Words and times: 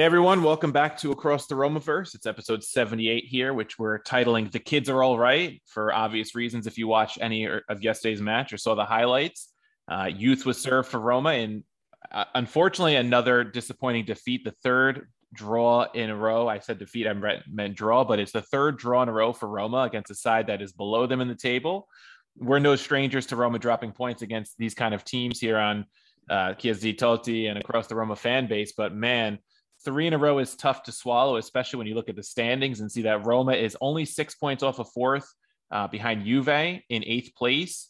Hey 0.00 0.06
everyone, 0.06 0.42
welcome 0.42 0.72
back 0.72 0.96
to 0.98 1.12
Across 1.12 1.46
the 1.46 1.54
Romaverse. 1.54 2.14
It's 2.14 2.24
episode 2.26 2.64
78 2.64 3.24
here, 3.24 3.52
which 3.54 3.78
we're 3.78 3.98
titling 4.02 4.50
The 4.50 4.58
Kids 4.58 4.88
Are 4.88 5.02
All 5.02 5.18
Right 5.18 5.62
for 5.66 5.92
obvious 5.92 6.34
reasons. 6.34 6.66
If 6.66 6.78
you 6.78 6.88
watched 6.88 7.18
any 7.20 7.46
of 7.46 7.82
yesterday's 7.82 8.20
match 8.20 8.52
or 8.52 8.56
saw 8.56 8.74
the 8.74 8.84
highlights, 8.84 9.52
uh, 9.88 10.10
youth 10.14 10.46
was 10.46 10.60
served 10.60 10.88
for 10.88 11.00
Roma, 11.00 11.30
and 11.30 11.64
uh, 12.12 12.24
unfortunately, 12.34 12.96
another 12.96 13.44
disappointing 13.44 14.04
defeat, 14.04 14.44
the 14.44 14.50
third 14.62 15.08
draw 15.32 15.86
in 15.92 16.10
a 16.10 16.16
row. 16.16 16.48
I 16.48 16.58
said 16.58 16.78
defeat, 16.78 17.06
I 17.06 17.12
meant, 17.12 17.76
draw, 17.76 18.04
but 18.04 18.18
it's 18.18 18.32
the 18.32 18.42
third 18.42 18.78
draw 18.78 19.02
in 19.02 19.08
a 19.08 19.12
row 19.12 19.32
for 19.32 19.48
Roma 19.48 19.82
against 19.82 20.10
a 20.10 20.14
side 20.14 20.48
that 20.48 20.60
is 20.60 20.72
below 20.72 21.06
them 21.06 21.20
in 21.20 21.28
the 21.28 21.34
table. 21.34 21.88
We're 22.36 22.58
no 22.58 22.76
strangers 22.76 23.26
to 23.26 23.36
Roma 23.36 23.58
dropping 23.58 23.92
points 23.92 24.22
against 24.22 24.56
these 24.58 24.74
kind 24.74 24.94
of 24.94 25.04
teams 25.04 25.38
here 25.38 25.58
on 25.58 25.86
uh, 26.28 26.54
Totti 26.54 27.48
and 27.48 27.58
across 27.58 27.86
the 27.86 27.94
Roma 27.94 28.16
fan 28.16 28.46
base, 28.46 28.72
but 28.76 28.94
man, 28.94 29.38
three 29.84 30.06
in 30.06 30.12
a 30.12 30.18
row 30.18 30.38
is 30.38 30.54
tough 30.54 30.82
to 30.84 30.92
swallow, 30.92 31.36
especially 31.36 31.78
when 31.78 31.86
you 31.86 31.94
look 31.94 32.08
at 32.08 32.16
the 32.16 32.22
standings 32.22 32.80
and 32.80 32.90
see 32.90 33.02
that 33.02 33.24
Roma 33.24 33.52
is 33.52 33.76
only 33.80 34.04
six 34.04 34.34
points 34.34 34.62
off 34.62 34.78
of 34.78 34.90
fourth 34.92 35.26
uh, 35.70 35.86
behind 35.88 36.24
Juve 36.24 36.48
in 36.48 36.82
eighth 36.90 37.34
place. 37.34 37.89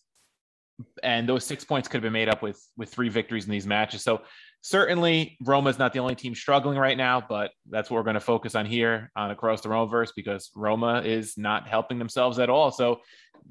And 1.02 1.28
those 1.28 1.44
six 1.44 1.64
points 1.64 1.88
could 1.88 1.98
have 1.98 2.02
been 2.02 2.12
made 2.12 2.28
up 2.28 2.42
with 2.42 2.60
with 2.76 2.90
three 2.90 3.08
victories 3.08 3.44
in 3.44 3.50
these 3.50 3.66
matches. 3.66 4.02
So 4.02 4.22
certainly 4.62 5.36
Roma 5.42 5.70
is 5.70 5.78
not 5.78 5.92
the 5.92 5.98
only 5.98 6.14
team 6.14 6.34
struggling 6.34 6.78
right 6.78 6.96
now, 6.96 7.22
but 7.26 7.52
that's 7.68 7.90
what 7.90 7.96
we're 7.96 8.04
going 8.04 8.14
to 8.14 8.20
focus 8.20 8.54
on 8.54 8.66
here 8.66 9.10
on 9.16 9.30
across 9.30 9.60
the 9.60 9.68
Romaverse 9.68 10.10
because 10.14 10.50
Roma 10.54 11.02
is 11.02 11.36
not 11.36 11.66
helping 11.68 11.98
themselves 11.98 12.38
at 12.38 12.50
all. 12.50 12.70
So 12.70 13.00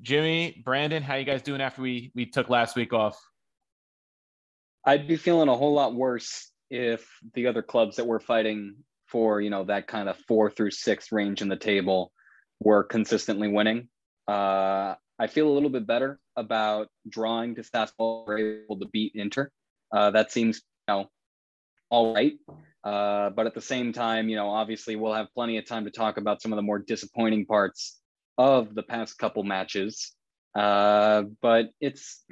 Jimmy, 0.01 0.62
Brandon, 0.63 1.03
how 1.03 1.16
you 1.16 1.25
guys 1.25 1.41
doing 1.41 1.62
after 1.62 1.81
we 1.81 2.12
we 2.16 2.25
took 2.25 2.50
last 2.50 2.75
week 2.75 2.94
off? 2.94 3.19
I'd 4.85 5.07
be 5.07 5.18
feeling 5.18 5.50
a 5.50 5.56
whole 5.57 5.73
lot 5.73 5.94
worse 5.95 6.51
if 6.69 7.07
the 7.34 7.47
other 7.47 7.62
clubs 7.62 7.97
that 7.97 8.07
were 8.07 8.19
fighting 8.19 8.75
for 9.07 9.41
you 9.41 9.50
know 9.50 9.63
that 9.66 9.88
kind 9.88 10.07
of 10.07 10.18
four 10.28 10.51
through 10.51 10.72
six 10.72 11.12
range 11.12 11.41
in 11.41 11.50
the 11.50 11.57
table 11.57 12.12
were 12.59 12.84
consistently 12.84 13.47
winning. 13.47 13.89
Uh, 14.29 14.95
I 15.17 15.28
feel 15.28 15.47
a 15.47 15.53
little 15.53 15.69
bit 15.69 15.88
better 15.88 16.19
about 16.35 16.88
drawing 17.07 17.56
to 17.56 17.62
Sassuolo 17.62 18.28
were 18.28 18.38
able 18.38 18.79
to 18.79 18.85
beat 18.85 19.13
Inter. 19.16 19.50
Uh, 19.91 20.12
that 20.12 20.31
seems 20.31 20.62
you 20.88 20.94
know 20.94 21.09
all 21.90 22.13
right. 22.13 22.34
Uh, 22.84 23.29
but 23.31 23.45
at 23.47 23.53
the 23.53 23.62
same 23.62 23.91
time, 23.91 24.29
you 24.29 24.35
know, 24.35 24.50
obviously 24.50 24.95
we'll 24.95 25.13
have 25.13 25.34
plenty 25.34 25.57
of 25.57 25.66
time 25.66 25.85
to 25.85 25.91
talk 25.91 26.18
about 26.18 26.41
some 26.41 26.53
of 26.53 26.56
the 26.56 26.62
more 26.62 26.79
disappointing 26.79 27.45
parts 27.45 28.00
of 28.38 28.73
the 28.73 28.84
past 28.84 29.18
couple 29.18 29.44
matches. 29.44 30.13
Uh, 30.56 31.23
but 31.41 31.69
it's 31.81 32.23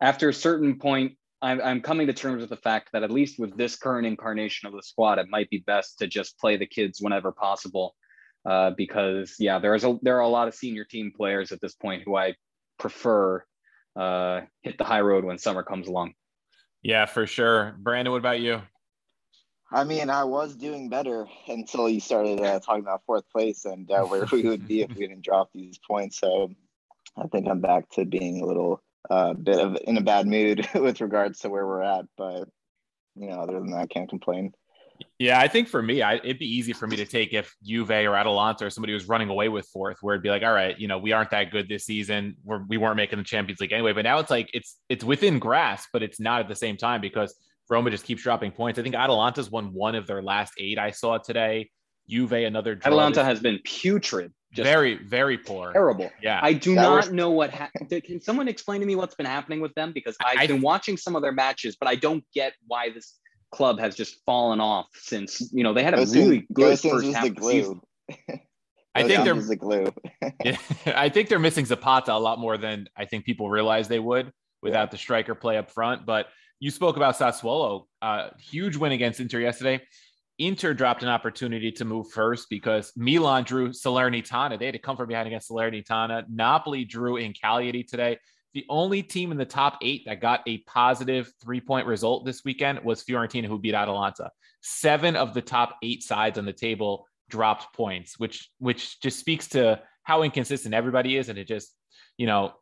after 0.00 0.28
a 0.28 0.34
certain 0.34 0.78
point, 0.78 1.16
I'm, 1.40 1.60
I'm 1.60 1.80
coming 1.80 2.06
to 2.08 2.12
terms 2.12 2.40
with 2.40 2.50
the 2.50 2.56
fact 2.56 2.90
that 2.92 3.02
at 3.02 3.10
least 3.10 3.38
with 3.38 3.56
this 3.56 3.76
current 3.76 4.06
incarnation 4.06 4.68
of 4.68 4.74
the 4.74 4.82
squad, 4.82 5.18
it 5.18 5.28
might 5.28 5.50
be 5.50 5.58
best 5.66 5.98
to 5.98 6.06
just 6.06 6.38
play 6.38 6.56
the 6.56 6.66
kids 6.66 7.00
whenever 7.00 7.32
possible. 7.32 7.94
Uh, 8.44 8.70
because 8.76 9.34
yeah, 9.38 9.58
there 9.58 9.74
is 9.74 9.84
a 9.84 9.98
there 10.02 10.16
are 10.16 10.22
a 10.22 10.28
lot 10.28 10.48
of 10.48 10.54
senior 10.54 10.84
team 10.84 11.12
players 11.14 11.52
at 11.52 11.60
this 11.60 11.74
point 11.74 12.02
who 12.04 12.16
I 12.16 12.34
prefer 12.78 13.44
uh, 13.96 14.42
hit 14.62 14.78
the 14.78 14.84
high 14.84 15.00
road 15.00 15.24
when 15.24 15.38
summer 15.38 15.62
comes 15.62 15.88
along. 15.88 16.14
Yeah, 16.82 17.06
for 17.06 17.26
sure. 17.26 17.76
Brandon, 17.78 18.12
what 18.12 18.18
about 18.18 18.40
you? 18.40 18.62
I 19.70 19.84
mean, 19.84 20.08
I 20.08 20.24
was 20.24 20.56
doing 20.56 20.88
better 20.88 21.26
until 21.46 21.88
you 21.88 22.00
started 22.00 22.40
uh, 22.40 22.58
talking 22.60 22.82
about 22.82 23.02
fourth 23.04 23.28
place 23.30 23.66
and 23.66 23.90
uh, 23.90 24.02
where 24.04 24.24
we 24.32 24.42
would 24.42 24.66
be 24.66 24.82
if 24.82 24.88
we 24.88 25.06
didn't 25.06 25.24
drop 25.24 25.50
these 25.52 25.78
points. 25.78 26.18
So 26.18 26.54
I 27.16 27.26
think 27.26 27.46
I'm 27.48 27.60
back 27.60 27.90
to 27.90 28.06
being 28.06 28.40
a 28.40 28.46
little 28.46 28.82
uh, 29.10 29.34
bit 29.34 29.58
of 29.58 29.76
in 29.84 29.98
a 29.98 30.02
bad 30.02 30.26
mood 30.26 30.66
with 30.74 31.00
regards 31.00 31.40
to 31.40 31.50
where 31.50 31.66
we're 31.66 31.82
at. 31.82 32.06
But 32.16 32.48
you 33.14 33.28
know, 33.28 33.40
other 33.40 33.54
than 33.54 33.72
that, 33.72 33.80
I 33.80 33.86
can't 33.86 34.08
complain. 34.08 34.52
Yeah, 35.18 35.40
I 35.40 35.48
think 35.48 35.68
for 35.68 35.82
me, 35.82 36.00
I, 36.02 36.14
it'd 36.16 36.38
be 36.38 36.46
easy 36.46 36.72
for 36.72 36.86
me 36.86 36.96
to 36.96 37.04
take 37.04 37.32
if 37.32 37.54
Juve 37.64 37.90
or 37.90 38.14
Atalanta 38.14 38.66
or 38.66 38.70
somebody 38.70 38.94
was 38.94 39.08
running 39.08 39.28
away 39.28 39.48
with 39.48 39.66
fourth, 39.66 39.98
where 40.00 40.14
it'd 40.14 40.22
be 40.22 40.30
like, 40.30 40.42
all 40.42 40.52
right, 40.52 40.78
you 40.78 40.86
know, 40.88 40.98
we 40.98 41.12
aren't 41.12 41.30
that 41.30 41.50
good 41.50 41.68
this 41.68 41.84
season. 41.84 42.36
We're, 42.44 42.62
we 42.68 42.76
weren't 42.76 42.96
making 42.96 43.18
the 43.18 43.24
Champions 43.24 43.60
League 43.60 43.72
anyway. 43.72 43.92
But 43.92 44.02
now 44.04 44.18
it's 44.20 44.30
like 44.30 44.48
it's 44.54 44.76
it's 44.88 45.02
within 45.04 45.38
grasp, 45.38 45.88
but 45.92 46.02
it's 46.02 46.20
not 46.20 46.40
at 46.40 46.48
the 46.48 46.54
same 46.56 46.76
time 46.76 47.00
because 47.00 47.34
Roma 47.68 47.90
just 47.90 48.04
keeps 48.04 48.22
dropping 48.22 48.52
points. 48.52 48.78
I 48.78 48.82
think 48.82 48.94
Atalanta's 48.94 49.50
won 49.50 49.72
one 49.74 49.94
of 49.94 50.06
their 50.06 50.22
last 50.22 50.52
eight. 50.58 50.78
I 50.78 50.90
saw 50.92 51.18
today. 51.18 51.70
Juve 52.08 52.32
another. 52.32 52.74
Draw 52.74 52.86
Atalanta 52.88 53.22
has 53.24 53.40
been 53.40 53.58
putrid. 53.64 54.32
Just 54.54 54.64
very 54.64 54.94
very 55.04 55.36
poor. 55.36 55.72
Terrible. 55.74 56.10
Yeah. 56.22 56.40
I 56.42 56.54
do 56.54 56.74
That 56.74 56.80
not 56.82 56.96
was- 56.96 57.12
know 57.12 57.30
what 57.30 57.50
happened. 57.50 57.90
Can 58.04 58.20
someone 58.20 58.48
explain 58.48 58.80
to 58.80 58.86
me 58.86 58.94
what's 58.96 59.14
been 59.14 59.26
happening 59.26 59.60
with 59.60 59.74
them? 59.74 59.92
Because 59.92 60.16
I've 60.24 60.38
I- 60.38 60.46
been 60.46 60.62
watching 60.62 60.96
some 60.96 61.16
of 61.16 61.22
their 61.22 61.32
matches, 61.32 61.76
but 61.78 61.86
I 61.88 61.96
don't 61.96 62.24
get 62.32 62.54
why 62.66 62.88
this 62.90 63.16
club 63.50 63.78
has 63.78 63.94
just 63.94 64.24
fallen 64.24 64.60
off 64.60 64.86
since 64.94 65.50
you 65.52 65.62
know 65.62 65.72
they 65.72 65.82
had 65.82 65.94
a 65.94 65.98
Gosens- 65.98 66.14
really 66.14 66.46
good 66.52 66.78
Gosens 66.78 66.90
first 66.90 67.12
half 67.12 67.24
the 67.24 67.30
of 67.30 67.36
the 67.36 67.42
season. 67.42 67.80
I 68.94 69.06
think 69.06 69.24
they're 69.24 69.34
the 69.34 69.56
glue. 69.56 69.92
Yeah, 70.44 70.56
I 70.86 71.08
think 71.08 71.28
they're 71.28 71.38
missing 71.38 71.64
Zapata 71.64 72.12
a 72.12 72.18
lot 72.18 72.38
more 72.38 72.58
than 72.58 72.88
I 72.96 73.04
think 73.04 73.24
people 73.24 73.48
realize 73.48 73.88
they 73.88 73.98
would 73.98 74.32
without 74.62 74.90
the 74.90 74.98
striker 74.98 75.34
play 75.34 75.56
up 75.56 75.70
front. 75.70 76.04
But 76.06 76.26
you 76.60 76.70
spoke 76.70 76.96
about 76.96 77.16
Sassuolo, 77.16 77.84
uh, 78.02 78.30
huge 78.38 78.76
win 78.76 78.92
against 78.92 79.20
Inter 79.20 79.40
yesterday. 79.40 79.80
Inter 80.38 80.74
dropped 80.74 81.02
an 81.02 81.08
opportunity 81.08 81.72
to 81.72 81.84
move 81.84 82.10
first 82.10 82.48
because 82.48 82.92
Milan 82.96 83.42
drew 83.44 83.70
Salernitana. 83.70 84.58
They 84.58 84.66
had 84.66 84.74
to 84.74 84.80
come 84.80 84.96
from 84.96 85.08
behind 85.08 85.26
against 85.26 85.50
Salernitana. 85.50 86.24
Napoli 86.28 86.84
drew 86.84 87.16
in 87.16 87.32
Cagliari 87.32 87.82
today. 87.82 88.18
The 88.54 88.64
only 88.68 89.02
team 89.02 89.30
in 89.30 89.36
the 89.36 89.44
top 89.44 89.78
eight 89.82 90.04
that 90.06 90.20
got 90.20 90.40
a 90.46 90.58
positive 90.58 91.32
three 91.42 91.60
point 91.60 91.86
result 91.86 92.24
this 92.24 92.44
weekend 92.44 92.80
was 92.84 93.04
Fiorentina, 93.04 93.46
who 93.46 93.58
beat 93.58 93.74
Atalanta. 93.74 94.30
Seven 94.62 95.16
of 95.16 95.34
the 95.34 95.42
top 95.42 95.76
eight 95.82 96.02
sides 96.02 96.38
on 96.38 96.46
the 96.46 96.52
table 96.52 97.06
dropped 97.28 97.74
points, 97.74 98.18
which 98.18 98.50
which 98.58 99.00
just 99.00 99.18
speaks 99.18 99.48
to 99.48 99.80
how 100.02 100.22
inconsistent 100.22 100.74
everybody 100.74 101.16
is, 101.16 101.28
and 101.28 101.38
it 101.38 101.46
just 101.46 101.74
you 102.16 102.26
know 102.26 102.54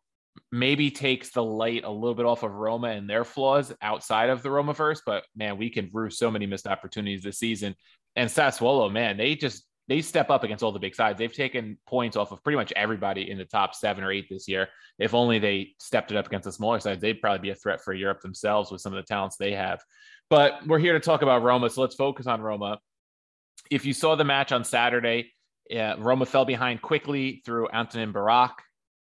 maybe 0.53 0.91
takes 0.91 1.31
the 1.31 1.43
light 1.43 1.85
a 1.85 1.91
little 1.91 2.15
bit 2.15 2.27
off 2.27 2.43
of 2.43 2.53
Roma 2.53 2.89
and 2.89 3.09
their 3.09 3.25
flaws 3.25 3.73
outside 3.81 4.29
of 4.29 4.43
the 4.43 4.49
Romaverse. 4.49 5.01
But 5.07 5.25
man, 5.35 5.57
we 5.57 5.71
can 5.71 5.89
rue 5.93 6.11
so 6.11 6.31
many 6.31 6.47
missed 6.47 6.67
opportunities 6.67 7.23
this 7.23 7.39
season. 7.39 7.75
And 8.17 8.29
Sassuolo, 8.29 8.91
man, 8.93 9.17
they 9.17 9.35
just 9.35 9.65
they 9.89 10.01
step 10.01 10.31
up 10.31 10.43
against 10.43 10.65
all 10.65 10.73
the 10.73 10.79
big 10.79 10.95
sides. 10.95 11.19
They've 11.19 11.33
taken 11.33 11.79
points 11.87 12.17
off 12.17 12.33
of 12.33 12.43
pretty 12.43 12.57
much 12.57 12.73
everybody 12.75 13.31
in 13.31 13.39
the 13.39 13.45
top 13.45 13.75
seven 13.75 14.03
or 14.03 14.11
eight 14.11 14.27
this 14.29 14.49
year. 14.49 14.69
If 14.99 15.15
only 15.15 15.39
they 15.39 15.75
stepped 15.79 16.11
it 16.11 16.17
up 16.17 16.27
against 16.27 16.45
the 16.45 16.53
smaller 16.53 16.81
sides, 16.81 17.01
they'd 17.01 17.21
probably 17.21 17.39
be 17.41 17.51
a 17.51 17.55
threat 17.55 17.83
for 17.83 17.93
Europe 17.93 18.21
themselves 18.21 18.71
with 18.71 18.81
some 18.81 18.93
of 18.93 18.97
the 18.97 19.07
talents 19.07 19.37
they 19.37 19.53
have. 19.53 19.81
But 20.29 20.67
we're 20.67 20.81
here 20.81 20.95
to 20.95 21.01
talk 21.01 21.23
about 21.23 21.43
Roma, 21.43 21.71
so 21.71 21.83
let's 21.83 21.95
focus 21.95 22.27
on 22.27 22.41
Roma. 22.41 22.81
If 23.71 23.85
you 23.85 23.93
saw 23.93 24.17
the 24.17 24.25
match 24.25 24.51
on 24.51 24.65
Saturday, 24.65 25.33
uh, 25.75 25.95
Roma 25.99 26.27
fell 26.27 26.45
behind 26.45 26.83
quickly 26.83 27.43
through 27.45 27.69
Antonin 27.73 28.13
Barak. 28.13 28.63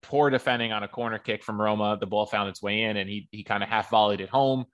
Poor 0.04 0.30
defending 0.30 0.72
on 0.72 0.84
a 0.84 0.88
corner 0.88 1.18
kick 1.18 1.44
from 1.44 1.60
Roma. 1.60 1.98
The 2.00 2.06
ball 2.06 2.28
found 2.28 2.50
its 2.50 2.62
way 2.62 2.84
in, 2.84 2.98
and 2.98 3.10
he 3.10 3.28
he 3.32 3.44
kind 3.44 3.64
of 3.64 3.70
half 3.70 3.90
volleyed 3.90 4.22
it 4.22 4.30
home. 4.30 4.66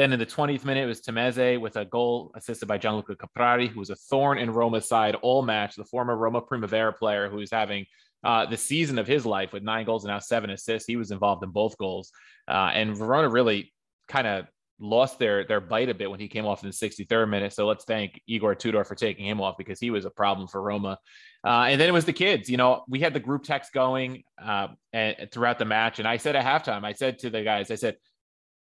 Then 0.00 0.14
in 0.14 0.18
the 0.18 0.24
20th 0.24 0.64
minute, 0.64 0.84
it 0.84 0.86
was 0.86 1.02
Tameze 1.02 1.60
with 1.60 1.76
a 1.76 1.84
goal 1.84 2.32
assisted 2.34 2.64
by 2.64 2.78
Gianluca 2.78 3.16
Caprari, 3.16 3.68
who 3.68 3.80
was 3.80 3.90
a 3.90 3.96
thorn 3.96 4.38
in 4.38 4.50
Roma's 4.50 4.88
side 4.88 5.14
all 5.16 5.42
match. 5.42 5.76
The 5.76 5.84
former 5.84 6.16
Roma 6.16 6.40
Primavera 6.40 6.90
player 6.90 7.28
who 7.28 7.40
is 7.40 7.50
having 7.50 7.84
uh, 8.24 8.46
the 8.46 8.56
season 8.56 8.98
of 8.98 9.06
his 9.06 9.26
life 9.26 9.52
with 9.52 9.62
nine 9.62 9.84
goals 9.84 10.04
and 10.06 10.10
now 10.10 10.18
seven 10.18 10.48
assists. 10.48 10.86
He 10.86 10.96
was 10.96 11.10
involved 11.10 11.44
in 11.44 11.50
both 11.50 11.76
goals. 11.76 12.12
Uh, 12.48 12.70
and 12.72 12.96
Verona 12.96 13.28
really 13.28 13.74
kind 14.08 14.26
of 14.26 14.46
lost 14.78 15.18
their 15.18 15.44
their 15.44 15.60
bite 15.60 15.90
a 15.90 15.94
bit 15.94 16.10
when 16.10 16.18
he 16.18 16.28
came 16.28 16.46
off 16.46 16.64
in 16.64 16.70
the 16.70 16.74
63rd 16.74 17.28
minute. 17.28 17.52
So 17.52 17.66
let's 17.66 17.84
thank 17.84 18.22
Igor 18.26 18.54
Tudor 18.54 18.84
for 18.84 18.94
taking 18.94 19.26
him 19.26 19.38
off 19.42 19.58
because 19.58 19.80
he 19.80 19.90
was 19.90 20.06
a 20.06 20.10
problem 20.10 20.48
for 20.48 20.62
Roma. 20.62 20.96
Uh, 21.44 21.66
and 21.68 21.78
then 21.78 21.90
it 21.90 21.92
was 21.92 22.06
the 22.06 22.14
kids. 22.14 22.48
You 22.48 22.56
know, 22.56 22.84
we 22.88 23.00
had 23.00 23.12
the 23.12 23.20
group 23.20 23.44
text 23.44 23.74
going 23.74 24.22
uh, 24.42 24.68
and, 24.94 25.28
throughout 25.30 25.58
the 25.58 25.66
match, 25.66 25.98
and 25.98 26.08
I 26.08 26.16
said 26.16 26.36
at 26.36 26.46
halftime, 26.46 26.84
I 26.84 26.94
said 26.94 27.18
to 27.18 27.28
the 27.28 27.42
guys, 27.42 27.70
I 27.70 27.74
said, 27.74 27.96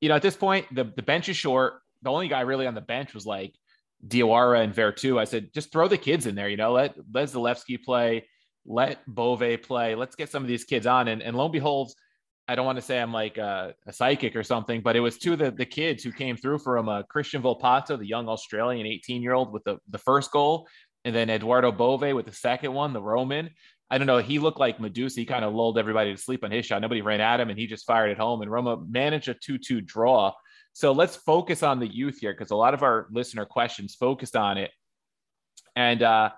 you 0.03 0.11
know, 0.11 0.17
at 0.17 0.23
this 0.23 0.37
point, 0.37 0.67
the 0.75 0.85
the 0.85 1.03
bench 1.03 1.31
is 1.31 1.37
short. 1.37 1.81
The 2.03 2.11
only 2.11 2.29
guy 2.29 2.41
really 2.41 2.67
on 2.67 2.75
the 2.75 2.83
bench 2.83 3.15
was 3.15 3.25
like 3.25 3.55
Diawara 4.07 4.63
and 4.63 4.75
Veretout. 4.75 5.19
I 5.19 5.25
said, 5.25 5.55
just 5.55 5.73
throw 5.73 5.89
the 5.89 5.97
kids 5.97 6.27
in 6.27 6.35
there. 6.35 6.51
You 6.51 6.59
know, 6.59 6.73
let 6.73 6.95
let 7.15 7.29
Zalewski 7.31 7.83
play, 7.83 8.29
let 8.67 8.99
Bove 9.07 9.63
play. 9.63 9.95
Let's 9.95 10.17
get 10.17 10.31
some 10.31 10.43
of 10.43 10.49
these 10.49 10.65
kids 10.65 10.87
on. 10.87 11.09
And 11.09 11.23
and 11.23 11.35
lo 11.35 11.45
and 11.45 11.53
behold 11.53 11.93
I 12.49 12.55
don't 12.55 12.67
want 12.67 12.77
to 12.77 12.83
say 12.83 13.01
I'm 13.01 13.13
like 13.13 13.39
a, 13.39 13.75
a, 13.87 13.93
psychic 13.93 14.35
or 14.35 14.43
something, 14.43 14.81
but 14.81 14.97
it 14.97 15.01
was 15.01 15.17
two 15.17 15.35
of 15.35 15.39
the, 15.39 15.53
the 15.53 15.65
kids 15.65 16.03
who 16.03 16.11
came 16.11 16.37
through 16.37 16.59
from 16.59 16.89
uh, 16.89 17.03
Cristian 17.05 17.41
Volpato, 17.41 17.97
the 17.97 18.07
young 18.07 18.29
Australian 18.29 18.87
18 18.87 19.23
year 19.23 19.33
old 19.33 19.53
with 19.53 19.63
the, 19.65 19.79
the 19.89 19.99
first 19.99 20.33
goal, 20.33 20.67
and 21.05 21.15
then 21.15 21.31
Edoardo 21.31 21.71
Bove 21.71 22.15
with 22.15 22.27
the 22.27 22.33
second 22.33 22.73
one, 22.73 22.93
the 22.93 23.03
Roman. 23.03 23.51
I 23.93 23.99
don't 23.99 24.07
know. 24.07 24.19
He 24.19 24.39
looked 24.39 24.59
like 24.59 24.81
Medusa. 24.81 25.21
He 25.21 25.27
kind 25.27 25.45
of 25.45 25.53
lulled 25.53 25.77
everybody 25.77 26.13
to 26.15 26.19
sleep 26.21 26.45
on 26.45 26.51
his 26.51 26.65
shot. 26.65 26.81
Nobody 26.81 27.03
ran 27.03 27.21
at 27.21 27.41
him, 27.41 27.51
and 27.51 27.59
he 27.59 27.67
just 27.67 27.87
fired 27.87 28.11
it 28.11 28.17
home. 28.17 28.41
And 28.41 28.51
Roma 28.51 28.79
managed 28.89 29.29
a 29.29 29.35
2 29.35 29.59
2 29.59 29.83
draw. 29.83 30.33
So 30.73 30.93
let's 30.93 31.15
focus 31.15 31.63
on 31.63 31.79
the 31.79 31.87
youth 31.87 32.21
here 32.21 32.33
because 32.33 32.53
a 32.53 32.57
lot 32.57 32.73
of 32.73 32.83
our 32.83 33.07
listener 33.11 33.45
questions 33.45 33.95
focused 33.95 34.35
on 34.35 34.57
it. 34.57 34.71
And 35.77 36.03
uh, 36.03 36.31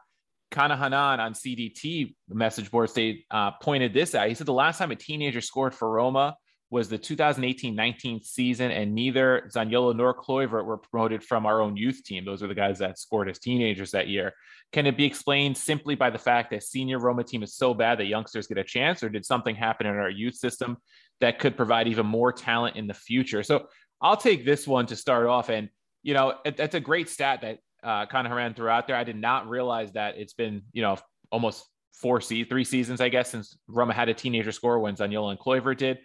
Kana 0.51 0.77
Hanan 0.77 1.21
on 1.21 1.33
CDT 1.33 2.17
message 2.29 2.73
board 2.73 2.91
they 2.93 3.25
uh, 3.31 3.53
pointed 3.53 3.95
this 3.95 4.17
out. 4.17 4.27
He 4.27 4.35
said 4.35 4.49
the 4.49 4.53
last 4.53 4.79
time 4.79 4.91
a 4.91 4.97
teenager 4.97 5.41
scored 5.41 5.77
for 5.77 5.89
Roma 5.89 6.37
was 6.75 6.88
the 6.88 6.99
2018-19 6.99 8.25
season, 8.25 8.73
and 8.73 8.93
neither 8.93 9.49
Zaniolo 9.55 9.94
nor 9.94 10.12
Kluivert 10.12 10.65
were 10.65 10.79
promoted 10.79 11.23
from 11.23 11.47
our 11.47 11.62
own 11.62 11.76
youth 11.76 12.03
team. 12.03 12.25
Those 12.25 12.43
are 12.43 12.49
the 12.49 12.55
guys 12.55 12.81
that 12.81 12.99
scored 12.99 13.31
as 13.31 13.38
teenagers 13.38 13.93
that 13.93 14.09
year. 14.09 14.32
Can 14.73 14.85
it 14.85 14.97
be 14.97 15.05
explained 15.05 15.56
simply 15.56 15.94
by 15.94 16.11
the 16.11 16.19
fact 16.19 16.50
that 16.50 16.65
senior 16.65 16.99
Roma 16.99 17.23
team 17.23 17.44
is 17.44 17.55
so 17.55 17.75
bad 17.75 18.00
that 18.00 18.06
youngsters 18.06 18.49
get 18.49 18.59
a 18.59 18.65
chance, 18.65 19.05
or 19.05 19.09
did 19.09 19.25
something 19.25 19.55
happen 19.55 19.87
in 19.87 19.94
our 19.94 20.11
youth 20.11 20.35
system 20.35 20.76
that 21.21 21.38
could 21.38 21.56
provide 21.56 21.87
even 21.87 22.06
more 22.06 22.32
talent 22.32 22.75
in 22.75 22.88
the 22.88 22.94
future? 22.94 23.44
So 23.44 23.69
I'll 24.03 24.17
take 24.17 24.44
this 24.44 24.67
one 24.67 24.87
to 24.87 24.97
start 24.97 25.29
off, 25.29 25.50
and 25.50 25.69
you 26.03 26.12
know 26.12 26.35
it, 26.44 26.59
it's 26.59 26.75
a 26.75 26.81
great 26.81 27.09
stat 27.09 27.43
that 27.43 27.59
uh, 27.85 28.05
Haran 28.11 28.55
threw 28.55 28.69
out 28.69 28.88
there. 28.88 28.97
I 28.97 29.05
did 29.05 29.17
not 29.17 29.49
realize 29.49 29.93
that 29.93 30.19
it's 30.19 30.32
been, 30.32 30.62
you 30.73 30.82
know, 30.82 30.97
almost 31.31 31.67
four 31.93 32.20
se- 32.20 32.44
three 32.44 32.65
seasons, 32.65 33.00
I 33.00 33.11
guess, 33.11 33.31
since 33.31 33.56
Roma 33.69 33.94
had 33.94 34.09
a 34.09 34.15
teenager 34.15 34.50
score 34.50 34.81
when 34.81 34.97
Zaniolo 34.97 35.31
and 35.31 35.38
Kluivert 35.38 35.79
did. 35.79 35.99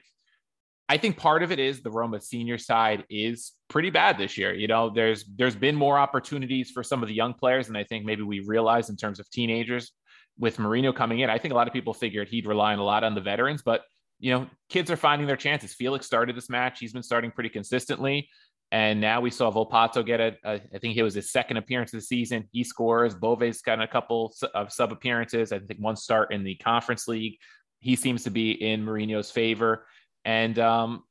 I 0.89 0.97
think 0.97 1.17
part 1.17 1.43
of 1.43 1.51
it 1.51 1.59
is 1.59 1.81
the 1.81 1.91
Roma 1.91 2.19
senior 2.19 2.57
side 2.57 3.05
is 3.11 3.53
pretty 3.69 3.91
bad 3.91 4.17
this 4.17 4.39
year. 4.39 4.53
You 4.53 4.67
know, 4.67 4.89
there's 4.89 5.23
there's 5.37 5.55
been 5.55 5.75
more 5.75 5.99
opportunities 5.99 6.71
for 6.71 6.81
some 6.81 7.03
of 7.03 7.07
the 7.07 7.13
young 7.13 7.35
players, 7.35 7.67
and 7.67 7.77
I 7.77 7.83
think 7.83 8.05
maybe 8.05 8.23
we 8.23 8.39
realized 8.39 8.89
in 8.89 8.97
terms 8.97 9.19
of 9.19 9.29
teenagers 9.29 9.91
with 10.39 10.57
Mourinho 10.57 10.95
coming 10.95 11.19
in. 11.19 11.29
I 11.29 11.37
think 11.37 11.53
a 11.53 11.55
lot 11.55 11.67
of 11.67 11.73
people 11.73 11.93
figured 11.93 12.27
he'd 12.27 12.47
rely 12.47 12.73
on 12.73 12.79
a 12.79 12.83
lot 12.83 13.03
on 13.03 13.13
the 13.13 13.21
veterans, 13.21 13.61
but 13.61 13.83
you 14.19 14.33
know, 14.33 14.47
kids 14.67 14.89
are 14.89 14.97
finding 14.97 15.27
their 15.27 15.37
chances. 15.37 15.73
Felix 15.75 16.07
started 16.07 16.35
this 16.35 16.49
match; 16.49 16.79
he's 16.79 16.93
been 16.93 17.03
starting 17.03 17.29
pretty 17.29 17.49
consistently. 17.49 18.27
And 18.71 19.01
now 19.01 19.19
we 19.19 19.31
saw 19.31 19.51
Volpato 19.51 20.05
get 20.05 20.19
a, 20.19 20.35
I 20.45 20.77
think 20.79 20.95
it 20.95 21.01
was 21.01 21.15
his 21.15 21.31
second 21.31 21.57
appearance 21.57 21.91
of 21.93 21.99
the 21.99 22.05
season. 22.05 22.47
He 22.51 22.63
scores. 22.63 23.15
Bove's 23.15 23.61
got 23.61 23.81
a 23.81 23.87
couple 23.87 24.33
of 24.53 24.71
sub 24.71 24.91
appearances. 24.91 25.51
I 25.51 25.59
think 25.59 25.79
one 25.79 25.95
start 25.95 26.31
in 26.31 26.43
the 26.43 26.55
conference 26.55 27.07
league. 27.07 27.37
He 27.79 27.95
seems 27.95 28.23
to 28.25 28.29
be 28.29 28.51
in 28.51 28.85
Mourinho's 28.85 29.31
favor. 29.31 29.87
And, 30.25 30.57
um, 30.59 31.03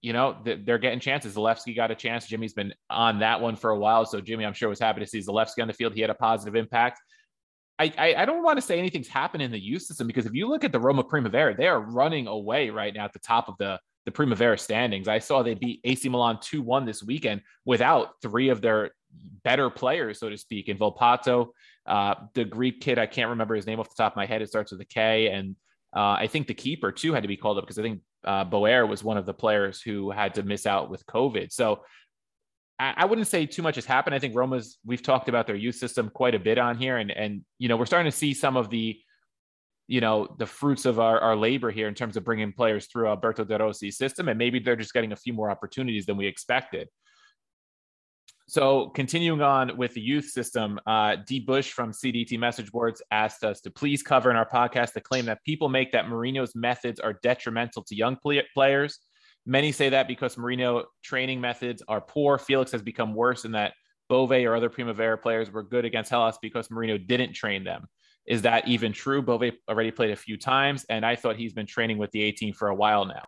you 0.00 0.12
know, 0.12 0.36
they're 0.44 0.78
getting 0.78 1.00
chances. 1.00 1.34
Zalewski 1.34 1.74
got 1.74 1.90
a 1.90 1.94
chance. 1.94 2.26
Jimmy's 2.26 2.52
been 2.52 2.74
on 2.90 3.20
that 3.20 3.40
one 3.40 3.56
for 3.56 3.70
a 3.70 3.78
while. 3.78 4.04
So 4.04 4.20
Jimmy, 4.20 4.44
I'm 4.44 4.52
sure 4.52 4.68
was 4.68 4.78
happy 4.78 5.00
to 5.00 5.06
see 5.06 5.20
Zalewski 5.20 5.62
on 5.62 5.68
the 5.68 5.72
field. 5.72 5.94
He 5.94 6.00
had 6.00 6.10
a 6.10 6.14
positive 6.14 6.56
impact. 6.56 7.00
I, 7.78 7.92
I, 7.96 8.14
I 8.22 8.24
don't 8.24 8.42
want 8.42 8.58
to 8.58 8.62
say 8.62 8.78
anything's 8.78 9.08
happened 9.08 9.42
in 9.42 9.50
the 9.50 9.58
youth 9.58 9.82
system 9.82 10.06
because 10.06 10.26
if 10.26 10.34
you 10.34 10.46
look 10.48 10.62
at 10.62 10.72
the 10.72 10.78
Roma 10.78 11.02
Primavera, 11.02 11.56
they 11.56 11.66
are 11.66 11.80
running 11.80 12.26
away 12.26 12.70
right 12.70 12.94
now 12.94 13.04
at 13.04 13.12
the 13.12 13.18
top 13.18 13.48
of 13.48 13.56
the 13.58 13.80
the 14.04 14.12
Primavera 14.12 14.58
standings. 14.58 15.08
I 15.08 15.18
saw 15.18 15.42
they 15.42 15.54
beat 15.54 15.80
AC 15.84 16.08
Milan 16.08 16.38
2 16.42 16.60
1 16.62 16.84
this 16.84 17.02
weekend 17.02 17.40
without 17.64 18.10
three 18.20 18.50
of 18.50 18.60
their 18.60 18.90
better 19.42 19.70
players, 19.70 20.18
so 20.18 20.28
to 20.28 20.36
speak, 20.36 20.68
in 20.68 20.76
Volpato, 20.76 21.48
uh, 21.86 22.14
the 22.34 22.44
Greek 22.44 22.80
kid, 22.80 22.98
I 22.98 23.06
can't 23.06 23.30
remember 23.30 23.54
his 23.54 23.66
name 23.66 23.80
off 23.80 23.88
the 23.88 23.94
top 23.96 24.12
of 24.12 24.16
my 24.16 24.26
head. 24.26 24.42
It 24.42 24.48
starts 24.48 24.72
with 24.72 24.80
a 24.80 24.86
K. 24.86 25.28
And 25.28 25.56
uh, 25.94 26.16
I 26.18 26.26
think 26.26 26.46
the 26.46 26.54
keeper, 26.54 26.92
too, 26.92 27.12
had 27.12 27.22
to 27.22 27.28
be 27.28 27.36
called 27.36 27.58
up 27.58 27.64
because 27.64 27.78
I 27.78 27.82
think 27.82 28.00
uh, 28.24 28.44
Boer 28.44 28.86
was 28.86 29.04
one 29.04 29.16
of 29.16 29.26
the 29.26 29.34
players 29.34 29.80
who 29.80 30.10
had 30.10 30.34
to 30.34 30.42
miss 30.42 30.66
out 30.66 30.90
with 30.90 31.06
COVID. 31.06 31.52
So 31.52 31.80
I, 32.78 32.94
I 32.98 33.04
wouldn't 33.04 33.28
say 33.28 33.46
too 33.46 33.62
much 33.62 33.76
has 33.76 33.84
happened. 33.84 34.14
I 34.14 34.18
think 34.18 34.34
Roma's, 34.34 34.78
we've 34.84 35.02
talked 35.02 35.28
about 35.28 35.46
their 35.46 35.56
youth 35.56 35.76
system 35.76 36.10
quite 36.10 36.34
a 36.34 36.38
bit 36.38 36.58
on 36.58 36.76
here. 36.76 36.96
And, 36.96 37.10
and 37.10 37.44
you 37.58 37.68
know, 37.68 37.76
we're 37.76 37.86
starting 37.86 38.10
to 38.10 38.16
see 38.16 38.34
some 38.34 38.56
of 38.56 38.70
the 38.70 38.98
you 39.86 40.00
know 40.00 40.34
the 40.38 40.46
fruits 40.46 40.86
of 40.86 40.98
our, 40.98 41.20
our 41.20 41.36
labor 41.36 41.70
here 41.70 41.88
in 41.88 41.94
terms 41.94 42.16
of 42.16 42.24
bringing 42.24 42.52
players 42.52 42.86
through 42.86 43.08
Alberto 43.08 43.44
De 43.44 43.58
Rossi's 43.58 43.98
system, 43.98 44.28
and 44.28 44.38
maybe 44.38 44.58
they're 44.58 44.76
just 44.76 44.94
getting 44.94 45.12
a 45.12 45.16
few 45.16 45.32
more 45.32 45.50
opportunities 45.50 46.06
than 46.06 46.16
we 46.16 46.26
expected. 46.26 46.88
So 48.46 48.90
continuing 48.90 49.40
on 49.40 49.76
with 49.76 49.94
the 49.94 50.02
youth 50.02 50.26
system, 50.26 50.78
uh, 50.86 51.16
D. 51.26 51.40
Bush 51.40 51.72
from 51.72 51.92
CDT 51.92 52.38
message 52.38 52.70
boards 52.70 53.00
asked 53.10 53.42
us 53.42 53.60
to 53.62 53.70
please 53.70 54.02
cover 54.02 54.30
in 54.30 54.36
our 54.36 54.48
podcast 54.48 54.92
the 54.92 55.00
claim 55.00 55.24
that 55.26 55.42
people 55.44 55.70
make 55.70 55.92
that 55.92 56.06
Mourinho's 56.06 56.54
methods 56.54 57.00
are 57.00 57.14
detrimental 57.22 57.82
to 57.84 57.96
young 57.96 58.18
players. 58.54 58.98
Many 59.46 59.72
say 59.72 59.88
that 59.90 60.08
because 60.08 60.36
Mourinho 60.36 60.84
training 61.02 61.40
methods 61.40 61.82
are 61.88 62.00
poor. 62.00 62.38
Felix 62.38 62.70
has 62.72 62.82
become 62.82 63.14
worse, 63.14 63.44
and 63.46 63.54
that 63.54 63.72
Bove 64.10 64.32
or 64.32 64.54
other 64.54 64.68
Primavera 64.68 65.16
players 65.16 65.50
were 65.50 65.62
good 65.62 65.86
against 65.86 66.10
Hellas 66.10 66.38
because 66.42 66.68
Mourinho 66.68 67.04
didn't 67.06 67.32
train 67.32 67.64
them. 67.64 67.86
Is 68.26 68.42
that 68.42 68.68
even 68.68 68.92
true? 68.92 69.22
Bove 69.22 69.52
already 69.68 69.90
played 69.90 70.10
a 70.10 70.16
few 70.16 70.36
times, 70.36 70.84
and 70.88 71.04
I 71.04 71.16
thought 71.16 71.36
he's 71.36 71.52
been 71.54 71.66
training 71.66 71.98
with 71.98 72.10
the 72.12 72.22
18 72.22 72.52
for 72.54 72.68
a 72.68 72.74
while 72.74 73.04
now. 73.06 73.22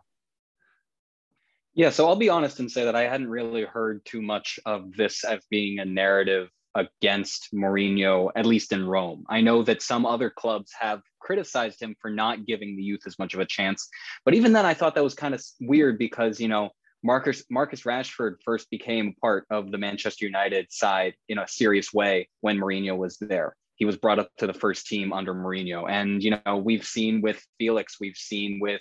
Yeah, 1.76 1.90
so 1.90 2.08
I'll 2.08 2.16
be 2.16 2.30
honest 2.30 2.58
and 2.58 2.70
say 2.70 2.86
that 2.86 2.96
I 2.96 3.02
hadn't 3.02 3.28
really 3.28 3.64
heard 3.64 4.02
too 4.06 4.22
much 4.22 4.58
of 4.64 4.94
this 4.96 5.24
as 5.24 5.44
being 5.50 5.78
a 5.78 5.84
narrative 5.84 6.48
against 6.74 7.48
Mourinho, 7.52 8.30
at 8.34 8.46
least 8.46 8.72
in 8.72 8.86
Rome. 8.86 9.26
I 9.28 9.42
know 9.42 9.62
that 9.62 9.82
some 9.82 10.06
other 10.06 10.30
clubs 10.30 10.72
have 10.80 11.02
criticized 11.20 11.82
him 11.82 11.94
for 12.00 12.10
not 12.10 12.46
giving 12.46 12.76
the 12.76 12.82
youth 12.82 13.02
as 13.06 13.18
much 13.18 13.34
of 13.34 13.40
a 13.40 13.44
chance, 13.44 13.90
but 14.24 14.32
even 14.32 14.54
then, 14.54 14.64
I 14.64 14.72
thought 14.72 14.94
that 14.94 15.04
was 15.04 15.14
kind 15.14 15.34
of 15.34 15.44
weird 15.60 15.98
because 15.98 16.40
you 16.40 16.48
know 16.48 16.70
Marcus 17.04 17.44
Marcus 17.50 17.82
Rashford 17.82 18.36
first 18.42 18.70
became 18.70 19.14
part 19.20 19.44
of 19.50 19.70
the 19.70 19.78
Manchester 19.78 20.24
United 20.24 20.72
side 20.72 21.12
in 21.28 21.38
a 21.38 21.46
serious 21.46 21.92
way 21.92 22.30
when 22.40 22.58
Mourinho 22.58 22.96
was 22.96 23.18
there 23.20 23.54
he 23.76 23.84
was 23.84 23.96
brought 23.96 24.18
up 24.18 24.30
to 24.38 24.46
the 24.46 24.54
first 24.54 24.86
team 24.86 25.12
under 25.12 25.34
Mourinho. 25.34 25.88
And, 25.88 26.22
you 26.22 26.36
know, 26.46 26.56
we've 26.56 26.84
seen 26.84 27.20
with 27.20 27.44
Felix, 27.58 28.00
we've 28.00 28.16
seen 28.16 28.58
with 28.58 28.80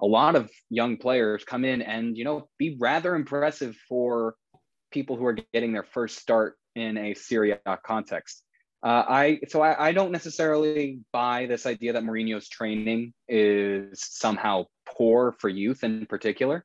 a 0.00 0.06
lot 0.06 0.36
of 0.36 0.50
young 0.70 0.96
players 0.96 1.44
come 1.44 1.64
in 1.64 1.82
and, 1.82 2.16
you 2.16 2.24
know, 2.24 2.48
be 2.58 2.76
rather 2.80 3.14
impressive 3.14 3.76
for 3.88 4.34
people 4.90 5.16
who 5.16 5.26
are 5.26 5.36
getting 5.52 5.72
their 5.72 5.84
first 5.84 6.18
start 6.18 6.56
in 6.74 6.96
a 6.96 7.14
Serie 7.14 7.52
A 7.66 7.78
context. 7.84 8.42
Uh, 8.82 9.04
I 9.08 9.40
so 9.48 9.62
I, 9.62 9.88
I 9.88 9.92
don't 9.92 10.12
necessarily 10.12 11.00
buy 11.10 11.46
this 11.46 11.64
idea 11.64 11.94
that 11.94 12.02
Mourinho's 12.02 12.48
training 12.48 13.14
is 13.28 13.98
somehow 13.98 14.64
poor 14.86 15.34
for 15.38 15.48
youth 15.48 15.84
in 15.84 16.04
particular. 16.06 16.64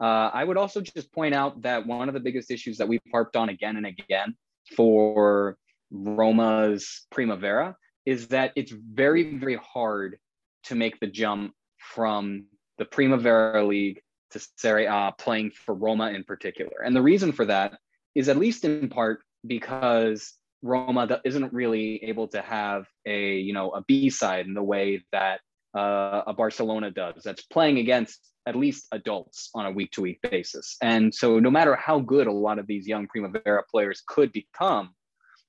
Uh, 0.00 0.30
I 0.32 0.44
would 0.44 0.56
also 0.56 0.80
just 0.80 1.12
point 1.12 1.34
out 1.34 1.62
that 1.62 1.86
one 1.86 2.08
of 2.08 2.14
the 2.14 2.20
biggest 2.20 2.50
issues 2.50 2.78
that 2.78 2.88
we've 2.88 3.00
harped 3.10 3.36
on 3.36 3.48
again 3.48 3.76
and 3.76 3.84
again 3.84 4.34
for 4.76 5.56
Roma's 5.90 7.06
Primavera 7.10 7.76
is 8.06 8.28
that 8.28 8.52
it's 8.56 8.72
very, 8.72 9.36
very 9.36 9.56
hard 9.56 10.16
to 10.64 10.74
make 10.74 10.98
the 11.00 11.06
jump 11.06 11.52
from 11.78 12.46
the 12.78 12.84
Primavera 12.84 13.64
League 13.64 14.00
to 14.30 14.46
Serie 14.56 14.86
A, 14.86 15.12
playing 15.18 15.50
for 15.50 15.74
Roma 15.74 16.10
in 16.10 16.24
particular. 16.24 16.82
And 16.84 16.94
the 16.94 17.02
reason 17.02 17.32
for 17.32 17.44
that 17.46 17.78
is 18.14 18.28
at 18.28 18.36
least 18.36 18.64
in 18.64 18.88
part 18.88 19.22
because 19.46 20.34
Roma 20.62 21.20
isn't 21.24 21.52
really 21.52 22.02
able 22.04 22.28
to 22.28 22.42
have 22.42 22.86
a 23.06 23.36
you 23.36 23.52
know 23.52 23.70
a 23.70 23.82
B 23.82 24.10
side 24.10 24.46
in 24.46 24.54
the 24.54 24.62
way 24.62 25.04
that 25.12 25.40
uh, 25.76 26.22
a 26.26 26.34
Barcelona 26.34 26.90
does. 26.90 27.22
That's 27.24 27.42
playing 27.42 27.78
against 27.78 28.32
at 28.46 28.56
least 28.56 28.86
adults 28.92 29.50
on 29.54 29.66
a 29.66 29.70
week 29.70 29.92
to 29.92 30.00
week 30.00 30.18
basis. 30.22 30.76
And 30.82 31.14
so, 31.14 31.38
no 31.38 31.50
matter 31.50 31.76
how 31.76 32.00
good 32.00 32.26
a 32.26 32.32
lot 32.32 32.58
of 32.58 32.66
these 32.66 32.86
young 32.86 33.06
Primavera 33.06 33.62
players 33.70 34.02
could 34.06 34.32
become, 34.32 34.94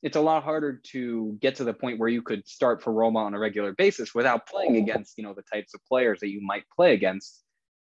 it's 0.01 0.15
a 0.15 0.21
lot 0.21 0.43
harder 0.43 0.79
to 0.91 1.37
get 1.41 1.55
to 1.55 1.63
the 1.63 1.73
point 1.73 1.99
where 1.99 2.09
you 2.09 2.21
could 2.21 2.47
start 2.47 2.81
for 2.81 2.93
Roma 2.93 3.19
on 3.19 3.33
a 3.33 3.39
regular 3.39 3.73
basis 3.73 4.15
without 4.15 4.47
playing 4.47 4.77
against 4.77 5.17
you 5.17 5.23
know 5.23 5.33
the 5.33 5.43
types 5.53 5.73
of 5.73 5.81
players 5.85 6.19
that 6.21 6.29
you 6.29 6.41
might 6.41 6.63
play 6.75 6.93
against 6.93 7.41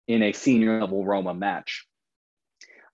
in 0.06 0.23
a 0.23 0.33
senior 0.33 0.80
level 0.80 1.04
Roma 1.04 1.35
match. 1.35 1.87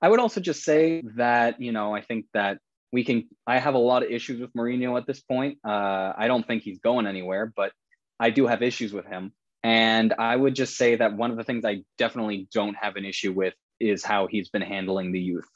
I 0.03 0.09
would 0.09 0.21
also 0.21 0.41
just 0.41 0.65
say 0.65 1.03
that 1.17 1.61
you 1.61 1.73
know 1.73 1.95
I 1.95 2.01
think 2.01 2.27
that 2.35 2.59
we 2.93 3.05
can. 3.05 3.29
I 3.47 3.59
have 3.59 3.75
a 3.75 3.79
lot 3.79 4.03
of 4.03 4.11
issues 4.11 4.41
with 4.41 4.53
Mourinho 4.55 4.99
at 4.99 5.07
this 5.07 5.21
point. 5.21 5.59
Uh, 5.65 6.13
I 6.17 6.27
don't 6.27 6.47
think 6.47 6.63
he's 6.63 6.81
going 6.81 7.07
anywhere, 7.07 7.53
but 7.55 7.73
I 8.19 8.31
do 8.31 8.47
have 8.47 8.63
issues 8.63 8.93
with 8.93 9.07
him. 9.07 9.33
And 9.63 10.15
I 10.19 10.35
would 10.35 10.55
just 10.55 10.77
say 10.77 10.97
that 10.97 11.17
one 11.17 11.31
of 11.31 11.37
the 11.37 11.45
things 11.45 11.65
I 11.65 11.83
definitely 11.99 12.49
don't 12.53 12.77
have 12.81 12.97
an 12.97 13.05
issue 13.05 13.33
with 13.33 13.55
is 13.79 14.03
how 14.03 14.27
he's 14.27 14.49
been 14.49 14.63
handling 14.63 15.13
the 15.13 15.21
youth. 15.21 15.49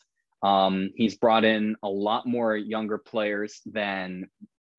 Um, 0.45 0.91
he's 0.95 1.17
brought 1.17 1.45
in 1.45 1.75
a 1.83 1.89
lot 1.89 2.27
more 2.27 2.55
younger 2.55 2.99
players 2.99 3.63
than 3.65 4.29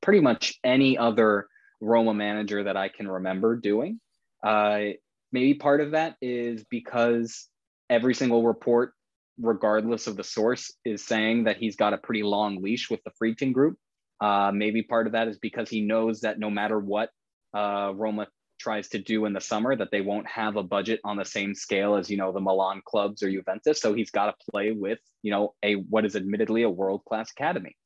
pretty 0.00 0.20
much 0.20 0.58
any 0.62 0.96
other 0.96 1.48
Roma 1.80 2.14
manager 2.14 2.64
that 2.64 2.76
I 2.76 2.88
can 2.88 3.08
remember 3.08 3.56
doing. 3.56 4.00
Uh, 4.44 4.90
maybe 5.32 5.54
part 5.54 5.80
of 5.80 5.90
that 5.90 6.16
is 6.22 6.64
because 6.70 7.48
every 7.90 8.14
single 8.14 8.44
report, 8.44 8.92
regardless 9.40 10.06
of 10.06 10.16
the 10.16 10.22
source, 10.22 10.72
is 10.84 11.04
saying 11.04 11.44
that 11.44 11.56
he's 11.56 11.74
got 11.74 11.92
a 11.92 11.98
pretty 11.98 12.22
long 12.22 12.62
leash 12.62 12.88
with 12.88 13.00
the 13.04 13.10
Friedkin 13.20 13.52
group. 13.52 13.76
Uh, 14.20 14.52
maybe 14.54 14.82
part 14.82 15.08
of 15.08 15.14
that 15.14 15.26
is 15.26 15.38
because 15.38 15.68
he 15.68 15.80
knows 15.80 16.20
that 16.20 16.38
no 16.38 16.48
matter 16.48 16.78
what 16.78 17.10
uh, 17.54 17.92
Roma 17.92 18.28
tries 18.58 18.88
to 18.88 18.98
do 18.98 19.24
in 19.26 19.32
the 19.32 19.40
summer 19.40 19.76
that 19.76 19.90
they 19.90 20.00
won't 20.00 20.26
have 20.28 20.56
a 20.56 20.62
budget 20.62 21.00
on 21.04 21.16
the 21.16 21.24
same 21.24 21.54
scale 21.54 21.96
as 21.96 22.10
you 22.10 22.16
know 22.16 22.32
the 22.32 22.40
Milan 22.40 22.82
clubs 22.84 23.22
or 23.22 23.30
Juventus. 23.30 23.80
So 23.80 23.94
he's 23.94 24.10
got 24.10 24.26
to 24.26 24.34
play 24.50 24.72
with 24.72 24.98
you 25.22 25.30
know 25.30 25.54
a 25.62 25.74
what 25.74 26.04
is 26.04 26.16
admittedly 26.16 26.62
a 26.62 26.70
world 26.70 27.02
class 27.04 27.30
academy. 27.30 27.76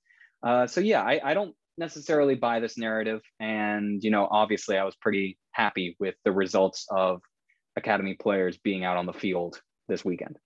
Uh, 0.42 0.66
so 0.66 0.80
yeah, 0.80 1.02
I, 1.02 1.20
I 1.22 1.34
don't 1.34 1.54
necessarily 1.76 2.34
buy 2.34 2.60
this 2.60 2.78
narrative, 2.78 3.20
and 3.38 4.02
you 4.02 4.10
know 4.10 4.28
obviously 4.30 4.76
I 4.76 4.84
was 4.84 4.96
pretty 4.96 5.38
happy 5.52 5.96
with 5.98 6.14
the 6.24 6.32
results 6.32 6.86
of 6.90 7.20
academy 7.76 8.14
players 8.14 8.58
being 8.58 8.84
out 8.84 8.96
on 8.96 9.06
the 9.06 9.12
field 9.12 9.60
this 9.88 10.04
weekend. 10.04 10.38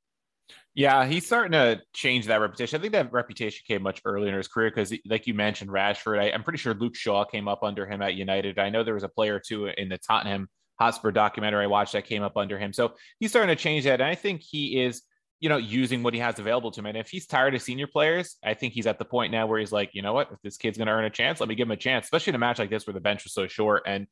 Yeah, 0.74 1.06
he's 1.06 1.24
starting 1.24 1.52
to 1.52 1.80
change 1.92 2.26
that 2.26 2.40
reputation. 2.40 2.78
I 2.78 2.80
think 2.80 2.92
that 2.94 3.12
reputation 3.12 3.62
came 3.66 3.82
much 3.82 4.00
earlier 4.04 4.30
in 4.30 4.36
his 4.36 4.48
career 4.48 4.70
because, 4.74 4.92
like 5.06 5.26
you 5.26 5.34
mentioned, 5.34 5.70
Rashford. 5.70 6.18
I, 6.18 6.26
am 6.26 6.42
pretty 6.42 6.58
sure 6.58 6.74
Luke 6.74 6.96
Shaw 6.96 7.24
came 7.24 7.46
up 7.46 7.62
under 7.62 7.86
him 7.86 8.02
at 8.02 8.14
United. 8.14 8.58
I 8.58 8.70
know 8.70 8.82
there 8.82 8.94
was 8.94 9.04
a 9.04 9.08
player 9.08 9.40
two 9.40 9.66
in 9.66 9.88
the 9.88 9.98
Tottenham 9.98 10.48
Hotspur 10.80 11.12
documentary 11.12 11.64
I 11.64 11.68
watched 11.68 11.92
that 11.92 12.06
came 12.06 12.22
up 12.22 12.36
under 12.36 12.58
him. 12.58 12.72
So 12.72 12.94
he's 13.20 13.30
starting 13.30 13.54
to 13.54 13.62
change 13.62 13.84
that, 13.84 14.00
and 14.00 14.10
I 14.10 14.16
think 14.16 14.42
he 14.42 14.82
is, 14.82 15.02
you 15.38 15.48
know, 15.48 15.58
using 15.58 16.02
what 16.02 16.12
he 16.12 16.18
has 16.18 16.40
available 16.40 16.72
to 16.72 16.80
him. 16.80 16.86
And 16.86 16.98
if 16.98 17.08
he's 17.08 17.26
tired 17.26 17.54
of 17.54 17.62
senior 17.62 17.86
players, 17.86 18.36
I 18.44 18.54
think 18.54 18.72
he's 18.72 18.88
at 18.88 18.98
the 18.98 19.04
point 19.04 19.30
now 19.30 19.46
where 19.46 19.60
he's 19.60 19.72
like, 19.72 19.90
you 19.92 20.02
know 20.02 20.12
what, 20.12 20.32
if 20.32 20.40
this 20.42 20.56
kid's 20.56 20.76
going 20.76 20.88
to 20.88 20.92
earn 20.92 21.04
a 21.04 21.10
chance, 21.10 21.38
let 21.38 21.48
me 21.48 21.54
give 21.54 21.68
him 21.68 21.72
a 21.72 21.76
chance. 21.76 22.06
Especially 22.06 22.32
in 22.32 22.36
a 22.36 22.40
match 22.40 22.58
like 22.58 22.70
this 22.70 22.84
where 22.84 22.94
the 22.94 23.00
bench 23.00 23.22
was 23.22 23.32
so 23.32 23.46
short, 23.46 23.84
and 23.86 24.08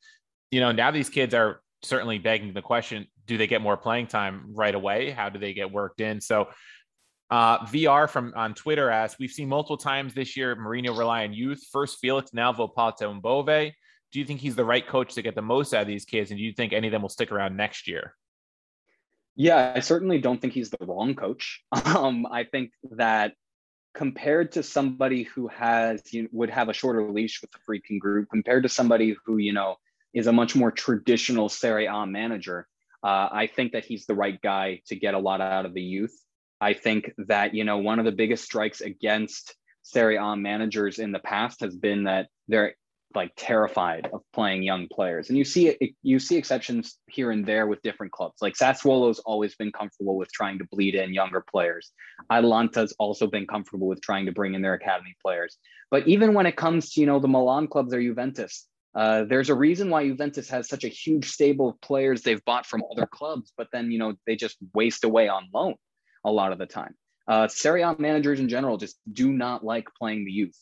you 0.49 0.61
know, 0.61 0.71
now 0.71 0.91
these 0.91 1.09
kids 1.09 1.33
are 1.33 1.62
certainly 1.83 2.17
begging 2.17 2.53
the 2.53 2.61
question 2.61 3.05
do 3.25 3.37
they 3.37 3.47
get 3.47 3.61
more 3.61 3.77
playing 3.77 4.07
time 4.07 4.45
right 4.53 4.75
away 4.75 5.11
how 5.11 5.29
do 5.29 5.39
they 5.39 5.53
get 5.53 5.71
worked 5.71 6.01
in 6.01 6.19
so 6.21 6.47
uh, 7.33 7.65
VR 7.65 8.07
from 8.07 8.31
on 8.35 8.53
Twitter 8.53 8.91
asks, 8.91 9.17
we've 9.17 9.31
seen 9.31 9.49
multiple 9.49 9.77
times 9.77 10.13
this 10.13 10.37
year 10.37 10.55
Mourinho 10.55 10.95
rely 10.95 11.23
on 11.23 11.33
youth. 11.33 11.65
First 11.71 11.97
Felix, 11.99 12.31
now 12.31 12.53
Volpato 12.53 13.09
and 13.09 13.23
Bove. 13.23 13.47
Do 13.47 14.19
you 14.19 14.25
think 14.25 14.39
he's 14.39 14.55
the 14.55 14.63
right 14.63 14.85
coach 14.85 15.15
to 15.15 15.23
get 15.23 15.33
the 15.33 15.41
most 15.41 15.73
out 15.73 15.81
of 15.81 15.87
these 15.87 16.05
kids? 16.05 16.29
And 16.29 16.37
do 16.37 16.43
you 16.43 16.53
think 16.53 16.73
any 16.73 16.87
of 16.87 16.91
them 16.91 17.01
will 17.01 17.09
stick 17.09 17.31
around 17.31 17.57
next 17.57 17.87
year? 17.87 18.13
Yeah, 19.35 19.73
I 19.75 19.79
certainly 19.79 20.19
don't 20.19 20.39
think 20.39 20.53
he's 20.53 20.69
the 20.69 20.85
wrong 20.85 21.15
coach. 21.15 21.63
Um, 21.85 22.27
I 22.31 22.43
think 22.43 22.71
that 22.91 23.33
compared 23.95 24.51
to 24.51 24.63
somebody 24.63 25.23
who 25.23 25.47
has 25.47 26.01
you 26.13 26.23
know, 26.23 26.29
would 26.33 26.51
have 26.51 26.69
a 26.69 26.73
shorter 26.73 27.09
leash 27.09 27.41
with 27.41 27.49
the 27.51 27.59
Friedkin 27.67 27.99
group, 27.99 28.29
compared 28.29 28.61
to 28.63 28.69
somebody 28.69 29.15
who 29.25 29.37
you 29.37 29.53
know 29.53 29.77
is 30.13 30.27
a 30.27 30.33
much 30.33 30.55
more 30.55 30.71
traditional 30.71 31.49
Serie 31.49 31.87
A 31.87 32.05
manager, 32.05 32.67
uh, 33.03 33.29
I 33.31 33.49
think 33.53 33.73
that 33.73 33.85
he's 33.85 34.05
the 34.05 34.15
right 34.15 34.39
guy 34.41 34.81
to 34.87 34.95
get 34.95 35.13
a 35.13 35.19
lot 35.19 35.41
out 35.41 35.65
of 35.65 35.73
the 35.73 35.81
youth. 35.81 36.17
I 36.61 36.73
think 36.73 37.11
that, 37.27 37.53
you 37.53 37.63
know, 37.63 37.79
one 37.79 37.99
of 37.99 38.05
the 38.05 38.11
biggest 38.11 38.45
strikes 38.45 38.81
against 38.81 39.55
Serie 39.81 40.17
A 40.17 40.35
managers 40.35 40.99
in 40.99 41.11
the 41.11 41.19
past 41.19 41.59
has 41.59 41.75
been 41.75 42.05
that 42.05 42.27
they're 42.47 42.75
like 43.15 43.31
terrified 43.35 44.09
of 44.11 44.21
playing 44.33 44.63
young 44.63 44.87
players. 44.91 45.29
And 45.29 45.37
you 45.37 45.43
see 45.43 45.67
it, 45.67 45.93
you 46.01 46.19
see 46.19 46.37
exceptions 46.37 46.97
here 47.07 47.31
and 47.31 47.45
there 47.45 47.67
with 47.67 47.81
different 47.81 48.11
clubs. 48.11 48.41
Like 48.41 48.55
Sassuolo's 48.55 49.19
always 49.19 49.55
been 49.55 49.71
comfortable 49.71 50.15
with 50.17 50.31
trying 50.31 50.57
to 50.59 50.65
bleed 50.71 50.95
in 50.95 51.13
younger 51.13 51.43
players. 51.51 51.91
Atalanta's 52.31 52.95
also 52.97 53.27
been 53.27 53.45
comfortable 53.45 53.87
with 53.87 54.01
trying 54.01 54.25
to 54.25 54.31
bring 54.31 54.55
in 54.55 54.61
their 54.61 54.73
academy 54.73 55.15
players. 55.21 55.57
But 55.91 56.07
even 56.07 56.33
when 56.33 56.45
it 56.45 56.55
comes 56.55 56.91
to, 56.91 57.01
you 57.01 57.05
know, 57.05 57.19
the 57.19 57.27
Milan 57.27 57.67
clubs 57.67 57.93
or 57.93 58.01
Juventus, 58.01 58.67
uh, 58.95 59.23
there's 59.23 59.49
a 59.49 59.55
reason 59.55 59.89
why 59.89 60.07
Juventus 60.07 60.49
has 60.49 60.67
such 60.67 60.83
a 60.83 60.89
huge 60.89 61.29
stable 61.29 61.69
of 61.69 61.81
players 61.81 62.21
they've 62.21 62.43
bought 62.45 62.65
from 62.65 62.83
other 62.91 63.07
clubs, 63.07 63.51
but 63.57 63.67
then, 63.73 63.91
you 63.91 63.97
know, 63.97 64.13
they 64.27 64.35
just 64.35 64.57
waste 64.73 65.03
away 65.03 65.27
on 65.27 65.47
loan 65.53 65.75
a 66.23 66.31
lot 66.31 66.51
of 66.51 66.59
the 66.59 66.65
time. 66.65 66.93
Uh, 67.27 67.47
Serie 67.47 67.81
A 67.81 67.95
managers 67.97 68.39
in 68.39 68.49
general 68.49 68.77
just 68.77 68.97
do 69.11 69.31
not 69.31 69.63
like 69.63 69.87
playing 69.97 70.25
the 70.25 70.31
youth. 70.31 70.57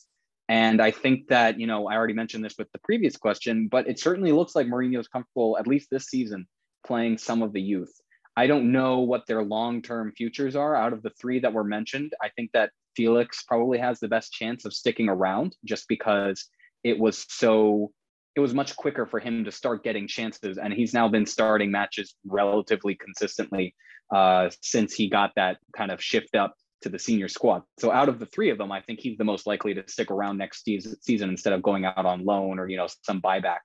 And 0.48 0.82
I 0.82 0.92
think 0.92 1.28
that, 1.30 1.60
you 1.60 1.68
know, 1.68 1.88
I 1.88 1.96
already 1.96 2.14
mentioned 2.14 2.44
this 2.44 2.56
with 2.58 2.72
the 2.72 2.80
previous 2.80 3.18
question, 3.18 3.68
but 3.70 3.88
it 3.88 4.00
certainly 4.00 4.32
looks 4.32 4.56
like 4.56 4.68
Mourinho's 4.68 5.08
comfortable, 5.08 5.58
at 5.58 5.68
least 5.68 5.90
this 5.90 6.08
season, 6.08 6.46
playing 6.86 7.18
some 7.18 7.42
of 7.42 7.54
the 7.54 7.62
youth. 7.62 7.94
I 8.36 8.48
don't 8.48 8.72
know 8.72 9.00
what 9.00 9.28
their 9.28 9.44
long 9.44 9.82
term 9.82 10.14
futures 10.16 10.56
are 10.56 10.76
out 10.76 10.94
of 10.94 11.04
the 11.04 11.12
three 11.20 11.40
that 11.40 11.54
were 11.54 11.64
mentioned. 11.64 12.14
I 12.22 12.30
think 12.30 12.52
that 12.54 12.72
Felix 12.96 13.44
probably 13.44 13.78
has 13.80 14.00
the 14.00 14.08
best 14.08 14.34
chance 14.34 14.66
of 14.66 14.74
sticking 14.74 15.10
around 15.10 15.56
just 15.66 15.88
because 15.88 16.48
it 16.84 17.00
was 17.00 17.26
so 17.30 17.92
it 18.36 18.40
was 18.40 18.54
much 18.54 18.76
quicker 18.76 19.06
for 19.06 19.20
him 19.20 19.44
to 19.46 19.52
start 19.52 19.84
getting 19.84 20.08
chances 20.08 20.58
and 20.58 20.74
he's 20.74 20.94
now 20.94 21.08
been 21.08 21.26
starting 21.26 21.72
matches 21.72 22.16
relatively 22.26 22.96
consistently 22.96 23.76
uh, 24.14 24.50
since 24.62 24.94
he 24.94 25.10
got 25.10 25.32
that 25.36 25.58
kind 25.76 25.92
of 25.92 26.02
shift 26.02 26.36
up 26.36 26.56
to 26.82 26.90
the 26.90 27.00
senior 27.00 27.28
squad. 27.28 27.64
So 27.80 27.92
out 27.92 28.10
of 28.10 28.20
the 28.20 28.26
three 28.26 28.50
of 28.50 28.58
them, 28.58 28.72
I 28.72 28.82
think 28.82 29.00
he's 29.00 29.18
the 29.18 29.24
most 29.24 29.46
likely 29.46 29.74
to 29.76 29.84
stick 29.88 30.12
around 30.12 30.38
next 30.38 30.66
season 30.66 31.30
instead 31.30 31.54
of 31.54 31.62
going 31.62 31.86
out 31.86 32.06
on 32.06 32.26
loan 32.26 32.60
or 32.60 32.68
you 32.68 32.78
know 32.78 32.88
some 33.04 33.22
buyback. 33.22 33.60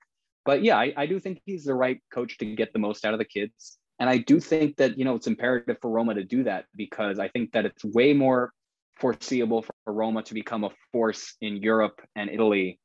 But 0.45 0.63
yeah, 0.63 0.77
I, 0.77 0.93
I 0.95 1.05
do 1.07 1.19
think 1.19 1.41
he's 1.45 1.65
the 1.65 1.73
right 1.73 1.99
coach 2.13 2.37
to 2.37 2.55
get 2.55 2.71
the 2.73 2.79
most 2.79 3.05
out 3.05 3.13
of 3.13 3.19
the 3.19 3.25
kids. 3.25 3.77
And 3.99 4.09
I 4.09 4.19
do 4.19 4.39
think 4.39 4.77
that 4.77 4.97
you 4.97 5.05
know 5.05 5.15
it's 5.15 5.27
imperative 5.27 5.77
for 5.81 5.89
Roma 5.89 6.13
to 6.13 6.23
do 6.23 6.43
that 6.43 6.65
because 6.75 7.19
I 7.19 7.27
think 7.29 7.51
that 7.53 7.65
it's 7.65 7.83
way 7.83 8.13
more 8.13 8.53
foreseeable 8.99 9.63
for 9.63 9.93
Roma 9.93 10.23
to 10.23 10.33
become 10.33 10.63
a 10.63 10.69
force 10.91 11.35
in 11.41 11.57
Europe 11.57 12.01
and 12.15 12.29
Italy 12.29 12.79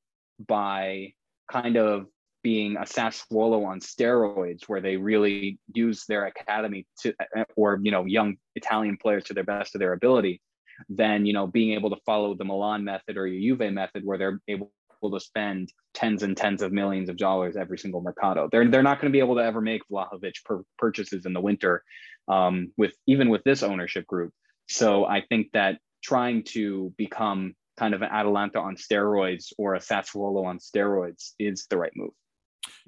by 0.47 1.13
kind 1.53 1.77
of 1.77 2.07
being 2.43 2.77
a 2.77 2.81
Sassuolo 2.81 3.65
on 3.67 3.79
steroids, 3.81 4.63
where 4.67 4.81
they 4.81 4.97
really 4.97 5.59
use 5.75 6.05
their 6.07 6.27
academy 6.27 6.87
to, 7.01 7.15
or 7.57 7.79
you 7.83 7.93
know, 7.93 8.05
young 8.05 8.37
Italian 8.57 8.97
players 8.97 9.25
to 9.25 9.35
their 9.35 9.45
best 9.45 9.75
of 9.75 9.79
their 9.79 9.93
ability, 9.93 10.41
than 10.89 11.27
you 11.27 11.33
know, 11.33 11.47
being 11.47 11.73
able 11.75 11.91
to 11.91 12.01
follow 12.05 12.35
the 12.35 12.45
Milan 12.45 12.83
method 12.85 13.17
or 13.17 13.27
your 13.27 13.57
Juve 13.57 13.73
method, 13.73 14.03
where 14.05 14.19
they're 14.19 14.41
able 14.49 14.73
to 15.03 15.21
spend 15.21 15.73
tens 15.95 16.23
and 16.23 16.37
tens 16.37 16.63
of 16.63 16.73
millions 16.73 17.09
of 17.09 17.17
dollars 17.17 17.57
every 17.57 17.79
single 17.79 18.01
mercato. 18.01 18.49
They're 18.51 18.69
they're 18.69 18.83
not 18.83 19.01
going 19.01 19.13
to 19.13 19.17
be 19.17 19.25
able 19.27 19.37
to 19.37 19.45
ever 19.45 19.61
make 19.61 19.83
Vlahovic 19.91 20.35
purchases 20.79 21.27
in 21.27 21.33
the 21.33 21.41
winter, 21.41 21.83
um, 22.29 22.73
with 22.77 22.95
even 23.07 23.29
with 23.29 23.43
this 23.45 23.63
ownership 23.63 24.07
group. 24.07 24.33
So 24.69 25.05
I 25.05 25.23
think 25.29 25.49
that 25.53 25.79
trying 26.03 26.43
to 26.43 26.93
become 26.97 27.55
kind 27.83 27.95
of 27.95 28.03
an 28.03 28.11
Atalanta 28.13 28.61
on 28.61 28.77
steroids 28.77 29.53
or 29.59 29.75
a 29.75 29.81
Sassuolo 29.81 30.47
on 30.47 30.59
steroids 30.59 31.33
is 31.41 31.67
the 31.69 31.77
right 31.77 31.91
move. 31.97 32.13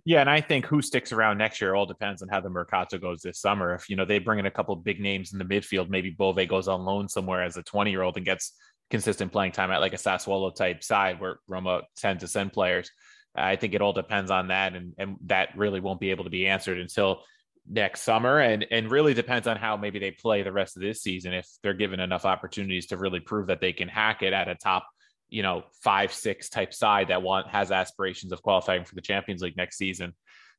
Yeah, 0.05 0.21
and 0.21 0.31
I 0.31 0.41
think 0.41 0.67
who 0.67 0.83
sticks 0.83 1.11
around 1.11 1.37
next 1.39 1.61
year 1.61 1.75
all 1.75 1.85
depends 1.85 2.23
on 2.23 2.29
how 2.29 2.41
the 2.41 2.49
Mercato 2.49 2.97
goes 2.99 3.21
this 3.21 3.41
summer. 3.41 3.75
If 3.75 3.91
you 3.91 3.97
know 3.97 4.05
they 4.05 4.21
bring 4.21 4.39
in 4.39 4.47
a 4.47 4.53
couple 4.53 4.77
big 4.77 5.01
names 5.01 5.33
in 5.33 5.41
the 5.41 5.45
midfield, 5.45 5.89
maybe 5.89 6.11
Bove 6.11 6.47
goes 6.47 6.69
on 6.69 6.85
loan 6.85 7.09
somewhere 7.09 7.43
as 7.43 7.57
a 7.57 7.63
20 7.65 7.91
year 7.91 8.03
old 8.03 8.17
and 8.17 8.25
gets 8.25 8.53
consistent 8.89 9.33
playing 9.33 9.51
time 9.51 9.73
at 9.73 9.81
like 9.81 9.95
a 9.95 9.97
Sassuolo 9.97 10.55
type 10.55 10.85
side 10.85 11.21
where 11.21 11.41
Roma 11.49 11.83
tends 11.97 12.23
to 12.23 12.29
send 12.29 12.53
players. 12.53 12.89
I 13.35 13.57
think 13.57 13.75
it 13.75 13.83
all 13.83 13.93
depends 13.93 14.31
on 14.31 14.49
that, 14.49 14.77
and 14.77 14.93
and 14.97 15.17
that 15.27 15.49
really 15.57 15.81
won't 15.81 15.99
be 15.99 16.13
able 16.13 16.23
to 16.23 16.31
be 16.31 16.47
answered 16.47 16.79
until 16.79 17.25
next 17.69 18.03
summer, 18.03 18.41
and 18.41 18.67
and 18.71 18.91
really 18.91 19.15
depends 19.15 19.47
on 19.47 19.57
how 19.57 19.77
maybe 19.77 19.99
they 19.99 20.11
play 20.11 20.43
the 20.43 20.53
rest 20.53 20.77
of 20.77 20.83
this 20.83 21.03
season. 21.03 21.33
If 21.33 21.49
they're 21.63 21.75
given 21.75 22.01
enough 22.01 22.25
opportunities 22.25 22.87
to 22.87 22.97
really 22.97 23.21
prove 23.21 23.49
that 23.49 23.61
they 23.61 23.73
can 23.73 23.89
hack 23.89 24.23
it 24.23 24.33
at 24.33 24.49
a 24.49 24.55
top 24.55 24.87
you 25.31 25.43
know 25.43 25.65
five 25.83 26.13
six 26.13 26.49
type 26.49 26.75
side 26.75 27.09
that 27.09 27.23
want 27.23 27.49
has 27.49 27.71
aspirations 27.73 28.31
of 28.31 28.43
qualifying 28.43 28.85
for 28.85 28.95
the 28.95 29.01
champions 29.01 29.41
league 29.41 29.57
next 29.57 29.79
season 29.79 30.13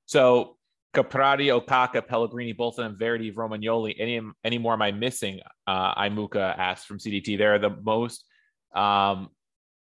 so 0.07 0.57
Caprari, 0.95 1.47
Okaka, 1.47 2.07
Pellegrini, 2.07 2.53
both 2.53 2.79
of 2.79 2.85
them, 2.85 2.97
Verdi, 2.97 3.31
Romagnoli. 3.31 3.95
Any 3.99 4.21
any 4.43 4.57
more 4.57 4.73
am 4.73 4.81
I 4.81 4.93
missing? 4.93 5.41
Uh, 5.67 5.93
Imuka 5.95 6.57
asked 6.57 6.87
from 6.87 6.99
CDT. 6.99 7.37
They're 7.37 7.59
the 7.59 7.69
most. 7.69 8.23
Um, 8.73 9.29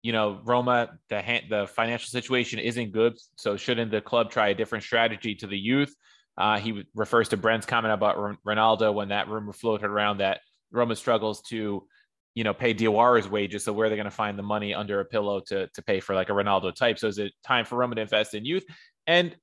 you 0.01 0.13
know, 0.13 0.39
Roma, 0.45 0.97
the 1.09 1.41
the 1.49 1.67
financial 1.67 2.07
situation 2.07 2.59
isn't 2.59 2.93
good, 2.93 3.17
so 3.35 3.57
shouldn't 3.57 3.91
the 3.91 3.99
club 3.99 4.31
try 4.31 4.49
a 4.49 4.55
different 4.55 4.85
strategy 4.85 5.35
to 5.35 5.47
the 5.47 5.57
youth? 5.57 5.93
Uh, 6.41 6.57
he 6.57 6.83
refers 6.95 7.29
to 7.29 7.37
Brent's 7.37 7.65
comment 7.65 7.93
about 7.93 8.17
Ronaldo 8.45 8.93
when 8.93 9.09
that 9.09 9.29
rumor 9.29 9.53
floated 9.53 9.85
around 9.85 10.17
that 10.17 10.41
Roma 10.71 10.95
struggles 10.95 11.41
to, 11.43 11.87
you 12.33 12.43
know, 12.43 12.53
pay 12.53 12.73
Diawara's 12.73 13.29
wages. 13.29 13.63
So 13.63 13.73
where 13.73 13.85
are 13.85 13.89
they 13.89 13.95
going 13.95 14.05
to 14.05 14.11
find 14.11 14.39
the 14.39 14.43
money 14.43 14.73
under 14.73 14.99
a 14.99 15.05
pillow 15.05 15.41
to 15.47 15.67
to 15.67 15.81
pay 15.83 15.99
for 15.99 16.15
like 16.15 16.29
a 16.29 16.33
Ronaldo 16.33 16.73
type? 16.73 16.97
So 16.97 17.07
is 17.07 17.19
it 17.19 17.33
time 17.45 17.65
for 17.65 17.77
Roma 17.77 17.95
to 17.95 18.01
invest 18.01 18.33
in 18.33 18.43
youth? 18.43 18.65
And 19.05 19.35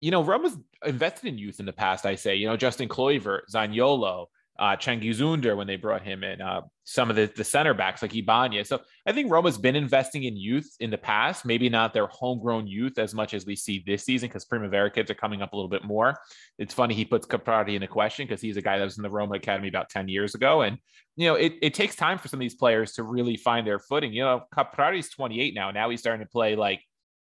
you 0.00 0.10
know, 0.10 0.22
Roma's 0.22 0.56
invested 0.84 1.28
in 1.28 1.38
youth 1.38 1.60
in 1.60 1.66
the 1.66 1.72
past. 1.72 2.04
I 2.04 2.16
say, 2.16 2.36
you 2.36 2.46
know, 2.46 2.56
Justin 2.56 2.88
Kluivert, 2.88 3.42
Zaniolo, 3.50 4.26
uh, 4.58 4.76
Ünder 4.76 5.56
when 5.56 5.66
they 5.66 5.76
brought 5.76 6.02
him 6.02 6.24
in, 6.24 6.40
uh, 6.40 6.62
some 6.84 7.10
of 7.10 7.16
the, 7.16 7.30
the 7.36 7.44
center 7.44 7.74
backs 7.74 8.02
like 8.02 8.14
Ibanez. 8.14 8.68
So 8.68 8.80
I 9.06 9.12
think 9.12 9.30
Roma's 9.30 9.58
been 9.58 9.76
investing 9.76 10.24
in 10.24 10.36
youth 10.36 10.76
in 10.80 10.90
the 10.90 10.98
past, 10.98 11.44
maybe 11.44 11.68
not 11.68 11.92
their 11.92 12.06
homegrown 12.06 12.66
youth 12.66 12.98
as 12.98 13.14
much 13.14 13.34
as 13.34 13.44
we 13.44 13.56
see 13.56 13.82
this 13.86 14.04
season 14.04 14.28
because 14.28 14.44
Primavera 14.44 14.90
kids 14.90 15.10
are 15.10 15.14
coming 15.14 15.42
up 15.42 15.52
a 15.52 15.56
little 15.56 15.68
bit 15.68 15.84
more. 15.84 16.18
It's 16.58 16.74
funny 16.74 16.94
he 16.94 17.04
puts 17.04 17.26
Caprari 17.26 17.74
in 17.74 17.82
a 17.82 17.88
question 17.88 18.26
because 18.26 18.40
he's 18.40 18.56
a 18.56 18.62
guy 18.62 18.78
that 18.78 18.84
was 18.84 18.96
in 18.96 19.02
the 19.02 19.10
Roma 19.10 19.34
Academy 19.34 19.68
about 19.68 19.90
10 19.90 20.08
years 20.08 20.34
ago. 20.34 20.62
And, 20.62 20.78
you 21.16 21.28
know, 21.28 21.34
it, 21.34 21.54
it 21.60 21.74
takes 21.74 21.96
time 21.96 22.18
for 22.18 22.28
some 22.28 22.38
of 22.38 22.42
these 22.42 22.54
players 22.54 22.92
to 22.92 23.02
really 23.02 23.36
find 23.36 23.66
their 23.66 23.78
footing. 23.78 24.12
You 24.12 24.22
know, 24.22 24.42
Caprari's 24.54 25.08
28 25.10 25.54
now. 25.54 25.70
Now 25.70 25.90
he's 25.90 26.00
starting 26.00 26.24
to 26.24 26.30
play 26.30 26.56
like 26.56 26.80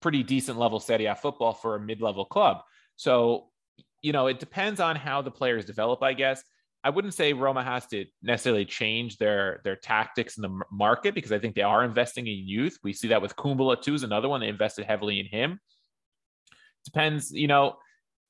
pretty 0.01 0.23
decent 0.23 0.57
level 0.59 0.79
Serie 0.79 1.05
A 1.05 1.15
football 1.15 1.53
for 1.53 1.75
a 1.75 1.79
mid 1.79 2.01
level 2.01 2.25
club. 2.25 2.57
So, 2.95 3.49
you 4.01 4.11
know, 4.11 4.27
it 4.27 4.39
depends 4.39 4.79
on 4.79 4.95
how 4.95 5.21
the 5.21 5.31
players 5.31 5.65
develop, 5.65 6.03
I 6.03 6.13
guess. 6.13 6.43
I 6.87 6.89
wouldn't 6.89 7.13
say 7.13 7.33
Roma 7.33 7.65
has 7.65 7.85
to 7.87 8.05
necessarily 8.23 8.63
change 8.63 9.17
their 9.17 9.59
their 9.65 9.75
tactics 9.75 10.37
in 10.37 10.41
the 10.41 10.61
market 10.71 11.13
because 11.13 11.33
I 11.33 11.37
think 11.39 11.53
they 11.53 11.61
are 11.61 11.83
investing 11.83 12.27
in 12.27 12.47
youth. 12.47 12.77
We 12.81 12.93
see 12.93 13.09
that 13.09 13.21
with 13.21 13.35
Kumbulla 13.35 13.81
too 13.81 13.93
is 13.93 14.03
another 14.03 14.29
one 14.29 14.39
they 14.39 14.47
invested 14.47 14.85
heavily 14.85 15.19
in 15.19 15.25
him. 15.25 15.59
Depends, 16.85 17.33
you 17.33 17.47
know. 17.47 17.75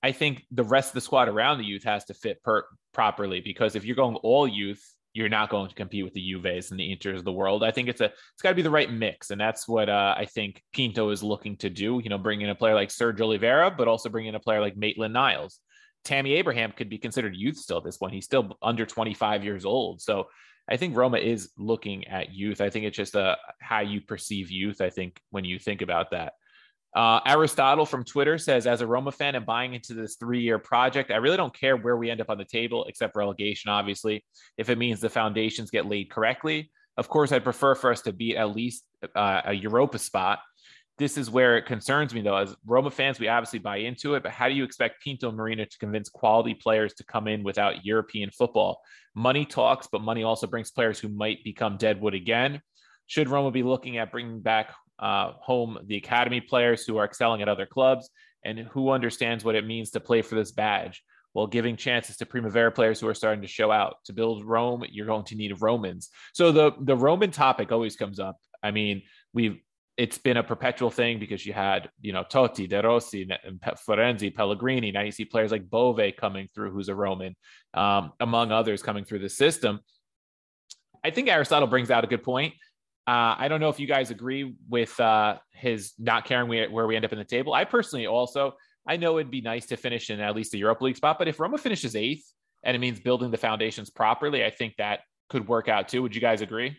I 0.02 0.12
think 0.12 0.44
the 0.50 0.64
rest 0.64 0.90
of 0.90 0.94
the 0.96 1.02
squad 1.02 1.30
around 1.30 1.60
the 1.60 1.66
youth 1.66 1.84
has 1.84 2.06
to 2.06 2.16
fit 2.16 2.42
per- 2.44 2.66
properly 2.94 3.42
because 3.42 3.76
if 3.76 3.86
you're 3.86 3.96
going 3.96 4.16
all 4.18 4.48
youth, 4.48 4.84
you're 5.14 5.30
not 5.30 5.50
going 5.50 5.70
to 5.70 5.76
compete 5.76 6.04
with 6.04 6.14
the 6.14 6.32
Juves 6.32 6.72
and 6.72 6.80
the 6.80 6.96
Inters 6.96 7.18
of 7.18 7.26
the 7.26 7.32
world. 7.32 7.64
I 7.64 7.70
think 7.70 7.90
it's 7.90 8.02
a 8.02 8.06
it's 8.06 8.42
got 8.42 8.50
to 8.50 8.56
be 8.56 8.64
the 8.64 8.72
right 8.72 8.92
mix, 8.92 9.30
and 9.30 9.40
that's 9.40 9.68
what 9.68 9.88
uh, 9.88 10.16
I 10.18 10.26
think 10.26 10.64
Pinto 10.74 11.12
is 11.12 11.22
looking 11.22 11.58
to 11.58 11.70
do. 11.70 12.02
You 12.04 12.10
know, 12.10 12.18
bring 12.18 12.42
in 12.42 12.50
a 12.50 12.56
player 12.56 12.74
like 12.74 12.90
Serge 12.90 13.22
Oliveira, 13.22 13.70
but 13.70 13.88
also 13.88 14.10
bring 14.10 14.26
in 14.26 14.34
a 14.34 14.40
player 14.40 14.62
like 14.62 14.76
Maitland 14.76 15.14
Niles. 15.14 15.60
Tammy 16.04 16.34
Abraham 16.34 16.72
could 16.72 16.90
be 16.90 16.98
considered 16.98 17.36
youth 17.36 17.58
still 17.58 17.78
at 17.78 17.84
this 17.84 17.98
point. 17.98 18.14
He's 18.14 18.26
still 18.26 18.58
under 18.62 18.86
25 18.86 19.44
years 19.44 19.66
old. 19.66 20.02
So 20.02 20.28
I 20.70 20.78
think 20.78 20.96
Roma 20.96 21.18
is 21.18 21.50
looking 21.58 22.08
at 22.08 22.34
youth. 22.34 22.62
I 22.62 22.70
think 22.70 22.86
it's 22.86 22.98
just 22.98 23.16
a 23.16 23.22
uh, 23.22 23.36
how 23.60 23.80
you 23.80 24.02
perceive 24.02 24.52
youth. 24.52 24.82
I 24.82 24.90
think 24.90 25.20
when 25.30 25.46
you 25.46 25.60
think 25.60 25.82
about 25.82 26.12
that. 26.12 26.34
Uh, 26.96 27.20
Aristotle 27.26 27.86
from 27.86 28.04
Twitter 28.04 28.38
says, 28.38 28.66
as 28.66 28.82
a 28.82 28.88
Roma 28.88 29.12
fan 29.12 29.36
and 29.36 29.46
buying 29.46 29.74
into 29.74 29.94
this 29.94 30.16
three 30.16 30.42
year 30.42 30.58
project, 30.58 31.12
I 31.12 31.18
really 31.18 31.38
don't 31.38 31.54
care 31.54 31.78
where 31.78 31.96
we 31.96 32.10
end 32.10 32.22
up 32.22 32.30
on 32.30 32.38
the 32.38 32.46
table, 32.46 32.86
except 32.86 33.16
relegation, 33.16 33.70
obviously, 33.70 34.26
if 34.58 34.70
it 34.70 34.78
means 34.78 35.00
the 35.00 35.10
foundations 35.10 35.70
get 35.70 35.86
laid 35.86 36.10
correctly. 36.10 36.72
Of 36.98 37.08
course, 37.08 37.32
I'd 37.32 37.44
prefer 37.44 37.76
for 37.76 37.92
us 37.92 38.02
to 38.02 38.14
beat 38.14 38.36
at 38.36 38.56
least 38.56 38.84
uh, 39.16 39.42
a 39.46 39.54
Europa 39.54 40.00
spot 40.00 40.40
this 40.98 41.18
is 41.18 41.30
where 41.30 41.58
it 41.58 41.66
concerns 41.66 42.14
me 42.14 42.22
though. 42.22 42.38
As 42.38 42.56
Roma 42.66 42.90
fans, 42.90 43.20
we 43.20 43.28
obviously 43.28 43.60
buy 43.60 43.78
into 43.78 44.16
it, 44.16 44.24
but 44.24 44.32
how 44.32 44.48
do 44.48 44.56
you 44.56 44.64
expect 44.64 45.04
Pinto 45.04 45.32
Mourinho 45.32 45.70
to 45.70 45.78
convince 45.78 46.10
quality 46.10 46.54
players 46.54 46.94
to 46.96 47.04
come 47.04 47.28
in 47.28 47.44
without 47.44 47.86
European 47.86 48.32
football? 48.32 48.82
Money 49.16 49.46
talks, 49.46 49.88
but 49.92 50.02
money 50.02 50.24
also 50.24 50.48
brings 50.48 50.72
players 50.72 51.00
who 51.00 51.10
might 51.10 51.44
become 51.44 51.78
deadwood 51.78 52.14
again. 52.14 52.62
Should 53.06 53.30
Roma 53.30 53.52
be 53.52 53.64
looking 53.64 53.98
at 53.98 54.12
bringing 54.12 54.42
back 54.42 54.74
uh, 55.00 55.34
home 55.40 55.78
the 55.86 55.98
academy 55.98 56.42
players 56.42 56.86
who 56.86 56.98
are 56.98 57.06
excelling 57.06 57.42
at 57.42 57.50
other 57.50 57.68
clubs 57.68 58.10
and 58.44 58.60
who 58.60 58.90
understands 58.90 59.44
what 59.44 59.56
it 59.56 59.66
means 59.66 59.92
to 59.92 60.00
play 60.00 60.22
for 60.22 60.36
this 60.36 60.52
badge? 60.52 61.04
while 61.34 61.46
giving 61.46 61.76
chances 61.76 62.18
to 62.18 62.26
Primavera 62.26 62.72
players 62.72 63.00
who 63.00 63.08
are 63.08 63.14
starting 63.14 63.44
to 63.44 63.48
show 63.48 63.72
out. 63.72 63.98
To 64.06 64.14
build 64.14 64.44
Rome, 64.44 64.84
you're 64.90 65.06
going 65.06 65.26
to 65.26 65.36
need 65.36 65.62
Romans. 65.62 66.10
So 66.34 66.52
the 66.52 66.72
the 66.82 66.96
Roman 66.96 67.30
topic 67.30 67.72
always 67.72 67.96
comes 67.96 68.20
up. 68.20 68.38
I 68.64 68.72
mean, 68.72 69.04
we've 69.34 69.60
it's 69.98 70.20
been 70.20 70.38
a 70.38 70.44
perpetual 70.44 70.92
thing 70.92 71.18
because 71.18 71.44
you 71.44 71.54
had, 71.54 71.90
you 72.02 72.14
know, 72.14 72.24
Totti, 72.24 72.70
De 72.70 72.80
Rossi, 72.82 73.28
Florenzi, 73.88 74.34
Pellegrini. 74.34 74.92
Now 74.92 75.02
you 75.02 75.12
see 75.12 75.26
players 75.26 75.52
like 75.52 75.68
Bove 75.68 76.00
coming 76.18 76.48
through, 76.54 76.72
who's 76.72 76.88
a 76.88 76.96
Roman, 76.96 77.36
um, 77.74 78.14
among 78.20 78.52
others 78.52 78.84
coming 78.84 79.06
through 79.06 79.20
the 79.20 79.30
system. 79.30 79.80
I 81.04 81.10
think 81.10 81.30
Aristotle 81.30 81.68
brings 81.68 81.90
out 81.90 82.04
a 82.04 82.08
good 82.08 82.22
point. 82.22 82.54
Uh, 83.08 83.36
I 83.40 83.48
don't 83.48 83.60
know 83.60 83.70
if 83.70 83.80
you 83.80 83.88
guys 83.88 84.12
agree 84.12 84.54
with 84.70 85.00
uh, 85.00 85.38
his 85.52 85.94
not 85.98 86.26
caring 86.26 86.48
where 86.72 86.86
we 86.86 86.96
end 86.96 87.06
up 87.06 87.14
in 87.14 87.18
the 87.18 87.26
table. 87.26 87.54
I 87.54 87.64
personally 87.64 88.06
also, 88.06 88.54
I 88.88 88.98
know 88.98 89.18
it'd 89.18 89.32
be 89.32 89.42
nice 89.42 89.66
to 89.68 89.78
finish 89.78 90.10
in 90.12 90.20
at 90.20 90.36
least 90.36 90.52
the 90.52 90.60
Europa 90.60 90.84
League 90.84 90.98
spot, 90.98 91.18
but 91.18 91.28
if 91.28 91.40
Roma 91.40 91.58
finishes 91.58 91.96
eighth 91.96 92.32
and 92.64 92.76
it 92.76 92.80
means 92.80 93.00
building 93.00 93.32
the 93.32 93.38
foundations 93.38 93.90
properly, 93.90 94.46
I 94.46 94.52
think 94.52 94.76
that 94.78 95.00
could 95.30 95.48
work 95.48 95.70
out 95.70 95.88
too. 95.88 96.02
Would 96.04 96.14
you 96.14 96.22
guys 96.22 96.42
agree? 96.42 96.78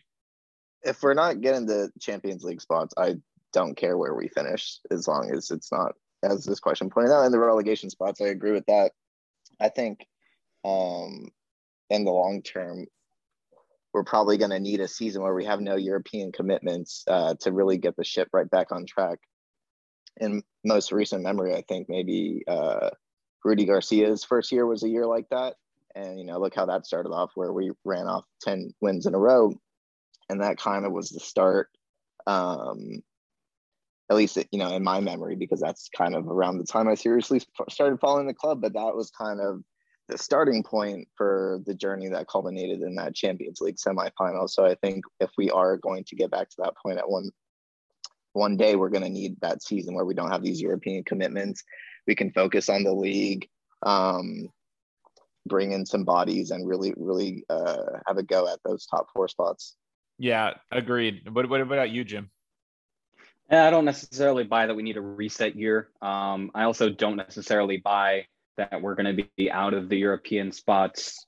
If 0.85 1.03
we're 1.03 1.15
not 1.15 1.41
getting 1.41 1.67
the 1.67 1.91
Champions 2.01 2.45
League 2.45 2.61
spots, 2.61 2.95
I 2.97 3.17
don't 3.53 3.77
care 3.77 3.97
where 3.97 4.15
we 4.15 4.29
finish 4.29 4.79
as 4.91 5.09
long 5.09 5.31
as 5.35 5.51
it's 5.51 5.73
not 5.73 5.93
as 6.23 6.45
this 6.45 6.61
question 6.61 6.91
pointed 6.91 7.13
out 7.13 7.25
in 7.25 7.33
the 7.33 7.39
relegation 7.39 7.91
spots. 7.91 8.21
I 8.21 8.27
agree 8.27 8.53
with 8.53 8.67
that. 8.67 8.93
I 9.61 9.69
think 9.69 10.07
um, 10.65 11.29
in 11.91 12.05
the 12.05 12.11
long 12.11 12.43
term, 12.43 12.87
we're 13.93 14.05
probably 14.05 14.37
going 14.37 14.51
to 14.51 14.61
need 14.61 14.81
a 14.81 14.89
season 14.89 15.23
where 15.23 15.35
we 15.35 15.47
have 15.47 15.61
no 15.61 15.77
European 15.77 16.31
commitments 16.31 17.05
uh, 17.09 17.35
to 17.41 17.53
really 17.53 17.79
get 17.79 17.97
the 17.97 18.05
ship 18.05 18.29
right 18.33 18.49
back 18.49 18.71
on 18.71 18.85
track. 18.87 19.19
In 20.21 20.43
most 20.65 20.93
recent 20.93 21.23
memory, 21.23 21.55
I 21.55 21.63
think 21.63 21.89
maybe 21.89 22.43
uh, 22.47 22.91
Rudy 23.45 23.65
Garcia's 23.65 24.25
first 24.25 24.53
year 24.53 24.67
was 24.67 24.83
a 24.83 24.89
year 24.89 25.07
like 25.07 25.29
that. 25.31 25.55
And, 25.95 26.19
you 26.19 26.27
know, 26.27 26.39
look 26.39 26.55
how 26.55 26.67
that 26.67 26.87
started 26.87 27.11
off, 27.11 27.31
where 27.35 27.53
we 27.53 27.71
ran 27.85 28.07
off 28.07 28.25
10 28.43 28.75
wins 28.81 29.07
in 29.07 29.15
a 29.15 29.19
row 29.19 29.55
and 30.29 30.43
that 30.43 30.59
kind 30.59 30.85
of 30.85 30.93
was 30.93 31.11
the 31.11 31.21
start 31.21 31.69
um 32.27 33.03
at 34.11 34.17
least 34.17 34.39
you 34.51 34.59
know 34.59 34.75
in 34.75 34.83
my 34.83 35.01
memory 35.01 35.37
because 35.37 35.61
that's 35.61 35.89
kind 35.97 36.15
of 36.15 36.29
around 36.29 36.59
the 36.59 36.65
time 36.65 36.89
i 36.89 36.95
seriously 36.95 37.41
started 37.71 38.01
following 38.01 38.27
the 38.27 38.35
club 38.35 38.61
but 38.61 38.73
that 38.73 38.95
was 38.95 39.11
kind 39.11 39.41
of 39.41 39.63
the 40.09 40.19
starting 40.19 40.63
point 40.63 41.07
for 41.15 41.61
the 41.67 41.75
journey 41.75 42.09
that 42.09 42.29
culminated 42.29 42.81
in 42.81 42.95
that 42.95 43.15
champions 43.15 43.61
league 43.61 43.77
semifinal. 43.77 44.49
So 44.49 44.65
i 44.65 44.75
think 44.77 45.05
if 45.21 45.31
we 45.37 45.51
are 45.51 45.77
going 45.77 46.05
to 46.05 46.17
get 46.17 46.31
back 46.31 46.49
to 46.51 46.57
that 46.59 46.77
point 46.83 46.99
at 46.99 47.09
one 47.09 47.31
one 48.33 48.57
day 48.57 48.77
we're 48.77 48.89
going 48.89 49.05
to 49.05 49.11
need 49.11 49.37
that 49.41 49.63
season 49.63 49.95
where 49.95 50.05
we 50.05 50.15
don't 50.15 50.31
have 50.31 50.43
these 50.43 50.61
european 50.61 51.05
commitments. 51.05 51.63
We 52.07 52.15
can 52.15 52.33
focus 52.33 52.69
on 52.69 52.85
the 52.85 52.93
league 52.93 53.49
um, 53.83 54.49
bring 55.47 55.73
in 55.73 55.87
some 55.87 56.05
bodies 56.05 56.51
and 56.51 56.67
really 56.67 56.95
really 56.97 57.45
uh, 57.51 57.83
have 58.07 58.19
a 58.19 58.23
go 58.23 58.49
at 58.49 58.61
those 58.65 58.87
top 58.87 59.09
four 59.15 59.29
spots 59.29 59.77
yeah, 60.19 60.55
agreed. 60.71 61.29
What, 61.33 61.49
what 61.49 61.61
about 61.61 61.91
you, 61.91 62.05
Jim? 62.05 62.31
I 63.51 63.71
don't 63.71 63.87
necessarily 63.87 64.45
buy 64.45 64.67
that 64.67 64.75
we 64.75 64.83
need 64.83 64.99
a 64.99 65.01
reset 65.01 65.57
year. 65.57 65.89
Um, 66.03 66.51
I 66.55 66.65
also 66.65 66.91
don't 66.91 67.17
necessarily 67.17 67.79
buy 67.79 68.27
that 68.59 68.83
we're 68.83 68.95
going 68.95 69.17
to 69.17 69.25
be 69.37 69.51
out 69.51 69.73
of 69.73 69.89
the 69.89 69.97
European 69.97 70.53
spots 70.53 71.25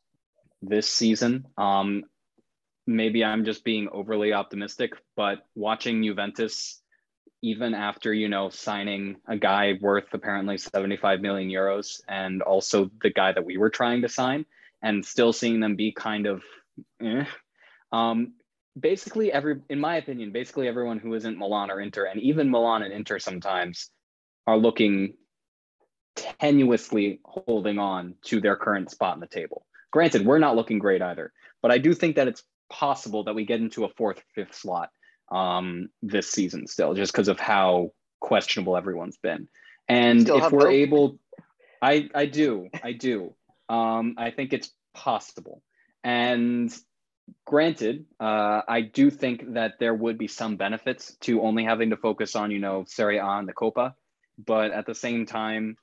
this 0.61 0.89
season. 0.89 1.47
Um, 1.57 2.05
maybe 2.87 3.25
I'm 3.25 3.45
just 3.45 3.65
being 3.65 3.89
overly 3.91 4.33
optimistic, 4.33 4.93
but 5.17 5.47
watching 5.55 6.03
Juventus, 6.03 6.83
even 7.43 7.73
after 7.75 8.13
you 8.13 8.29
know 8.29 8.51
signing 8.51 9.17
a 9.27 9.37
guy 9.37 9.79
worth 9.81 10.13
apparently 10.13 10.59
75 10.59 11.21
million 11.21 11.49
euros, 11.49 12.01
and 12.07 12.43
also 12.43 12.91
the 13.03 13.11
guy 13.11 13.33
that 13.33 13.47
we 13.47 13.57
were 13.57 13.71
trying 13.71 14.03
to 14.03 14.09
sign, 14.09 14.45
and 14.83 15.07
still 15.07 15.33
seeing 15.33 15.61
them 15.61 15.77
be 15.77 15.93
kind 15.93 16.27
of, 16.27 16.43
eh, 17.01 17.25
um, 17.93 18.35
basically 18.79 19.33
every 19.33 19.61
in 19.69 19.81
my 19.81 19.97
opinion 19.97 20.31
basically 20.33 20.69
everyone 20.69 20.99
who 20.99 21.15
isn't 21.15 21.39
milan 21.39 21.71
or 21.71 21.81
inter 21.81 22.05
and 22.05 22.21
even 22.21 22.51
milan 22.51 22.83
and 22.83 22.93
inter 22.93 23.19
sometimes 23.19 23.91
are 24.47 24.57
looking 24.57 25.15
tenuously 26.17 27.19
holding 27.25 27.79
on 27.79 28.15
to 28.23 28.41
their 28.41 28.57
current 28.57 28.91
spot 28.91 29.15
in 29.15 29.21
the 29.21 29.27
table. 29.27 29.65
Granted 29.93 30.25
we're 30.25 30.39
not 30.39 30.57
looking 30.57 30.79
great 30.79 31.03
either 31.03 31.33
but 31.63 31.71
i 31.73 31.79
do 31.79 31.95
think 31.95 32.17
that 32.17 32.29
it's 32.29 32.45
possible 32.71 33.25
that 33.25 33.35
we 33.35 33.45
get 33.45 33.61
into 33.61 33.85
a 33.85 33.89
fourth 33.89 34.23
fifth 34.35 34.55
slot 34.55 34.91
um, 35.31 35.89
this 36.03 36.31
season 36.31 36.67
still 36.67 36.95
just 36.95 37.13
because 37.13 37.29
of 37.29 37.39
how 37.39 37.93
questionable 38.21 38.77
everyone's 38.77 39.17
been. 39.17 39.49
And 39.89 40.29
if 40.29 40.53
we're 40.53 40.67
hope. 40.67 40.71
able 40.71 41.19
i 41.83 42.09
i 42.15 42.27
do 42.27 42.69
i 42.83 42.93
do. 42.93 43.35
Um, 43.69 44.15
i 44.19 44.31
think 44.31 44.53
it's 44.53 44.73
possible. 44.95 45.63
And 46.05 46.73
granted, 47.47 48.07
uh, 48.19 48.63
I 48.69 48.83
do 48.83 49.11
think 49.11 49.55
that 49.55 49.75
there 49.79 49.95
would 49.95 50.19
be 50.19 50.29
some 50.29 50.57
benefits 50.57 51.17
to 51.23 51.43
only 51.43 51.65
having 51.65 51.91
to 51.91 51.97
focus 51.97 52.37
on, 52.37 52.51
you 52.51 52.59
know, 52.59 52.85
Serie 52.87 53.19
A 53.19 53.25
and 53.25 53.49
the 53.49 53.53
Copa. 53.53 53.95
But 54.39 54.73
at 54.73 54.87
the 54.87 54.95
same 54.95 55.27
time, 55.27 55.77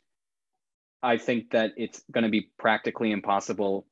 I 1.03 1.17
think 1.17 1.51
that 1.51 1.73
it's 1.77 2.01
going 2.11 2.23
to 2.23 2.29
be 2.29 2.49
practically 2.57 3.11
impossible. 3.11 3.85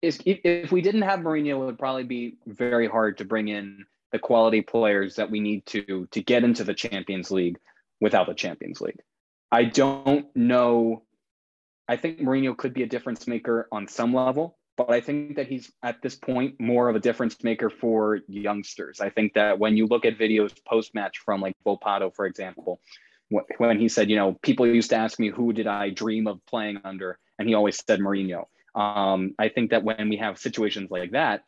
If, 0.00 0.20
if 0.26 0.72
we 0.72 0.82
didn't 0.82 1.02
have 1.02 1.20
Mourinho, 1.20 1.50
it 1.50 1.58
would 1.58 1.78
probably 1.78 2.04
be 2.04 2.38
very 2.46 2.88
hard 2.88 3.18
to 3.18 3.24
bring 3.24 3.48
in 3.48 3.84
the 4.10 4.18
quality 4.18 4.60
players 4.60 5.16
that 5.16 5.30
we 5.30 5.40
need 5.40 5.64
to 5.66 6.06
to 6.10 6.22
get 6.22 6.44
into 6.44 6.64
the 6.64 6.74
Champions 6.74 7.30
League 7.30 7.58
without 8.00 8.26
the 8.26 8.34
Champions 8.34 8.80
League. 8.80 9.00
I 9.50 9.64
don't 9.64 10.26
know. 10.36 11.04
I 11.88 11.96
think 11.96 12.20
Mourinho 12.20 12.56
could 12.56 12.74
be 12.74 12.82
a 12.82 12.86
difference 12.86 13.26
maker 13.26 13.68
on 13.72 13.88
some 13.88 14.14
level, 14.14 14.58
but 14.76 14.90
I 14.90 15.00
think 15.00 15.36
that 15.36 15.48
he's 15.48 15.70
at 15.82 16.00
this 16.02 16.14
point 16.14 16.60
more 16.60 16.88
of 16.88 16.96
a 16.96 17.00
difference 17.00 17.42
maker 17.42 17.68
for 17.68 18.20
youngsters. 18.26 19.00
I 19.00 19.10
think 19.10 19.34
that 19.34 19.58
when 19.58 19.76
you 19.76 19.86
look 19.86 20.04
at 20.04 20.18
videos 20.18 20.52
post 20.64 20.94
match 20.94 21.18
from 21.18 21.40
like 21.40 21.54
Volpato, 21.66 22.14
for 22.14 22.26
example, 22.26 22.80
when 23.58 23.78
he 23.78 23.88
said, 23.88 24.10
you 24.10 24.16
know, 24.16 24.38
people 24.42 24.66
used 24.66 24.90
to 24.90 24.96
ask 24.96 25.18
me 25.18 25.30
who 25.30 25.52
did 25.52 25.66
I 25.66 25.90
dream 25.90 26.26
of 26.26 26.44
playing 26.46 26.78
under, 26.84 27.18
and 27.38 27.48
he 27.48 27.54
always 27.54 27.82
said 27.84 28.00
Mourinho. 28.00 28.46
Um, 28.74 29.34
I 29.38 29.48
think 29.48 29.70
that 29.70 29.84
when 29.84 30.08
we 30.08 30.16
have 30.16 30.38
situations 30.38 30.90
like 30.90 31.12
that, 31.12 31.44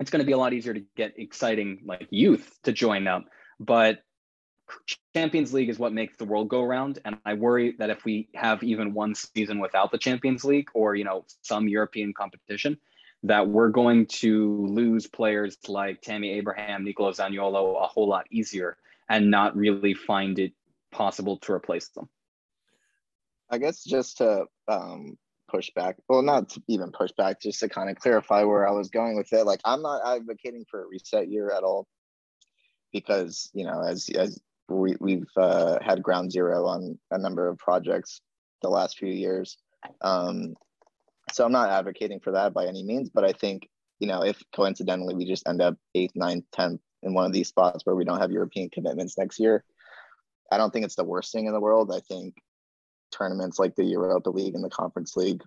it's 0.00 0.10
going 0.10 0.20
to 0.20 0.26
be 0.26 0.32
a 0.32 0.38
lot 0.38 0.52
easier 0.52 0.74
to 0.74 0.82
get 0.96 1.18
exciting 1.18 1.82
like 1.84 2.06
youth 2.10 2.56
to 2.64 2.72
join 2.72 3.06
up. 3.06 3.24
But 3.60 4.02
Champions 5.14 5.52
League 5.52 5.68
is 5.68 5.78
what 5.78 5.92
makes 5.92 6.16
the 6.16 6.24
world 6.24 6.48
go 6.48 6.62
around, 6.62 6.98
and 7.04 7.16
I 7.24 7.34
worry 7.34 7.76
that 7.78 7.90
if 7.90 8.04
we 8.04 8.28
have 8.34 8.62
even 8.62 8.94
one 8.94 9.14
season 9.14 9.58
without 9.58 9.92
the 9.92 9.98
Champions 9.98 10.44
League 10.44 10.68
or 10.74 10.94
you 10.94 11.04
know 11.04 11.24
some 11.42 11.68
European 11.68 12.12
competition, 12.12 12.78
that 13.22 13.48
we're 13.48 13.70
going 13.70 14.06
to 14.06 14.66
lose 14.66 15.06
players 15.06 15.56
like 15.68 16.02
Tammy 16.02 16.32
Abraham, 16.32 16.84
Nicolo 16.84 17.12
Zaniolo 17.12 17.82
a 17.82 17.86
whole 17.86 18.08
lot 18.08 18.26
easier, 18.30 18.76
and 19.08 19.30
not 19.30 19.56
really 19.56 19.94
find 19.94 20.38
it 20.38 20.52
possible 20.92 21.38
to 21.38 21.52
replace 21.52 21.88
them. 21.88 22.08
I 23.50 23.58
guess 23.58 23.84
just 23.84 24.18
to 24.18 24.46
um, 24.68 25.16
push 25.48 25.70
back, 25.74 25.96
well, 26.08 26.22
not 26.22 26.48
to 26.50 26.62
even 26.68 26.90
push 26.90 27.12
back, 27.12 27.40
just 27.40 27.60
to 27.60 27.68
kind 27.68 27.88
of 27.88 27.96
clarify 27.96 28.42
where 28.42 28.66
I 28.66 28.72
was 28.72 28.90
going 28.90 29.16
with 29.16 29.32
it. 29.32 29.44
Like, 29.44 29.60
I'm 29.64 29.82
not 29.82 30.02
advocating 30.04 30.64
for 30.70 30.82
a 30.82 30.86
reset 30.86 31.28
year 31.28 31.50
at 31.50 31.62
all, 31.62 31.86
because 32.92 33.50
you 33.54 33.64
know, 33.64 33.82
as 33.82 34.08
as 34.08 34.40
we, 34.68 34.96
we've 35.00 35.28
uh, 35.36 35.78
had 35.82 36.02
ground 36.02 36.32
zero 36.32 36.66
on 36.66 36.98
a 37.10 37.18
number 37.18 37.48
of 37.48 37.58
projects 37.58 38.20
the 38.62 38.68
last 38.68 38.98
few 38.98 39.12
years. 39.12 39.58
Um, 40.00 40.54
so 41.32 41.44
I'm 41.44 41.52
not 41.52 41.70
advocating 41.70 42.20
for 42.20 42.32
that 42.32 42.54
by 42.54 42.66
any 42.66 42.82
means, 42.82 43.10
but 43.10 43.24
I 43.24 43.32
think 43.32 43.68
you 43.98 44.08
know 44.08 44.22
if 44.22 44.42
coincidentally 44.54 45.14
we 45.14 45.26
just 45.26 45.48
end 45.48 45.62
up 45.62 45.76
eighth, 45.94 46.14
ninth, 46.14 46.44
tenth 46.52 46.80
in 47.02 47.14
one 47.14 47.26
of 47.26 47.32
these 47.32 47.48
spots 47.48 47.84
where 47.84 47.96
we 47.96 48.04
don't 48.04 48.20
have 48.20 48.30
European 48.30 48.70
commitments 48.70 49.18
next 49.18 49.38
year, 49.38 49.64
I 50.50 50.56
don't 50.56 50.72
think 50.72 50.84
it's 50.84 50.96
the 50.96 51.04
worst 51.04 51.32
thing 51.32 51.46
in 51.46 51.52
the 51.52 51.60
world. 51.60 51.92
I 51.94 52.00
think 52.00 52.34
tournaments 53.12 53.58
like 53.58 53.74
the 53.76 53.84
Europa 53.84 54.30
League 54.30 54.54
and 54.54 54.64
the 54.64 54.70
Conference 54.70 55.16
League 55.16 55.42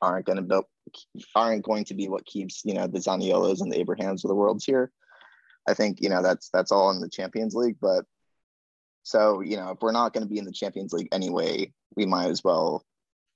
aren't 0.00 0.26
going 0.26 0.36
to 0.36 0.42
build 0.42 0.64
aren't 1.34 1.64
going 1.64 1.84
to 1.84 1.94
be 1.94 2.08
what 2.08 2.26
keeps 2.26 2.62
you 2.64 2.74
know 2.74 2.86
the 2.86 2.98
Zaniolos 2.98 3.60
and 3.60 3.70
the 3.70 3.78
Abrahams 3.78 4.24
of 4.24 4.28
the 4.28 4.34
worlds 4.34 4.64
here. 4.64 4.90
I 5.66 5.74
think 5.74 6.00
you 6.00 6.08
know 6.08 6.22
that's 6.22 6.50
that's 6.50 6.72
all 6.72 6.90
in 6.90 7.00
the 7.00 7.08
Champions 7.08 7.54
League, 7.54 7.76
but 7.80 8.04
so 9.04 9.40
you 9.40 9.56
know 9.56 9.70
if 9.70 9.78
we're 9.80 9.92
not 9.92 10.12
going 10.12 10.24
to 10.26 10.28
be 10.28 10.38
in 10.38 10.44
the 10.44 10.52
Champions 10.52 10.92
League 10.92 11.08
anyway, 11.12 11.72
we 11.96 12.06
might 12.06 12.30
as 12.30 12.42
well 12.42 12.84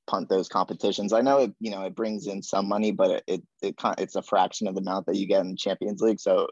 punt 0.08 0.28
those 0.28 0.48
competitions. 0.48 1.12
I 1.12 1.20
know 1.20 1.38
it 1.38 1.52
you 1.60 1.70
know 1.70 1.82
it 1.84 1.94
brings 1.94 2.26
in 2.26 2.42
some 2.42 2.68
money, 2.68 2.90
but 2.90 3.10
it 3.10 3.24
it, 3.26 3.42
it 3.62 3.74
it's 3.98 4.16
a 4.16 4.22
fraction 4.22 4.66
of 4.66 4.74
the 4.74 4.80
amount 4.80 5.06
that 5.06 5.16
you 5.16 5.26
get 5.28 5.42
in 5.42 5.50
the 5.50 5.56
Champions 5.56 6.00
League. 6.00 6.20
So 6.20 6.48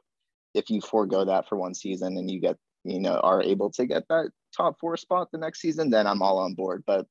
if 0.55 0.70
you 0.70 0.81
forego 0.81 1.24
that 1.24 1.48
for 1.48 1.57
one 1.57 1.74
season 1.74 2.16
and 2.16 2.31
you 2.31 2.40
get 2.40 2.57
you 2.85 3.00
know 3.00 3.18
are 3.18 3.42
able 3.42 3.70
to 3.72 3.87
get 3.87 4.05
that 4.09 4.31
top 4.57 4.79
four 4.79 4.96
spot 4.96 5.29
the 5.33 5.38
next 5.38 5.61
season, 5.61 5.90
then 5.90 6.07
I'm 6.07 6.22
all 6.22 6.38
on 6.38 6.55
board. 6.55 6.85
But 6.87 7.07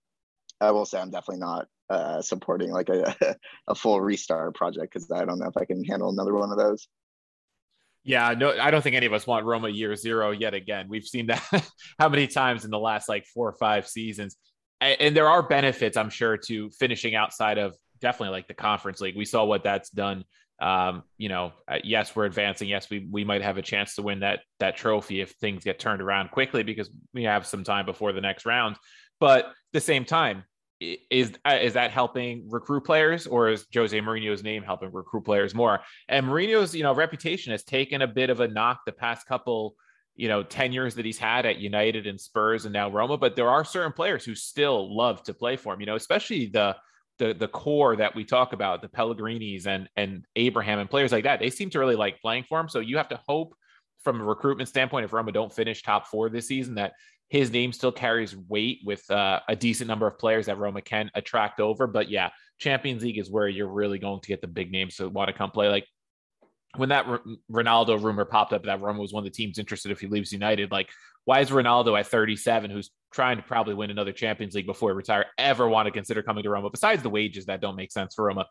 I 0.61 0.71
will 0.71 0.85
say 0.85 0.99
I'm 0.99 1.11
definitely 1.11 1.41
not 1.41 1.67
uh, 1.89 2.21
supporting 2.21 2.71
like 2.71 2.89
a, 2.89 3.35
a 3.67 3.75
full 3.75 3.99
restart 3.99 4.55
project 4.55 4.93
because 4.93 5.09
I 5.11 5.25
don't 5.25 5.39
know 5.39 5.47
if 5.47 5.57
I 5.57 5.65
can 5.65 5.83
handle 5.83 6.09
another 6.09 6.33
one 6.33 6.51
of 6.51 6.57
those. 6.57 6.87
Yeah, 8.05 8.33
no, 8.37 8.57
I 8.57 8.71
don't 8.71 8.81
think 8.81 8.95
any 8.95 9.07
of 9.07 9.13
us 9.13 9.27
want 9.27 9.45
Roma 9.45 9.67
year 9.67 9.95
zero 9.95 10.31
yet 10.31 10.53
again. 10.53 10.85
We've 10.87 11.03
seen 11.03 11.27
that 11.27 11.43
how 11.99 12.07
many 12.07 12.27
times 12.27 12.63
in 12.63 12.71
the 12.71 12.79
last 12.79 13.09
like 13.09 13.25
four 13.25 13.49
or 13.49 13.57
five 13.57 13.87
seasons. 13.87 14.37
And, 14.79 15.01
and 15.01 15.17
there 15.17 15.27
are 15.27 15.41
benefits, 15.41 15.97
I'm 15.97 16.09
sure, 16.09 16.37
to 16.47 16.69
finishing 16.69 17.15
outside 17.15 17.57
of 17.57 17.75
definitely 17.99 18.33
like 18.33 18.47
the 18.47 18.53
conference 18.53 19.01
league. 19.01 19.17
We 19.17 19.25
saw 19.25 19.43
what 19.43 19.63
that's 19.63 19.89
done 19.89 20.23
um, 20.59 21.03
you 21.17 21.29
know, 21.29 21.51
uh, 21.67 21.79
yes, 21.83 22.15
we're 22.15 22.25
advancing. 22.25 22.69
Yes, 22.69 22.89
we 22.89 23.07
we 23.11 23.23
might 23.23 23.41
have 23.41 23.57
a 23.57 23.61
chance 23.61 23.95
to 23.95 24.01
win 24.01 24.21
that 24.21 24.39
that 24.59 24.77
trophy 24.77 25.21
if 25.21 25.31
things 25.31 25.63
get 25.63 25.79
turned 25.79 26.01
around 26.01 26.31
quickly 26.31 26.63
because 26.63 26.89
we 27.13 27.23
have 27.23 27.45
some 27.45 27.63
time 27.63 27.85
before 27.85 28.13
the 28.13 28.21
next 28.21 28.45
round. 28.45 28.77
But 29.19 29.45
at 29.45 29.53
the 29.73 29.81
same 29.81 30.05
time, 30.05 30.45
is 30.79 31.31
uh, 31.45 31.57
is 31.61 31.73
that 31.73 31.91
helping 31.91 32.47
recruit 32.49 32.81
players 32.81 33.27
or 33.27 33.49
is 33.49 33.65
Jose 33.73 33.97
Mourinho's 33.97 34.43
name 34.43 34.63
helping 34.63 34.91
recruit 34.91 35.23
players 35.23 35.55
more? 35.55 35.81
And 36.09 36.25
Mourinho's 36.25 36.75
you 36.75 36.83
know 36.83 36.93
reputation 36.93 37.51
has 37.51 37.63
taken 37.63 38.01
a 38.01 38.07
bit 38.07 38.29
of 38.29 38.39
a 38.41 38.47
knock 38.47 38.81
the 38.85 38.91
past 38.91 39.25
couple 39.27 39.75
you 40.15 40.27
know 40.27 40.43
10 40.43 40.73
years 40.73 40.95
that 40.95 41.05
he's 41.05 41.17
had 41.17 41.45
at 41.45 41.59
United 41.59 42.07
and 42.07 42.19
Spurs 42.19 42.65
and 42.65 42.73
now 42.73 42.89
Roma, 42.89 43.17
but 43.17 43.35
there 43.35 43.49
are 43.49 43.63
certain 43.63 43.93
players 43.93 44.25
who 44.25 44.35
still 44.35 44.95
love 44.95 45.23
to 45.23 45.33
play 45.33 45.55
for 45.55 45.73
him. 45.73 45.79
You 45.79 45.85
know, 45.85 45.95
especially 45.95 46.47
the 46.47 46.75
the 47.17 47.33
the 47.33 47.47
core 47.47 47.95
that 47.95 48.13
we 48.15 48.25
talk 48.25 48.51
about, 48.53 48.81
the 48.81 48.89
Pellegrinis 48.89 49.67
and 49.67 49.89
and 49.95 50.25
Abraham 50.35 50.79
and 50.79 50.89
players 50.89 51.11
like 51.11 51.23
that, 51.23 51.39
they 51.39 51.49
seem 51.49 51.69
to 51.69 51.79
really 51.79 51.95
like 51.95 52.21
playing 52.21 52.43
for 52.43 52.59
him. 52.59 52.67
So 52.67 52.79
you 52.79 52.97
have 52.97 53.09
to 53.09 53.19
hope 53.27 53.55
from 54.03 54.21
a 54.21 54.23
recruitment 54.23 54.69
standpoint, 54.69 55.03
if 55.03 55.13
Roma 55.13 55.31
don't 55.31 55.53
finish 55.53 55.81
top 55.81 56.07
four 56.07 56.29
this 56.29 56.47
season, 56.47 56.75
that 56.75 56.93
his 57.29 57.51
name 57.51 57.73
still 57.73 57.91
carries 57.91 58.35
weight 58.35 58.79
with 58.85 59.09
uh, 59.09 59.39
a 59.47 59.55
decent 59.55 59.87
number 59.87 60.07
of 60.07 60.17
players 60.17 60.45
that 60.45 60.57
Roma 60.57 60.81
can 60.81 61.09
attract 61.15 61.59
over. 61.59 61.87
But 61.87 62.09
yeah, 62.09 62.29
Champions 62.59 63.03
League 63.03 63.17
is 63.17 63.31
where 63.31 63.47
you're 63.47 63.67
really 63.67 63.99
going 63.99 64.21
to 64.21 64.27
get 64.27 64.41
the 64.41 64.47
big 64.47 64.71
names 64.71 64.97
to 64.97 65.09
want 65.09 65.27
to 65.27 65.33
come 65.33 65.51
play. 65.51 65.67
Like 65.69 65.87
when 66.75 66.89
that 66.89 67.07
R- 67.07 67.21
Ronaldo 67.51 68.01
rumor 68.01 68.25
popped 68.25 68.53
up 68.53 68.63
that 68.63 68.81
Roma 68.81 69.01
was 69.01 69.13
one 69.13 69.21
of 69.21 69.25
the 69.25 69.35
teams 69.35 69.57
interested 69.57 69.91
if 69.91 69.99
he 69.99 70.07
leaves 70.07 70.31
United, 70.31 70.71
like 70.71 70.89
why 71.25 71.39
is 71.39 71.49
Ronaldo 71.49 71.99
at 71.99 72.07
37, 72.07 72.69
who's 72.69 72.91
trying 73.11 73.37
to 73.37 73.43
probably 73.43 73.73
win 73.73 73.89
another 73.89 74.11
Champions 74.11 74.53
League 74.53 74.67
before 74.67 74.91
he 74.91 74.95
retire, 74.95 75.25
ever 75.37 75.67
want 75.67 75.87
to 75.87 75.91
consider 75.91 76.21
coming 76.21 76.43
to 76.43 76.49
Roma? 76.49 76.69
Besides 76.69 77.01
the 77.01 77.09
wages 77.09 77.47
that 77.47 77.61
don't 77.61 77.75
make 77.75 77.91
sense 77.91 78.13
for 78.13 78.25
Roma, 78.25 78.45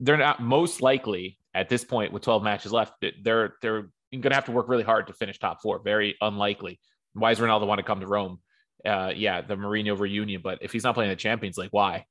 they're 0.00 0.16
not 0.16 0.40
most 0.40 0.82
likely 0.82 1.38
at 1.54 1.68
this 1.68 1.84
point 1.84 2.12
with 2.12 2.22
12 2.22 2.42
matches 2.42 2.72
left. 2.72 2.94
They're 3.00 3.54
they're 3.62 3.88
going 4.12 4.22
to 4.30 4.34
have 4.34 4.44
to 4.46 4.52
work 4.52 4.68
really 4.68 4.82
hard 4.82 5.06
to 5.06 5.12
finish 5.12 5.38
top 5.38 5.62
four. 5.62 5.80
Very 5.82 6.16
unlikely. 6.20 6.80
Why 7.16 7.32
does 7.32 7.42
Ronaldo 7.42 7.66
want 7.66 7.78
to 7.78 7.84
come 7.84 8.00
to 8.00 8.06
Rome? 8.06 8.40
Uh, 8.84 9.12
yeah, 9.14 9.40
the 9.40 9.56
Mourinho 9.56 9.98
reunion, 9.98 10.42
but 10.42 10.58
if 10.60 10.72
he's 10.72 10.84
not 10.84 10.94
playing 10.94 11.10
the 11.10 11.16
Champions 11.16 11.56
League, 11.56 11.70
why? 11.72 12.06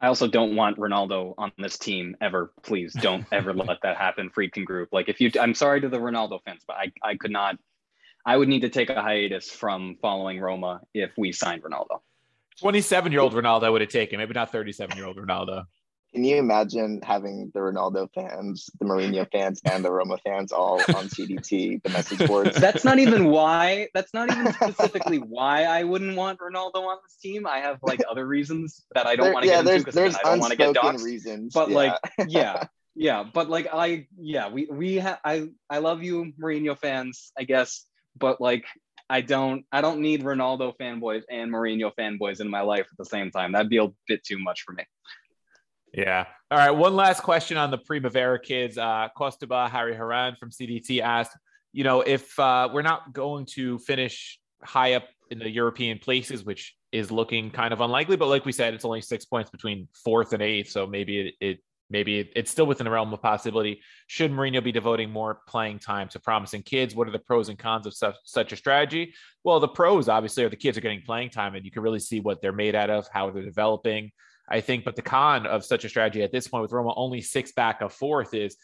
I 0.00 0.06
also 0.06 0.26
don't 0.26 0.56
want 0.56 0.78
Ronaldo 0.78 1.34
on 1.36 1.52
this 1.58 1.76
team 1.76 2.16
ever. 2.20 2.52
Please 2.62 2.94
don't 2.94 3.26
ever 3.32 3.52
let 3.52 3.82
that 3.82 3.98
happen. 3.98 4.30
Friedkin 4.30 4.64
Group. 4.64 4.88
Like 4.92 5.08
if 5.08 5.20
you, 5.20 5.30
I'm 5.38 5.54
sorry 5.54 5.82
to 5.82 5.88
the 5.88 5.98
Ronaldo 5.98 6.40
fans, 6.44 6.62
but 6.66 6.76
I, 6.76 6.92
I 7.02 7.16
could 7.16 7.30
not. 7.30 7.56
I 8.24 8.36
would 8.36 8.48
need 8.48 8.60
to 8.60 8.68
take 8.68 8.90
a 8.90 9.00
hiatus 9.00 9.50
from 9.50 9.96
following 10.00 10.40
Roma 10.40 10.80
if 10.92 11.12
we 11.16 11.32
signed 11.32 11.62
Ronaldo. 11.62 12.00
27 12.60 13.12
year 13.12 13.20
old 13.20 13.32
Ronaldo 13.32 13.70
would 13.72 13.80
have 13.80 13.90
taken, 13.90 14.18
maybe 14.18 14.34
not 14.34 14.52
37 14.52 14.96
year 14.96 15.06
old 15.06 15.16
Ronaldo. 15.16 15.64
Can 16.12 16.24
you 16.24 16.36
imagine 16.36 17.00
having 17.04 17.52
the 17.54 17.60
Ronaldo 17.60 18.08
fans, 18.12 18.68
the 18.80 18.84
Mourinho 18.84 19.30
fans, 19.30 19.60
and 19.64 19.84
the 19.84 19.92
Roma 19.92 20.18
fans 20.18 20.50
all 20.50 20.80
on 20.80 21.06
CDT, 21.08 21.82
the 21.84 21.90
message 21.90 22.26
boards? 22.26 22.56
That's 22.60 22.84
not 22.84 22.98
even 22.98 23.26
why. 23.26 23.88
That's 23.94 24.12
not 24.12 24.28
even 24.30 24.52
specifically 24.52 25.18
why 25.18 25.64
I 25.64 25.84
wouldn't 25.84 26.16
want 26.16 26.40
Ronaldo 26.40 26.76
on 26.76 26.98
this 27.04 27.14
team. 27.16 27.46
I 27.46 27.58
have 27.58 27.78
like 27.82 28.00
other 28.10 28.26
reasons 28.26 28.84
that 28.94 29.06
I 29.06 29.14
don't 29.14 29.26
There- 29.26 29.34
want 29.34 29.44
to 29.44 29.48
yeah, 29.50 29.62
get 29.62 29.74
into 29.76 29.92
there's 29.92 30.14
because 30.14 30.20
I 30.24 30.30
don't 30.30 30.40
want 30.40 30.50
to 30.50 30.56
get 30.58 30.74
doxxed. 30.74 31.04
reasons. 31.04 31.54
But 31.54 31.68
yeah. 31.70 31.76
like, 31.76 31.94
yeah, 32.26 32.64
yeah. 32.96 33.24
But 33.32 33.48
like, 33.48 33.68
I 33.72 34.08
yeah, 34.18 34.48
we 34.48 34.66
we 34.68 34.96
have 34.96 35.20
I 35.24 35.48
I 35.68 35.78
love 35.78 36.02
you, 36.02 36.32
Mourinho 36.42 36.76
fans, 36.76 37.30
I 37.38 37.44
guess. 37.44 37.84
But 38.18 38.40
like, 38.40 38.64
I 39.08 39.20
don't 39.20 39.64
I 39.70 39.80
don't 39.80 40.00
need 40.00 40.24
Ronaldo 40.24 40.74
fanboys 40.76 41.22
and 41.30 41.52
Mourinho 41.52 41.92
fanboys 41.96 42.40
in 42.40 42.50
my 42.50 42.62
life 42.62 42.88
at 42.90 42.98
the 42.98 43.04
same 43.04 43.30
time. 43.30 43.52
That'd 43.52 43.70
be 43.70 43.76
a 43.78 43.86
bit 44.08 44.24
too 44.24 44.40
much 44.40 44.62
for 44.62 44.72
me. 44.72 44.82
Yeah. 45.92 46.26
All 46.50 46.58
right. 46.58 46.70
One 46.70 46.94
last 46.94 47.22
question 47.22 47.56
on 47.56 47.70
the 47.70 47.78
Primavera 47.78 48.40
kids. 48.40 48.78
Uh, 48.78 49.08
Costaba 49.16 49.70
Harry 49.70 49.94
Haran 49.94 50.36
from 50.38 50.50
CDT 50.50 51.00
asked, 51.00 51.36
you 51.72 51.84
know, 51.84 52.00
if 52.00 52.38
uh, 52.38 52.68
we're 52.72 52.82
not 52.82 53.12
going 53.12 53.46
to 53.54 53.78
finish 53.80 54.38
high 54.62 54.94
up 54.94 55.04
in 55.30 55.38
the 55.38 55.50
European 55.50 55.98
places, 55.98 56.44
which 56.44 56.74
is 56.92 57.10
looking 57.10 57.50
kind 57.50 57.72
of 57.72 57.80
unlikely, 57.80 58.16
but 58.16 58.28
like 58.28 58.44
we 58.44 58.52
said, 58.52 58.74
it's 58.74 58.84
only 58.84 59.00
six 59.00 59.24
points 59.24 59.50
between 59.50 59.88
fourth 60.04 60.32
and 60.32 60.42
eighth, 60.42 60.70
so 60.70 60.86
maybe 60.86 61.20
it, 61.20 61.34
it 61.40 61.58
maybe 61.88 62.20
it, 62.20 62.32
it's 62.34 62.50
still 62.50 62.66
within 62.66 62.84
the 62.84 62.90
realm 62.90 63.12
of 63.12 63.22
possibility. 63.22 63.80
Should 64.06 64.32
Mourinho 64.32 64.62
be 64.62 64.72
devoting 64.72 65.10
more 65.10 65.40
playing 65.48 65.80
time 65.80 66.08
to 66.10 66.20
promising 66.20 66.62
kids? 66.62 66.94
What 66.94 67.08
are 67.08 67.12
the 67.12 67.18
pros 67.18 67.48
and 67.48 67.58
cons 67.58 67.86
of 67.86 67.94
such, 67.94 68.16
such 68.24 68.52
a 68.52 68.56
strategy? 68.56 69.14
Well, 69.44 69.60
the 69.60 69.68
pros 69.68 70.08
obviously 70.08 70.44
are 70.44 70.48
the 70.48 70.56
kids 70.56 70.78
are 70.78 70.80
getting 70.80 71.02
playing 71.02 71.30
time, 71.30 71.54
and 71.54 71.64
you 71.64 71.70
can 71.70 71.82
really 71.82 72.00
see 72.00 72.20
what 72.20 72.40
they're 72.40 72.52
made 72.52 72.74
out 72.74 72.90
of, 72.90 73.06
how 73.12 73.30
they're 73.30 73.44
developing. 73.44 74.10
I 74.50 74.60
think, 74.60 74.84
but 74.84 74.96
the 74.96 75.02
con 75.02 75.46
of 75.46 75.64
such 75.64 75.84
a 75.84 75.88
strategy 75.88 76.22
at 76.22 76.32
this 76.32 76.48
point 76.48 76.62
with 76.62 76.72
Roma 76.72 76.92
only 76.96 77.20
six 77.20 77.52
back 77.52 77.82
of 77.82 77.92
fourth 77.92 78.34
is 78.34 78.56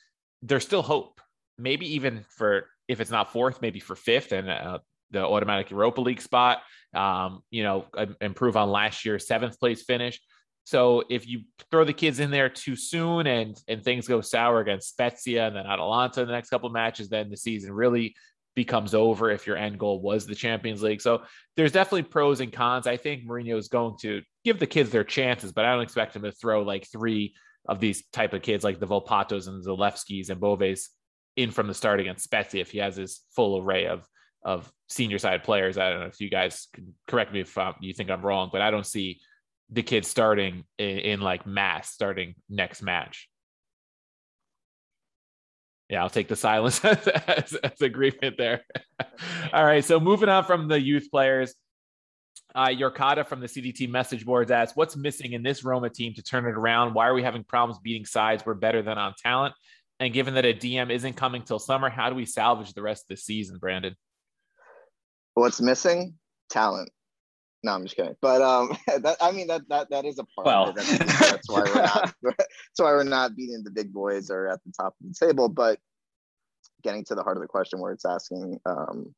there's 0.42 0.64
still 0.64 0.82
hope. 0.82 1.20
Maybe 1.58 1.94
even 1.94 2.24
for 2.36 2.68
if 2.88 3.00
it's 3.00 3.10
not 3.10 3.32
fourth, 3.32 3.62
maybe 3.62 3.80
for 3.80 3.96
fifth, 3.96 4.32
and 4.32 4.50
uh, 4.50 4.78
the 5.10 5.24
automatic 5.24 5.70
Europa 5.70 6.00
League 6.00 6.20
spot. 6.20 6.58
Um, 6.94 7.40
you 7.50 7.62
know, 7.62 7.86
improve 8.20 8.56
on 8.56 8.70
last 8.70 9.04
year's 9.04 9.26
seventh 9.26 9.58
place 9.58 9.82
finish. 9.82 10.20
So 10.64 11.04
if 11.08 11.28
you 11.28 11.42
throw 11.70 11.84
the 11.84 11.92
kids 11.92 12.18
in 12.18 12.30
there 12.30 12.48
too 12.48 12.74
soon 12.74 13.26
and 13.26 13.56
and 13.68 13.84
things 13.84 14.08
go 14.08 14.20
sour 14.20 14.60
against 14.60 14.90
Spezia 14.90 15.46
and 15.46 15.56
then 15.56 15.66
Atalanta 15.66 16.22
in 16.22 16.26
the 16.26 16.32
next 16.32 16.50
couple 16.50 16.66
of 16.66 16.72
matches, 16.72 17.08
then 17.08 17.30
the 17.30 17.36
season 17.36 17.72
really 17.72 18.14
becomes 18.56 18.94
over 18.94 19.30
if 19.30 19.46
your 19.46 19.56
end 19.56 19.78
goal 19.78 20.00
was 20.00 20.26
the 20.26 20.34
Champions 20.34 20.82
League. 20.82 21.00
So 21.00 21.22
there's 21.56 21.72
definitely 21.72 22.04
pros 22.04 22.40
and 22.40 22.52
cons. 22.52 22.86
I 22.86 22.96
think 22.96 23.24
Mourinho 23.24 23.56
is 23.58 23.68
going 23.68 23.96
to 24.00 24.22
give 24.46 24.60
the 24.60 24.66
kids 24.66 24.90
their 24.90 25.04
chances, 25.04 25.50
but 25.50 25.64
I 25.64 25.72
don't 25.72 25.82
expect 25.82 26.14
him 26.14 26.22
to 26.22 26.30
throw 26.30 26.62
like 26.62 26.86
three 26.86 27.34
of 27.68 27.80
these 27.80 28.06
type 28.12 28.32
of 28.32 28.42
kids 28.42 28.62
like 28.62 28.78
the 28.78 28.86
Volpatos 28.86 29.48
and 29.48 29.62
Zalewskis 29.62 30.30
and 30.30 30.40
Boves 30.40 30.90
in 31.34 31.50
from 31.50 31.66
the 31.66 31.74
start 31.74 31.98
against 31.98 32.22
Spezia 32.22 32.60
if 32.60 32.70
he 32.70 32.78
has 32.78 32.94
his 32.96 33.22
full 33.34 33.60
array 33.60 33.86
of 33.88 34.06
of 34.44 34.70
senior 34.88 35.18
side 35.18 35.42
players. 35.42 35.76
I 35.76 35.90
don't 35.90 35.98
know 35.98 36.06
if 36.06 36.20
you 36.20 36.30
guys 36.30 36.68
can 36.72 36.94
correct 37.08 37.32
me 37.32 37.40
if 37.40 37.58
um, 37.58 37.74
you 37.80 37.92
think 37.92 38.08
I'm 38.08 38.22
wrong, 38.24 38.48
but 38.52 38.62
I 38.62 38.70
don't 38.70 38.86
see 38.86 39.18
the 39.70 39.82
kids 39.82 40.06
starting 40.06 40.62
in, 40.78 40.98
in 40.98 41.20
like 41.20 41.44
mass 41.44 41.90
starting 41.90 42.36
next 42.48 42.82
match. 42.82 43.28
Yeah, 45.90 46.02
I'll 46.02 46.10
take 46.10 46.28
the 46.28 46.36
silence 46.36 46.84
as, 46.84 47.08
as, 47.08 47.54
as 47.54 47.80
agreement 47.82 48.36
there. 48.38 48.62
All 49.52 49.64
right, 49.64 49.84
so 49.84 49.98
moving 49.98 50.28
on 50.28 50.44
from 50.44 50.68
the 50.68 50.80
youth 50.80 51.08
players, 51.10 51.52
uh, 52.54 52.68
Yorkata 52.68 53.26
from 53.26 53.40
the 53.40 53.46
CDT 53.46 53.88
message 53.88 54.24
boards 54.24 54.50
asks, 54.50 54.76
"What's 54.76 54.96
missing 54.96 55.32
in 55.32 55.42
this 55.42 55.64
Roma 55.64 55.90
team 55.90 56.14
to 56.14 56.22
turn 56.22 56.44
it 56.46 56.54
around? 56.54 56.94
Why 56.94 57.06
are 57.08 57.14
we 57.14 57.22
having 57.22 57.44
problems 57.44 57.80
beating 57.80 58.06
sides 58.06 58.44
we're 58.46 58.54
better 58.54 58.82
than 58.82 58.98
on 58.98 59.14
talent? 59.18 59.54
And 60.00 60.12
given 60.12 60.34
that 60.34 60.44
a 60.44 60.52
DM 60.52 60.90
isn't 60.90 61.14
coming 61.14 61.42
till 61.42 61.58
summer, 61.58 61.88
how 61.88 62.10
do 62.10 62.16
we 62.16 62.26
salvage 62.26 62.74
the 62.74 62.82
rest 62.82 63.04
of 63.04 63.08
the 63.08 63.16
season, 63.16 63.58
Brandon?" 63.58 63.94
What's 65.34 65.60
missing? 65.60 66.14
Talent. 66.48 66.90
No, 67.62 67.72
I'm 67.72 67.82
just 67.82 67.96
kidding. 67.96 68.14
But 68.22 68.42
um, 68.42 68.76
that 68.86 69.16
I 69.20 69.32
mean 69.32 69.48
that 69.48 69.62
that 69.68 69.90
that 69.90 70.04
is 70.04 70.18
a 70.18 70.24
part 70.24 70.46
well. 70.46 70.68
of 70.70 70.78
it. 70.78 70.84
That's, 70.84 71.30
that's 71.30 71.50
why 71.50 71.62
we're 71.62 71.82
not. 71.82 72.14
that's 72.22 72.78
why 72.78 72.92
we're 72.92 73.04
not 73.04 73.36
beating 73.36 73.62
the 73.64 73.70
big 73.70 73.92
boys 73.92 74.30
or 74.30 74.48
at 74.48 74.60
the 74.64 74.72
top 74.72 74.94
of 75.00 75.08
the 75.08 75.26
table. 75.26 75.48
But 75.48 75.78
getting 76.82 77.04
to 77.06 77.14
the 77.14 77.22
heart 77.22 77.36
of 77.36 77.42
the 77.42 77.48
question, 77.48 77.80
where 77.80 77.92
it's 77.92 78.04
asking 78.04 78.60
um, 78.66 79.14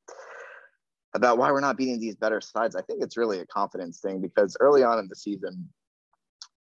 about 1.15 1.39
why 1.39 1.51
we're 1.51 1.61
not 1.61 1.77
beating 1.77 1.99
these 1.99 2.17
better 2.17 2.41
sides, 2.41 2.77
I 2.77 2.83
think 2.83 3.03
it's 3.03 3.17
really 3.17 3.41
a 3.41 3.47
confidence 3.47 4.01
thing 4.01 4.21
because 4.21 4.57
early 4.61 4.83
on 4.83 4.99
in 4.99 5.09
the 5.09 5.17
season, 5.17 5.69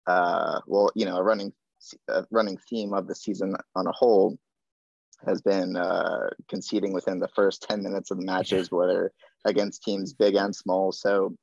uh, 0.07 0.61
well, 0.67 0.91
you 0.95 1.05
know, 1.05 1.17
a 1.17 1.23
running 1.23 1.53
a 2.09 2.25
running 2.31 2.59
theme 2.69 2.93
of 2.93 3.07
the 3.07 3.15
season 3.15 3.55
on 3.75 3.87
a 3.87 3.93
whole 3.93 4.39
has 5.27 5.41
been 5.41 5.77
uh, 5.77 6.29
conceding 6.49 6.93
within 6.93 7.19
the 7.19 7.29
first 7.29 7.67
10 7.69 7.83
minutes 7.83 8.11
of 8.11 8.19
the 8.19 8.25
matches, 8.25 8.71
whether 8.71 9.13
against 9.45 9.83
teams 9.83 10.13
big 10.13 10.35
and 10.35 10.55
small. 10.55 10.93
So 10.93 11.35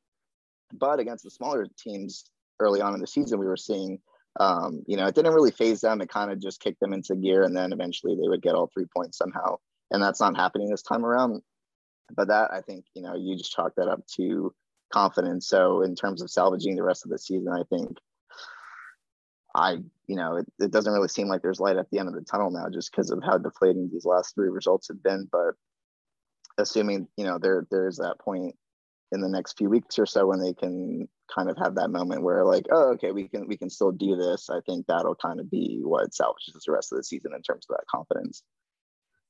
but 0.73 0.99
against 0.99 1.23
the 1.23 1.31
smaller 1.31 1.67
teams 1.77 2.25
early 2.59 2.81
on 2.81 2.93
in 2.93 2.99
the 2.99 3.07
season, 3.07 3.39
we 3.39 3.45
were 3.45 3.57
seeing, 3.57 3.99
um, 4.39 4.83
you 4.87 4.97
know, 4.97 5.07
it 5.07 5.15
didn't 5.15 5.33
really 5.33 5.51
phase 5.51 5.81
them. 5.81 6.01
It 6.01 6.09
kind 6.09 6.31
of 6.31 6.41
just 6.41 6.59
kicked 6.59 6.79
them 6.79 6.93
into 6.93 7.15
gear, 7.15 7.43
and 7.43 7.55
then 7.55 7.71
eventually 7.71 8.15
they 8.15 8.27
would 8.27 8.41
get 8.41 8.55
all 8.55 8.69
three 8.73 8.85
points 8.95 9.17
somehow. 9.17 9.57
And 9.91 10.01
that's 10.01 10.19
not 10.19 10.35
happening 10.35 10.69
this 10.69 10.81
time 10.81 11.05
around. 11.05 11.41
But 12.15 12.29
that 12.29 12.51
I 12.53 12.61
think, 12.61 12.85
you 12.93 13.01
know, 13.01 13.15
you 13.15 13.37
just 13.37 13.51
chalk 13.51 13.73
that 13.77 13.87
up 13.87 14.05
to 14.15 14.53
confidence. 14.91 15.47
So 15.47 15.81
in 15.81 15.95
terms 15.95 16.21
of 16.21 16.29
salvaging 16.29 16.75
the 16.75 16.83
rest 16.83 17.05
of 17.05 17.11
the 17.11 17.19
season, 17.19 17.51
I 17.51 17.63
think 17.69 17.97
I, 19.55 19.77
you 20.07 20.15
know, 20.15 20.37
it, 20.37 20.45
it 20.59 20.71
doesn't 20.71 20.93
really 20.93 21.07
seem 21.07 21.27
like 21.27 21.41
there's 21.41 21.59
light 21.59 21.77
at 21.77 21.89
the 21.91 21.99
end 21.99 22.07
of 22.07 22.13
the 22.13 22.21
tunnel 22.21 22.51
now, 22.51 22.69
just 22.71 22.91
because 22.91 23.11
of 23.11 23.21
how 23.23 23.37
deflating 23.37 23.89
these 23.91 24.05
last 24.05 24.35
three 24.35 24.49
results 24.49 24.87
have 24.87 25.01
been. 25.03 25.27
But 25.31 25.55
assuming, 26.57 27.07
you 27.17 27.25
know, 27.25 27.37
there 27.39 27.65
there's 27.69 27.97
that 27.97 28.19
point 28.19 28.55
in 29.11 29.21
the 29.21 29.29
next 29.29 29.57
few 29.57 29.69
weeks 29.69 29.97
or 29.99 30.05
so 30.05 30.27
when 30.27 30.39
they 30.41 30.53
can 30.53 31.07
kind 31.33 31.49
of 31.49 31.57
have 31.57 31.75
that 31.75 31.89
moment 31.89 32.23
where 32.23 32.43
like 32.45 32.65
oh 32.71 32.91
okay 32.91 33.11
we 33.11 33.27
can 33.27 33.47
we 33.47 33.57
can 33.57 33.69
still 33.69 33.91
do 33.91 34.15
this 34.15 34.49
i 34.49 34.59
think 34.65 34.85
that'll 34.85 35.15
kind 35.15 35.39
of 35.39 35.49
be 35.49 35.79
what 35.83 36.13
salvages 36.13 36.63
the 36.65 36.71
rest 36.71 36.91
of 36.91 36.97
the 36.97 37.03
season 37.03 37.31
in 37.33 37.41
terms 37.41 37.65
of 37.69 37.75
that 37.75 37.85
confidence 37.87 38.43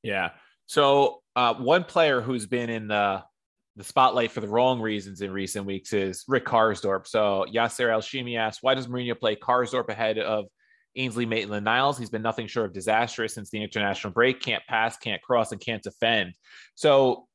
yeah 0.03 0.31
so 0.67 1.21
uh, 1.36 1.56
one 1.56 1.84
player 1.84 2.21
who's 2.21 2.45
been 2.45 2.69
in 2.69 2.88
the 2.88 3.23
the 3.77 3.84
spotlight 3.84 4.32
for 4.32 4.41
the 4.41 4.47
wrong 4.47 4.82
reasons 4.82 5.21
in 5.21 5.32
recent 5.32 5.65
weeks 5.65 5.93
is 5.93 6.25
Rick 6.27 6.45
Karsdorp. 6.45 7.06
So 7.06 7.45
Yasser 7.47 7.91
El 7.91 8.01
Shimi 8.01 8.36
asks, 8.36 8.63
why 8.63 8.73
does 8.73 8.88
Mourinho 8.88 9.17
play 9.17 9.36
Karsdorp 9.36 9.89
ahead 9.89 10.17
of 10.17 10.45
Ainsley 10.95 11.27
Maitland 11.27 11.63
Niles? 11.63 11.95
He's 11.95 12.10
been 12.10 12.23
nothing 12.23 12.47
short 12.47 12.65
of 12.65 12.73
disastrous 12.73 13.36
since 13.36 13.51
the 13.51 13.62
international 13.62 14.13
break. 14.13 14.41
Can't 14.41 14.63
pass, 14.67 14.97
can't 14.97 15.21
cross, 15.21 15.51
and 15.51 15.62
can't 15.62 15.84
defend. 15.84 16.34
So 16.73 17.27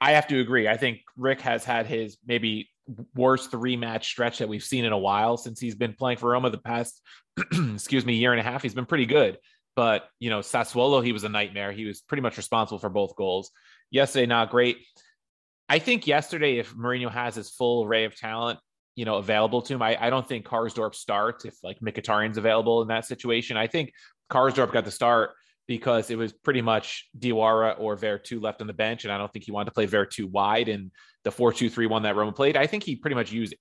I 0.00 0.12
have 0.12 0.26
to 0.28 0.40
agree. 0.40 0.66
I 0.66 0.76
think 0.76 1.02
Rick 1.16 1.40
has 1.42 1.64
had 1.64 1.86
his 1.86 2.18
maybe 2.26 2.68
worst 3.14 3.52
three 3.52 3.76
match 3.76 4.08
stretch 4.08 4.38
that 4.38 4.48
we've 4.48 4.64
seen 4.64 4.84
in 4.84 4.92
a 4.92 4.98
while 4.98 5.36
since 5.36 5.60
he's 5.60 5.76
been 5.76 5.92
playing 5.92 6.18
for 6.18 6.30
Roma 6.30 6.50
the 6.50 6.58
past, 6.58 7.00
excuse 7.74 8.04
me, 8.04 8.14
year 8.14 8.32
and 8.32 8.40
a 8.40 8.44
half. 8.44 8.62
He's 8.62 8.74
been 8.74 8.86
pretty 8.86 9.06
good. 9.06 9.38
But, 9.76 10.08
you 10.18 10.30
know, 10.30 10.40
Sassuolo, 10.40 11.04
he 11.04 11.12
was 11.12 11.24
a 11.24 11.28
nightmare. 11.28 11.72
He 11.72 11.84
was 11.84 12.00
pretty 12.00 12.22
much 12.22 12.36
responsible 12.36 12.78
for 12.78 12.88
both 12.88 13.14
goals. 13.16 13.50
Yesterday, 13.90 14.26
not 14.26 14.50
great. 14.50 14.78
I 15.68 15.78
think 15.78 16.06
yesterday, 16.06 16.58
if 16.58 16.74
Mourinho 16.74 17.10
has 17.10 17.34
his 17.34 17.50
full 17.50 17.84
array 17.84 18.04
of 18.04 18.16
talent, 18.16 18.58
you 18.96 19.04
know, 19.04 19.16
available 19.16 19.62
to 19.62 19.74
him, 19.74 19.82
I, 19.82 19.96
I 20.00 20.10
don't 20.10 20.26
think 20.26 20.46
Karsdorp 20.46 20.94
starts 20.94 21.44
if 21.44 21.54
like 21.62 21.78
Mkhitaryan's 21.80 22.38
available 22.38 22.82
in 22.82 22.88
that 22.88 23.04
situation. 23.04 23.56
I 23.56 23.66
think 23.66 23.92
Karsdorp 24.30 24.72
got 24.72 24.84
the 24.84 24.90
start 24.90 25.30
because 25.68 26.10
it 26.10 26.16
was 26.16 26.32
pretty 26.32 26.62
much 26.62 27.08
Diawara 27.16 27.78
or 27.78 27.96
Veretout 27.96 28.42
left 28.42 28.60
on 28.60 28.66
the 28.66 28.72
bench. 28.72 29.04
And 29.04 29.12
I 29.12 29.18
don't 29.18 29.32
think 29.32 29.44
he 29.44 29.52
wanted 29.52 29.66
to 29.66 29.72
play 29.72 29.86
Veretout 29.86 30.30
wide 30.30 30.68
in 30.68 30.90
the 31.24 31.30
4 31.30 31.52
2 31.52 31.68
3 31.70 31.86
1 31.86 32.02
that 32.02 32.16
Roma 32.16 32.32
played. 32.32 32.56
I 32.56 32.66
think 32.66 32.82
he 32.82 32.96
pretty 32.96 33.14
much 33.14 33.30
used 33.30 33.54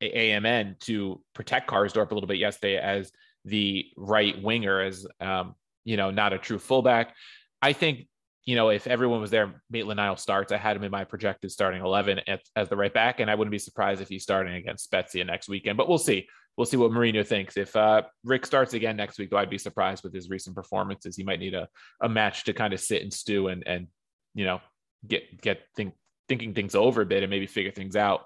AMN 0.00 0.78
to 0.80 1.20
protect 1.34 1.68
Karsdorp 1.68 2.10
a 2.10 2.14
little 2.14 2.28
bit 2.28 2.38
yesterday 2.38 2.76
as 2.76 3.10
the 3.48 3.86
right 3.96 4.40
winger, 4.42 4.80
as, 4.80 5.06
um, 5.20 5.54
you 5.84 5.96
know, 5.96 6.10
not 6.10 6.32
a 6.32 6.38
true 6.38 6.58
fullback. 6.58 7.14
I 7.60 7.72
think, 7.72 8.08
you 8.44 8.56
know, 8.56 8.70
if 8.70 8.86
everyone 8.86 9.20
was 9.20 9.30
there, 9.30 9.62
Maitland 9.70 9.98
Nile 9.98 10.16
starts. 10.16 10.52
I 10.52 10.56
had 10.56 10.76
him 10.76 10.84
in 10.84 10.90
my 10.90 11.04
projected 11.04 11.50
starting 11.50 11.82
11 11.82 12.20
at, 12.26 12.40
as 12.56 12.68
the 12.68 12.76
right 12.76 12.92
back, 12.92 13.20
and 13.20 13.30
I 13.30 13.34
wouldn't 13.34 13.52
be 13.52 13.58
surprised 13.58 14.00
if 14.00 14.08
he's 14.08 14.22
starting 14.22 14.54
against 14.54 14.84
Spezia 14.84 15.24
next 15.24 15.48
weekend, 15.48 15.76
but 15.76 15.88
we'll 15.88 15.98
see 15.98 16.26
we'll 16.58 16.66
see 16.66 16.76
what 16.76 16.90
Mourinho 16.90 17.24
thinks. 17.24 17.56
If 17.56 17.74
uh, 17.76 18.02
Rick 18.24 18.44
starts 18.44 18.74
again 18.74 18.96
next 18.96 19.18
week, 19.18 19.30
though, 19.30 19.38
I'd 19.38 19.48
be 19.48 19.58
surprised 19.58 20.02
with 20.02 20.12
his 20.12 20.28
recent 20.28 20.56
performances. 20.56 21.16
He 21.16 21.22
might 21.22 21.38
need 21.38 21.54
a, 21.54 21.68
a 22.02 22.08
match 22.08 22.44
to 22.44 22.52
kind 22.52 22.74
of 22.74 22.80
sit 22.80 23.02
and 23.02 23.12
stew 23.12 23.48
and 23.48 23.66
and 23.66 23.86
you 24.34 24.44
know 24.44 24.60
get 25.06 25.40
get 25.40 25.60
think, 25.76 25.94
thinking 26.28 26.52
things 26.52 26.74
over 26.74 27.02
a 27.02 27.06
bit 27.06 27.22
and 27.22 27.30
maybe 27.30 27.46
figure 27.46 27.70
things 27.70 27.96
out. 27.96 28.22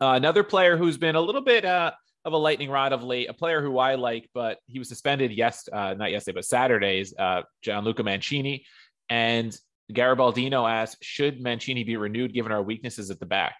Uh, 0.00 0.14
another 0.14 0.42
player 0.42 0.76
who's 0.76 0.96
been 0.96 1.16
a 1.16 1.20
little 1.20 1.42
bit 1.42 1.64
uh, 1.64 1.90
of 2.24 2.32
a 2.32 2.36
lightning 2.36 2.70
rod 2.70 2.92
of 2.92 3.02
late, 3.02 3.28
a 3.28 3.34
player 3.34 3.60
who 3.60 3.78
I 3.78 3.96
like, 3.96 4.28
but 4.32 4.58
he 4.66 4.78
was 4.78 4.88
suspended 4.88 5.32
yes, 5.32 5.68
uh, 5.72 5.94
not 5.94 6.10
yesterday, 6.10 6.36
but 6.36 6.44
Saturday's 6.44 7.14
uh, 7.18 7.42
Gianluca 7.62 8.02
Mancini. 8.02 8.64
And 9.08 9.56
Garibaldino 9.92 10.70
asked, 10.70 10.98
should 11.02 11.40
Mancini 11.40 11.84
be 11.84 11.96
renewed 11.96 12.32
given 12.32 12.52
our 12.52 12.62
weaknesses 12.62 13.10
at 13.10 13.18
the 13.18 13.26
back? 13.26 13.56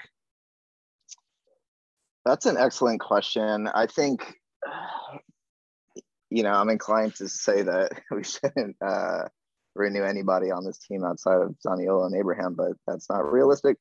That's 2.24 2.46
an 2.46 2.56
excellent 2.56 3.00
question. 3.00 3.68
I 3.74 3.86
think, 3.86 4.22
you 6.30 6.42
know, 6.44 6.52
I'm 6.52 6.70
inclined 6.70 7.16
to 7.16 7.28
say 7.28 7.62
that 7.62 7.92
we 8.10 8.22
shouldn't 8.22 8.76
uh, 8.80 9.24
renew 9.74 10.04
anybody 10.04 10.50
on 10.50 10.64
this 10.64 10.78
team 10.78 11.04
outside 11.04 11.42
of 11.42 11.56
Zaniolo 11.66 12.06
and 12.06 12.14
Abraham, 12.14 12.54
but 12.54 12.72
that's 12.86 13.10
not 13.10 13.30
realistic. 13.30 13.76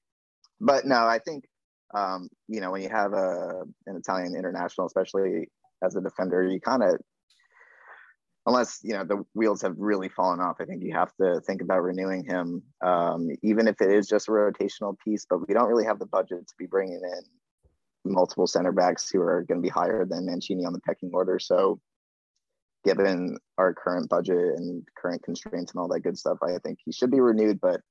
But 0.60 0.86
no, 0.86 1.06
I 1.06 1.20
think, 1.20 1.46
um, 1.93 2.30
you 2.47 2.62
know, 2.62 2.71
when 2.71 2.82
you 2.82 2.89
have 2.89 3.13
a 3.13 3.63
an 3.88 3.95
Italian 3.95 4.36
international, 4.36 4.88
especially 4.88 5.49
as 5.84 5.95
a 5.95 6.01
defender, 6.01 6.43
you 6.43 6.60
kind 6.60 6.84
of, 6.84 6.97
unless 8.45 8.80
you 8.84 8.93
know 8.93 9.04
the 9.04 9.23
wheels 9.34 9.62
have 9.62 9.75
really 9.77 10.10
fallen 10.10 10.39
off, 10.39 10.58
I 10.60 10.65
think 10.65 10.84
you 10.84 10.93
have 10.93 11.13
to 11.21 11.41
think 11.41 11.62
about 11.62 11.84
renewing 11.84 12.23
him, 12.23 12.63
um, 12.86 13.30
even 13.43 13.67
if 13.67 13.82
it 13.82 13.91
is 13.91 14.08
just 14.08 14.27
a 14.27 14.32
rotational 14.32 14.95
piece. 15.04 15.25
But 15.30 15.47
we 15.47 15.54
don't 15.54 15.67
really 15.67 15.86
have 15.86 15.99
the 15.99 16.06
budget 16.06 16.47
to 16.47 16.54
be 16.58 16.65
bringing 16.65 17.01
in 17.04 17.21
multiple 18.04 18.47
center 18.47 18.71
backs 18.71 19.10
who 19.10 19.21
are 19.21 19.43
going 19.43 19.60
to 19.60 19.65
be 19.65 19.69
higher 19.69 20.06
than 20.06 20.25
Mancini 20.25 20.65
on 20.65 20.73
the 20.73 20.82
pecking 20.82 21.12
order. 21.13 21.39
So, 21.39 21.80
given 22.84 23.38
our 23.58 23.73
current 23.73 24.10
budget 24.10 24.56
and 24.58 24.84
current 24.97 25.23
constraints 25.23 25.71
and 25.71 25.82
all 25.82 25.88
that 25.89 26.01
good 26.01 26.17
stuff, 26.17 26.38
I 26.41 26.58
think 26.63 26.80
he 26.84 26.91
should 26.91 27.12
be 27.12 27.19
renewed, 27.19 27.60
but 27.62 27.82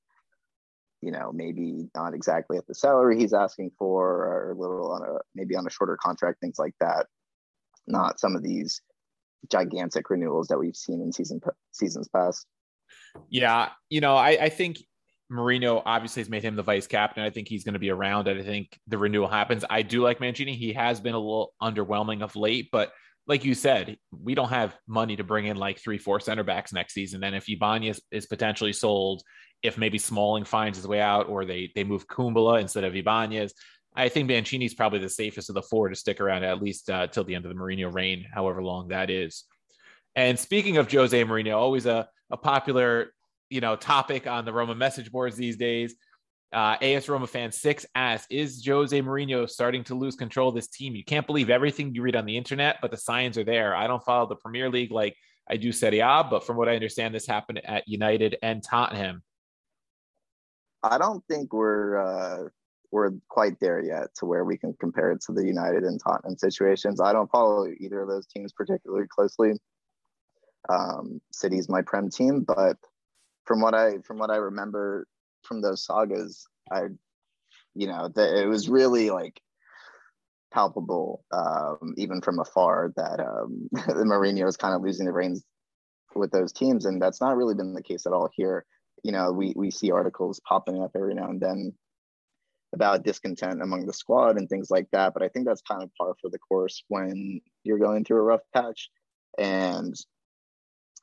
you 1.01 1.11
know, 1.11 1.31
maybe 1.33 1.89
not 1.95 2.13
exactly 2.13 2.57
at 2.57 2.67
the 2.67 2.75
salary 2.75 3.17
he's 3.19 3.33
asking 3.33 3.71
for, 3.77 4.07
or 4.07 4.51
a 4.51 4.55
little 4.55 4.91
on 4.91 5.01
a 5.01 5.17
maybe 5.35 5.55
on 5.55 5.65
a 5.65 5.69
shorter 5.69 5.97
contract, 6.01 6.39
things 6.39 6.59
like 6.59 6.75
that. 6.79 7.07
Not 7.87 8.19
some 8.19 8.35
of 8.35 8.43
these 8.43 8.81
gigantic 9.51 10.09
renewals 10.09 10.47
that 10.47 10.59
we've 10.59 10.75
seen 10.75 11.01
in 11.01 11.11
season 11.11 11.41
seasons 11.71 12.07
past. 12.07 12.45
Yeah, 13.29 13.69
you 13.89 14.01
know, 14.01 14.15
I, 14.15 14.37
I 14.41 14.49
think 14.49 14.77
Mourinho 15.31 15.81
obviously 15.85 16.21
has 16.21 16.29
made 16.29 16.43
him 16.43 16.55
the 16.55 16.63
vice 16.63 16.87
captain. 16.87 17.23
I 17.23 17.29
think 17.29 17.47
he's 17.47 17.63
going 17.63 17.73
to 17.73 17.79
be 17.79 17.89
around. 17.89 18.27
And 18.27 18.39
I 18.39 18.43
think 18.43 18.77
the 18.87 18.97
renewal 18.97 19.27
happens. 19.27 19.63
I 19.69 19.81
do 19.81 20.03
like 20.03 20.19
Mancini. 20.19 20.55
He 20.55 20.73
has 20.73 20.99
been 20.99 21.13
a 21.13 21.19
little 21.19 21.53
underwhelming 21.61 22.21
of 22.21 22.35
late, 22.35 22.69
but 22.71 22.91
like 23.27 23.45
you 23.45 23.53
said, 23.53 23.97
we 24.11 24.35
don't 24.35 24.49
have 24.49 24.75
money 24.87 25.15
to 25.15 25.23
bring 25.23 25.45
in 25.45 25.55
like 25.55 25.79
three, 25.79 25.97
four 25.97 26.19
center 26.19 26.43
backs 26.43 26.73
next 26.73 26.93
season. 26.93 27.23
And 27.23 27.35
if 27.35 27.47
Ibanez 27.47 28.01
is 28.11 28.25
potentially 28.25 28.73
sold 28.73 29.23
if 29.63 29.77
maybe 29.77 29.97
Smalling 29.97 30.45
finds 30.45 30.77
his 30.77 30.87
way 30.87 31.01
out 31.01 31.29
or 31.29 31.45
they 31.45 31.71
they 31.75 31.83
move 31.83 32.07
Kumbulla 32.07 32.59
instead 32.61 32.83
of 32.83 32.95
Ibanez. 32.95 33.53
I 33.95 34.09
think 34.09 34.29
Mancini's 34.29 34.73
probably 34.73 34.99
the 34.99 35.09
safest 35.09 35.49
of 35.49 35.55
the 35.55 35.61
four 35.61 35.89
to 35.89 35.95
stick 35.95 36.21
around 36.21 36.43
at 36.43 36.61
least 36.61 36.89
uh, 36.89 37.07
till 37.07 37.25
the 37.25 37.35
end 37.35 37.45
of 37.45 37.53
the 37.53 37.59
Mourinho 37.59 37.93
reign, 37.93 38.25
however 38.33 38.63
long 38.63 38.87
that 38.87 39.09
is. 39.09 39.43
And 40.15 40.39
speaking 40.39 40.77
of 40.77 40.91
Jose 40.91 41.23
Mourinho, 41.23 41.55
always 41.55 41.85
a, 41.85 42.07
a 42.29 42.37
popular 42.37 43.13
you 43.49 43.61
know 43.61 43.75
topic 43.75 44.27
on 44.27 44.45
the 44.45 44.53
Roma 44.53 44.75
message 44.75 45.11
boards 45.11 45.35
these 45.35 45.57
days. 45.57 45.95
Uh, 46.53 46.75
AS 46.81 47.07
Roma 47.07 47.27
fan 47.27 47.51
six 47.51 47.85
asks, 47.95 48.27
"Is 48.29 48.65
Jose 48.65 48.99
Mourinho 49.01 49.49
starting 49.49 49.83
to 49.85 49.95
lose 49.95 50.15
control 50.15 50.49
of 50.49 50.55
this 50.55 50.67
team? 50.67 50.95
You 50.95 51.05
can't 51.05 51.27
believe 51.27 51.49
everything 51.49 51.93
you 51.93 52.01
read 52.01 52.15
on 52.15 52.25
the 52.25 52.35
internet, 52.37 52.79
but 52.81 52.91
the 52.91 52.97
signs 52.97 53.37
are 53.37 53.43
there. 53.43 53.75
I 53.75 53.87
don't 53.87 54.03
follow 54.03 54.27
the 54.27 54.35
Premier 54.35 54.69
League 54.69 54.91
like 54.91 55.15
I 55.49 55.57
do 55.57 55.71
Serie 55.71 55.99
A, 55.99 56.25
but 56.29 56.45
from 56.45 56.57
what 56.57 56.69
I 56.69 56.75
understand, 56.75 57.13
this 57.13 57.27
happened 57.27 57.61
at 57.65 57.87
United 57.87 58.37
and 58.41 58.63
Tottenham. 58.63 59.21
I 60.83 60.97
don't 60.97 61.23
think 61.27 61.53
we're 61.53 61.97
uh, 61.97 62.49
we're 62.91 63.11
quite 63.29 63.59
there 63.59 63.81
yet 63.81 64.13
to 64.15 64.25
where 64.25 64.43
we 64.43 64.57
can 64.57 64.73
compare 64.79 65.11
it 65.11 65.21
to 65.21 65.31
the 65.31 65.45
United 65.45 65.83
and 65.83 65.99
Tottenham 65.99 66.37
situations. 66.37 66.99
I 66.99 67.13
don't 67.13 67.31
follow 67.31 67.67
either 67.79 68.01
of 68.01 68.09
those 68.09 68.27
teams 68.27 68.51
particularly 68.51 69.07
closely. 69.07 69.53
Um, 70.69 71.21
City's 71.31 71.69
my 71.69 71.81
prem 71.81 72.09
team, 72.09 72.41
but 72.41 72.77
from 73.45 73.61
what 73.61 73.73
I 73.73 73.99
from 74.05 74.17
what 74.17 74.29
I 74.29 74.37
remember 74.37 75.07
from 75.43 75.61
those 75.61 75.85
sagas, 75.85 76.47
I, 76.71 76.83
you 77.75 77.87
know, 77.87 78.09
the, 78.13 78.43
it 78.43 78.45
was 78.45 78.69
really 78.69 79.09
like 79.09 79.41
palpable, 80.53 81.23
um, 81.31 81.93
even 81.97 82.21
from 82.21 82.39
afar, 82.39 82.91
that 82.95 83.19
um, 83.19 83.69
the 83.71 83.79
Mourinho 84.05 84.47
is 84.47 84.57
kind 84.57 84.75
of 84.75 84.81
losing 84.81 85.05
the 85.05 85.13
reins 85.13 85.43
with 86.15 86.31
those 86.31 86.51
teams, 86.51 86.85
and 86.85 87.01
that's 87.01 87.21
not 87.21 87.37
really 87.37 87.55
been 87.55 87.73
the 87.73 87.81
case 87.81 88.05
at 88.05 88.13
all 88.13 88.29
here. 88.33 88.65
You 89.03 89.11
know, 89.11 89.31
we 89.31 89.53
we 89.55 89.71
see 89.71 89.91
articles 89.91 90.39
popping 90.47 90.81
up 90.81 90.91
every 90.95 91.13
now 91.13 91.29
and 91.29 91.41
then 91.41 91.73
about 92.73 93.03
discontent 93.03 93.61
among 93.61 93.85
the 93.85 93.93
squad 93.93 94.37
and 94.37 94.47
things 94.47 94.69
like 94.69 94.87
that, 94.91 95.13
but 95.13 95.23
I 95.23 95.27
think 95.27 95.45
that's 95.45 95.61
kind 95.61 95.83
of 95.83 95.93
par 95.95 96.13
for 96.21 96.29
the 96.29 96.39
course 96.39 96.83
when 96.87 97.41
you're 97.63 97.79
going 97.79 98.05
through 98.05 98.19
a 98.19 98.23
rough 98.23 98.41
patch, 98.53 98.89
and 99.37 99.93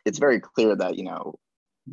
it's 0.07 0.19
very 0.19 0.41
clear 0.41 0.75
that 0.77 0.97
you 0.97 1.05
know 1.05 1.39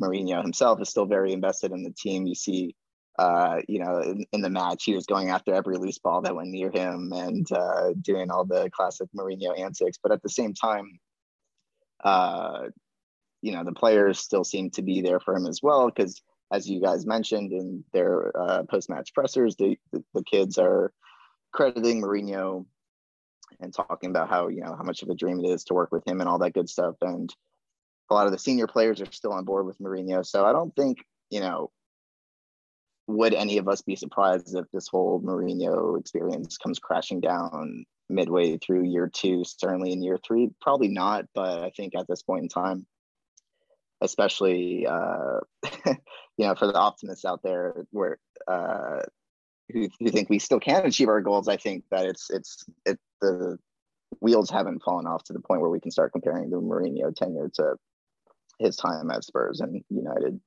Mourinho 0.00 0.42
himself 0.42 0.80
is 0.80 0.88
still 0.88 1.06
very 1.06 1.32
invested 1.32 1.72
in 1.72 1.82
the 1.82 1.90
team. 1.92 2.26
You 2.26 2.34
see, 2.34 2.74
uh, 3.18 3.60
you 3.68 3.78
know, 3.78 4.00
in, 4.00 4.26
in, 4.32 4.40
the 4.42 4.50
match, 4.50 4.84
he 4.84 4.94
was 4.94 5.06
going 5.06 5.30
after 5.30 5.54
every 5.54 5.76
loose 5.76 5.98
ball 5.98 6.22
that 6.22 6.34
went 6.34 6.50
near 6.50 6.70
him 6.70 7.12
and 7.14 7.50
uh, 7.50 7.92
doing 8.00 8.30
all 8.30 8.44
the 8.44 8.70
classic 8.70 9.08
Mourinho 9.16 9.58
antics. 9.58 9.98
But 10.02 10.12
at 10.12 10.22
the 10.22 10.28
same 10.28 10.52
time, 10.52 10.98
uh, 12.04 12.68
you 13.42 13.52
know, 13.52 13.64
the 13.64 13.72
players 13.72 14.18
still 14.18 14.44
seem 14.44 14.70
to 14.70 14.82
be 14.82 15.00
there 15.00 15.20
for 15.20 15.34
him 15.34 15.46
as 15.46 15.60
well 15.62 15.86
because, 15.86 16.20
as 16.52 16.68
you 16.68 16.80
guys 16.80 17.06
mentioned 17.06 17.52
in 17.52 17.84
their 17.92 18.32
uh, 18.38 18.62
post-match 18.64 19.12
pressers, 19.14 19.56
the, 19.56 19.78
the, 19.92 20.02
the 20.14 20.24
kids 20.24 20.58
are 20.58 20.92
crediting 21.52 22.02
Mourinho 22.02 22.66
and 23.60 23.72
talking 23.72 24.10
about 24.10 24.28
how 24.28 24.48
you 24.48 24.60
know 24.60 24.74
how 24.76 24.82
much 24.82 25.02
of 25.02 25.08
a 25.08 25.14
dream 25.14 25.40
it 25.40 25.48
is 25.48 25.64
to 25.64 25.74
work 25.74 25.90
with 25.92 26.06
him 26.06 26.20
and 26.20 26.28
all 26.28 26.38
that 26.38 26.54
good 26.54 26.68
stuff. 26.68 26.96
And 27.00 27.32
a 28.10 28.14
lot 28.14 28.26
of 28.26 28.32
the 28.32 28.38
senior 28.38 28.66
players 28.66 29.00
are 29.00 29.10
still 29.10 29.32
on 29.32 29.44
board 29.44 29.66
with 29.66 29.78
Mourinho. 29.78 30.24
So 30.24 30.44
I 30.44 30.52
don't 30.52 30.74
think, 30.76 30.98
you 31.30 31.40
know, 31.40 31.70
would 33.08 33.34
any 33.34 33.58
of 33.58 33.68
us 33.68 33.82
be 33.82 33.96
surprised 33.96 34.54
if 34.56 34.66
this 34.72 34.88
whole 34.88 35.20
Mourinho 35.20 35.98
experience 35.98 36.58
comes 36.58 36.78
crashing 36.78 37.20
down 37.20 37.84
midway 38.08 38.58
through 38.58 38.84
year 38.84 39.10
two, 39.12 39.44
certainly 39.44 39.92
in 39.92 40.02
year 40.02 40.18
three? 40.26 40.50
Probably 40.60 40.88
not, 40.88 41.26
but 41.34 41.62
I 41.62 41.70
think 41.70 41.94
at 41.94 42.06
this 42.08 42.22
point 42.22 42.42
in 42.42 42.48
time, 42.48 42.86
especially 44.00 44.86
uh, 44.86 45.40
you 45.86 46.46
know 46.46 46.54
for 46.54 46.66
the 46.66 46.74
optimists 46.74 47.24
out 47.24 47.42
there 47.42 47.86
where 47.90 48.18
uh, 48.48 49.00
who, 49.72 49.88
who 49.98 50.10
think 50.10 50.30
we 50.30 50.38
still 50.38 50.60
can 50.60 50.86
achieve 50.86 51.08
our 51.08 51.20
goals, 51.20 51.48
I 51.48 51.56
think 51.56 51.84
that 51.90 52.06
it's 52.06 52.30
it's 52.30 52.64
it 52.84 52.98
the 53.20 53.58
wheels 54.20 54.50
haven't 54.50 54.82
fallen 54.82 55.06
off 55.06 55.24
to 55.24 55.32
the 55.32 55.40
point 55.40 55.60
where 55.60 55.70
we 55.70 55.80
can 55.80 55.90
start 55.90 56.12
comparing 56.12 56.50
the 56.50 56.60
Mourinho 56.60 57.14
tenure 57.14 57.50
to 57.54 57.76
his 58.58 58.76
time 58.76 59.10
at 59.10 59.24
Spurs 59.24 59.60
and 59.60 59.82
United. 59.90 60.40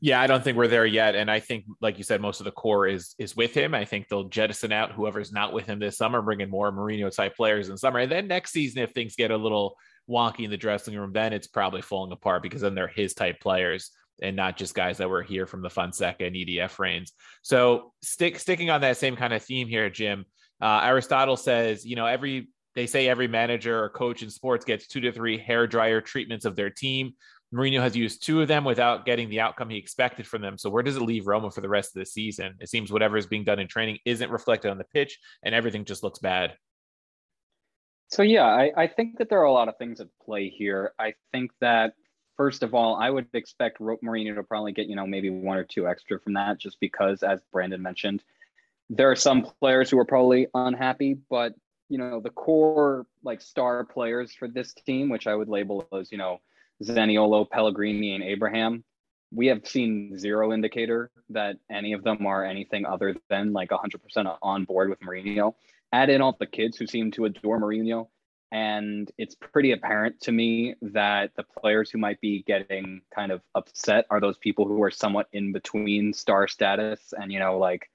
Yeah, 0.00 0.20
I 0.20 0.26
don't 0.26 0.42
think 0.42 0.56
we're 0.56 0.66
there 0.66 0.86
yet, 0.86 1.14
and 1.14 1.30
I 1.30 1.40
think, 1.40 1.66
like 1.82 1.98
you 1.98 2.04
said, 2.04 2.22
most 2.22 2.40
of 2.40 2.44
the 2.44 2.50
core 2.50 2.86
is 2.86 3.14
is 3.18 3.36
with 3.36 3.52
him. 3.52 3.74
I 3.74 3.84
think 3.84 4.08
they'll 4.08 4.24
jettison 4.24 4.72
out 4.72 4.92
whoever's 4.92 5.30
not 5.30 5.52
with 5.52 5.66
him 5.66 5.78
this 5.78 5.98
summer, 5.98 6.22
bring 6.22 6.40
in 6.40 6.48
more 6.48 6.72
Mourinho 6.72 7.14
type 7.14 7.36
players 7.36 7.68
in 7.68 7.76
summer, 7.76 7.98
and 7.98 8.10
then 8.10 8.26
next 8.26 8.52
season, 8.52 8.82
if 8.82 8.92
things 8.92 9.14
get 9.14 9.30
a 9.30 9.36
little 9.36 9.76
wonky 10.10 10.40
in 10.40 10.50
the 10.50 10.56
dressing 10.56 10.96
room, 10.96 11.12
then 11.12 11.32
it's 11.32 11.46
probably 11.46 11.82
falling 11.82 12.12
apart 12.12 12.42
because 12.42 12.62
then 12.62 12.74
they're 12.74 12.88
his 12.88 13.14
type 13.14 13.40
players 13.40 13.90
and 14.22 14.36
not 14.36 14.56
just 14.56 14.74
guys 14.74 14.98
that 14.98 15.08
were 15.08 15.22
here 15.22 15.46
from 15.46 15.62
the 15.62 15.70
Fonseca 15.70 16.24
and 16.24 16.36
EDF 16.36 16.78
reigns. 16.78 17.12
So 17.42 17.92
stick 18.02 18.38
sticking 18.38 18.70
on 18.70 18.82
that 18.82 18.96
same 18.96 19.16
kind 19.16 19.32
of 19.32 19.42
theme 19.42 19.68
here, 19.68 19.88
Jim. 19.88 20.24
Uh, 20.60 20.80
Aristotle 20.84 21.36
says, 21.36 21.86
you 21.86 21.96
know, 21.96 22.06
every 22.06 22.48
they 22.74 22.86
say 22.86 23.08
every 23.08 23.26
manager 23.26 23.82
or 23.82 23.88
coach 23.88 24.22
in 24.22 24.30
sports 24.30 24.64
gets 24.64 24.86
two 24.86 25.00
to 25.00 25.12
three 25.12 25.38
hair 25.38 25.66
dryer 25.66 26.00
treatments 26.00 26.44
of 26.44 26.54
their 26.54 26.70
team. 26.70 27.14
Mourinho 27.52 27.80
has 27.80 27.96
used 27.96 28.24
two 28.24 28.40
of 28.42 28.48
them 28.48 28.62
without 28.64 29.04
getting 29.04 29.28
the 29.28 29.40
outcome 29.40 29.70
he 29.70 29.76
expected 29.76 30.24
from 30.24 30.40
them. 30.40 30.56
So 30.56 30.70
where 30.70 30.84
does 30.84 30.96
it 30.96 31.02
leave 31.02 31.26
Roma 31.26 31.50
for 31.50 31.62
the 31.62 31.68
rest 31.68 31.96
of 31.96 32.00
the 32.00 32.06
season? 32.06 32.54
It 32.60 32.68
seems 32.68 32.92
whatever 32.92 33.16
is 33.16 33.26
being 33.26 33.42
done 33.42 33.58
in 33.58 33.66
training 33.66 33.98
isn't 34.04 34.30
reflected 34.30 34.70
on 34.70 34.78
the 34.78 34.84
pitch, 34.84 35.18
and 35.42 35.52
everything 35.52 35.84
just 35.84 36.04
looks 36.04 36.20
bad. 36.20 36.54
So 38.10 38.22
yeah, 38.22 38.44
I, 38.44 38.72
I 38.76 38.86
think 38.88 39.18
that 39.18 39.28
there 39.28 39.40
are 39.40 39.44
a 39.44 39.52
lot 39.52 39.68
of 39.68 39.76
things 39.78 40.00
at 40.00 40.08
play 40.24 40.48
here. 40.48 40.92
I 40.98 41.14
think 41.32 41.52
that 41.60 41.94
first 42.36 42.62
of 42.62 42.74
all, 42.74 42.96
I 42.96 43.08
would 43.10 43.26
expect 43.34 43.80
Rope 43.80 44.02
Marino 44.02 44.34
to 44.34 44.42
probably 44.42 44.72
get 44.72 44.86
you 44.86 44.96
know 44.96 45.06
maybe 45.06 45.30
one 45.30 45.56
or 45.56 45.64
two 45.64 45.86
extra 45.86 46.18
from 46.18 46.34
that, 46.34 46.58
just 46.58 46.78
because, 46.80 47.22
as 47.22 47.40
Brandon 47.52 47.80
mentioned, 47.80 48.22
there 48.88 49.10
are 49.10 49.16
some 49.16 49.46
players 49.60 49.90
who 49.90 49.98
are 49.98 50.04
probably 50.04 50.48
unhappy, 50.54 51.18
but 51.30 51.54
you 51.90 51.98
know, 51.98 52.20
the 52.20 52.30
core 52.30 53.04
like 53.24 53.42
star 53.42 53.84
players 53.84 54.32
for 54.32 54.48
this 54.48 54.72
team, 54.72 55.08
which 55.08 55.26
I 55.26 55.34
would 55.34 55.48
label 55.48 55.86
as, 55.92 56.10
you 56.10 56.18
know, 56.18 56.38
Zaniolo, 56.82 57.50
Pellegrini, 57.50 58.14
and 58.14 58.24
Abraham, 58.24 58.84
we 59.32 59.48
have 59.48 59.66
seen 59.66 60.16
zero 60.16 60.52
indicator 60.52 61.10
that 61.30 61.56
any 61.70 61.92
of 61.92 62.02
them 62.04 62.26
are 62.26 62.44
anything 62.44 62.86
other 62.86 63.16
than 63.28 63.52
like 63.52 63.70
100% 63.70 64.38
on 64.40 64.64
board 64.64 64.88
with 64.88 65.00
Mourinho. 65.00 65.54
Add 65.92 66.10
in 66.10 66.20
all 66.20 66.36
the 66.38 66.46
kids 66.46 66.76
who 66.76 66.86
seem 66.86 67.10
to 67.12 67.24
adore 67.24 67.60
Mourinho. 67.60 68.08
And 68.52 69.10
it's 69.16 69.36
pretty 69.36 69.72
apparent 69.72 70.20
to 70.22 70.32
me 70.32 70.74
that 70.82 71.30
the 71.36 71.44
players 71.44 71.90
who 71.90 71.98
might 71.98 72.20
be 72.20 72.42
getting 72.42 73.00
kind 73.14 73.30
of 73.30 73.42
upset 73.54 74.06
are 74.10 74.20
those 74.20 74.38
people 74.38 74.66
who 74.66 74.82
are 74.82 74.90
somewhat 74.90 75.28
in 75.32 75.52
between 75.52 76.12
star 76.12 76.48
status 76.48 77.14
and, 77.16 77.30
you 77.32 77.38
know, 77.38 77.58
like 77.58 77.88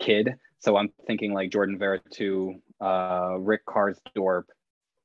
kid. 0.00 0.34
So 0.58 0.76
I'm 0.76 0.90
thinking 1.06 1.32
like 1.32 1.50
Jordan 1.50 1.78
Veretout, 1.78 2.60
uh, 2.80 3.38
Rick 3.38 3.64
Karsdorp, 3.66 4.44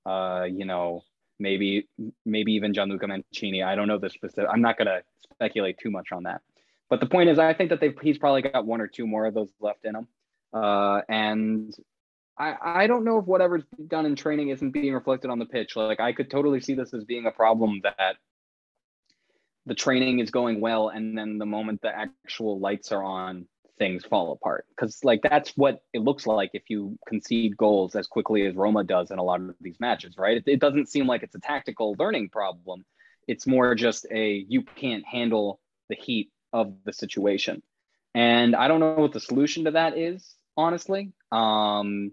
uh, 0.05 0.45
you 0.49 0.65
know, 0.65 1.03
maybe 1.39 1.87
maybe 2.25 2.53
even 2.53 2.73
Gianluca 2.73 3.07
Mancini. 3.07 3.63
I 3.63 3.75
don't 3.75 3.87
know 3.87 3.97
the 3.97 4.09
specific. 4.09 4.49
I'm 4.51 4.61
not 4.61 4.77
to 4.77 5.03
speculate 5.31 5.77
too 5.77 5.91
much 5.91 6.11
on 6.11 6.23
that. 6.23 6.41
But 6.89 6.99
the 6.99 7.05
point 7.05 7.29
is, 7.29 7.39
I 7.39 7.53
think 7.53 7.69
that 7.69 7.79
they've 7.79 7.97
he's 8.01 8.17
probably 8.17 8.41
got 8.41 8.65
one 8.65 8.81
or 8.81 8.87
two 8.87 9.07
more 9.07 9.25
of 9.25 9.33
those 9.33 9.49
left 9.59 9.85
in 9.85 9.95
him, 9.95 10.07
uh, 10.53 11.01
and 11.09 11.73
I 12.37 12.55
I 12.61 12.87
don't 12.87 13.03
know 13.03 13.19
if 13.19 13.25
whatever's 13.25 13.63
done 13.87 14.05
in 14.05 14.15
training 14.15 14.49
isn't 14.49 14.71
being 14.71 14.93
reflected 14.93 15.29
on 15.29 15.39
the 15.39 15.45
pitch. 15.45 15.75
Like 15.75 15.99
I 15.99 16.13
could 16.13 16.29
totally 16.29 16.61
see 16.61 16.73
this 16.73 16.93
as 16.93 17.03
being 17.03 17.25
a 17.25 17.31
problem 17.31 17.81
that 17.83 18.17
the 19.65 19.75
training 19.75 20.19
is 20.19 20.29
going 20.29 20.61
well, 20.61 20.89
and 20.89 21.17
then 21.17 21.37
the 21.37 21.45
moment 21.45 21.81
the 21.81 21.95
actual 21.95 22.59
lights 22.59 22.91
are 22.91 23.03
on, 23.03 23.47
things 23.77 24.05
fall 24.05 24.31
apart 24.31 24.65
because 24.69 25.03
like 25.03 25.21
that's 25.21 25.51
what 25.57 25.81
it 25.93 26.01
looks 26.01 26.27
like 26.27 26.51
if 26.53 26.63
you 26.69 26.97
concede 27.07 27.57
goals 27.57 27.95
as 27.95 28.07
quickly 28.07 28.45
as 28.45 28.55
Roma 28.55 28.83
does 28.83 29.11
in 29.11 29.19
a 29.19 29.23
lot 29.23 29.41
of 29.41 29.55
these 29.61 29.79
matches, 29.79 30.17
right? 30.17 30.37
It, 30.37 30.43
it 30.45 30.59
doesn't 30.59 30.89
seem 30.89 31.07
like 31.07 31.23
it's 31.23 31.35
a 31.35 31.39
tactical 31.39 31.95
learning 31.97 32.29
problem. 32.29 32.85
It's 33.27 33.47
more 33.47 33.73
just 33.75 34.05
a 34.11 34.45
you 34.47 34.63
can't 34.63 35.05
handle 35.05 35.59
the 35.89 35.95
heat 35.95 36.31
of 36.51 36.75
the 36.85 36.93
situation. 36.93 37.63
And 38.13 38.55
I 38.55 38.67
don't 38.67 38.79
know 38.79 38.93
what 38.93 39.13
the 39.13 39.19
solution 39.19 39.63
to 39.63 39.71
that 39.71 39.97
is, 39.97 40.35
honestly. 40.57 41.11
Um, 41.31 42.11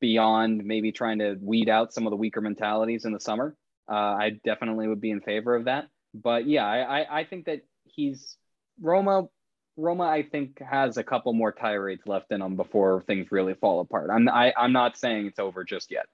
beyond 0.00 0.64
maybe 0.64 0.92
trying 0.92 1.18
to 1.18 1.36
weed 1.40 1.68
out 1.68 1.92
some 1.92 2.06
of 2.06 2.10
the 2.10 2.16
weaker 2.16 2.40
mentalities 2.40 3.04
in 3.04 3.12
the 3.12 3.20
summer, 3.20 3.56
uh, 3.90 3.94
I 3.94 4.40
definitely 4.44 4.88
would 4.88 5.00
be 5.00 5.10
in 5.10 5.20
favor 5.20 5.54
of 5.54 5.64
that. 5.64 5.88
But 6.14 6.46
yeah, 6.46 6.66
I, 6.66 7.00
I, 7.00 7.20
I 7.20 7.24
think 7.24 7.46
that 7.46 7.62
he's 7.84 8.36
Roma 8.80 9.28
Roma, 9.76 10.04
I 10.04 10.22
think, 10.22 10.60
has 10.60 10.98
a 10.98 11.04
couple 11.04 11.32
more 11.32 11.50
tirades 11.52 12.02
left 12.06 12.30
in 12.30 12.40
them 12.40 12.56
before 12.56 13.02
things 13.06 13.32
really 13.32 13.54
fall 13.54 13.80
apart. 13.80 14.10
I'm 14.10 14.28
I, 14.28 14.48
am 14.48 14.52
i 14.56 14.64
am 14.64 14.72
not 14.72 14.98
saying 14.98 15.26
it's 15.26 15.38
over 15.38 15.64
just 15.64 15.90
yet. 15.90 16.06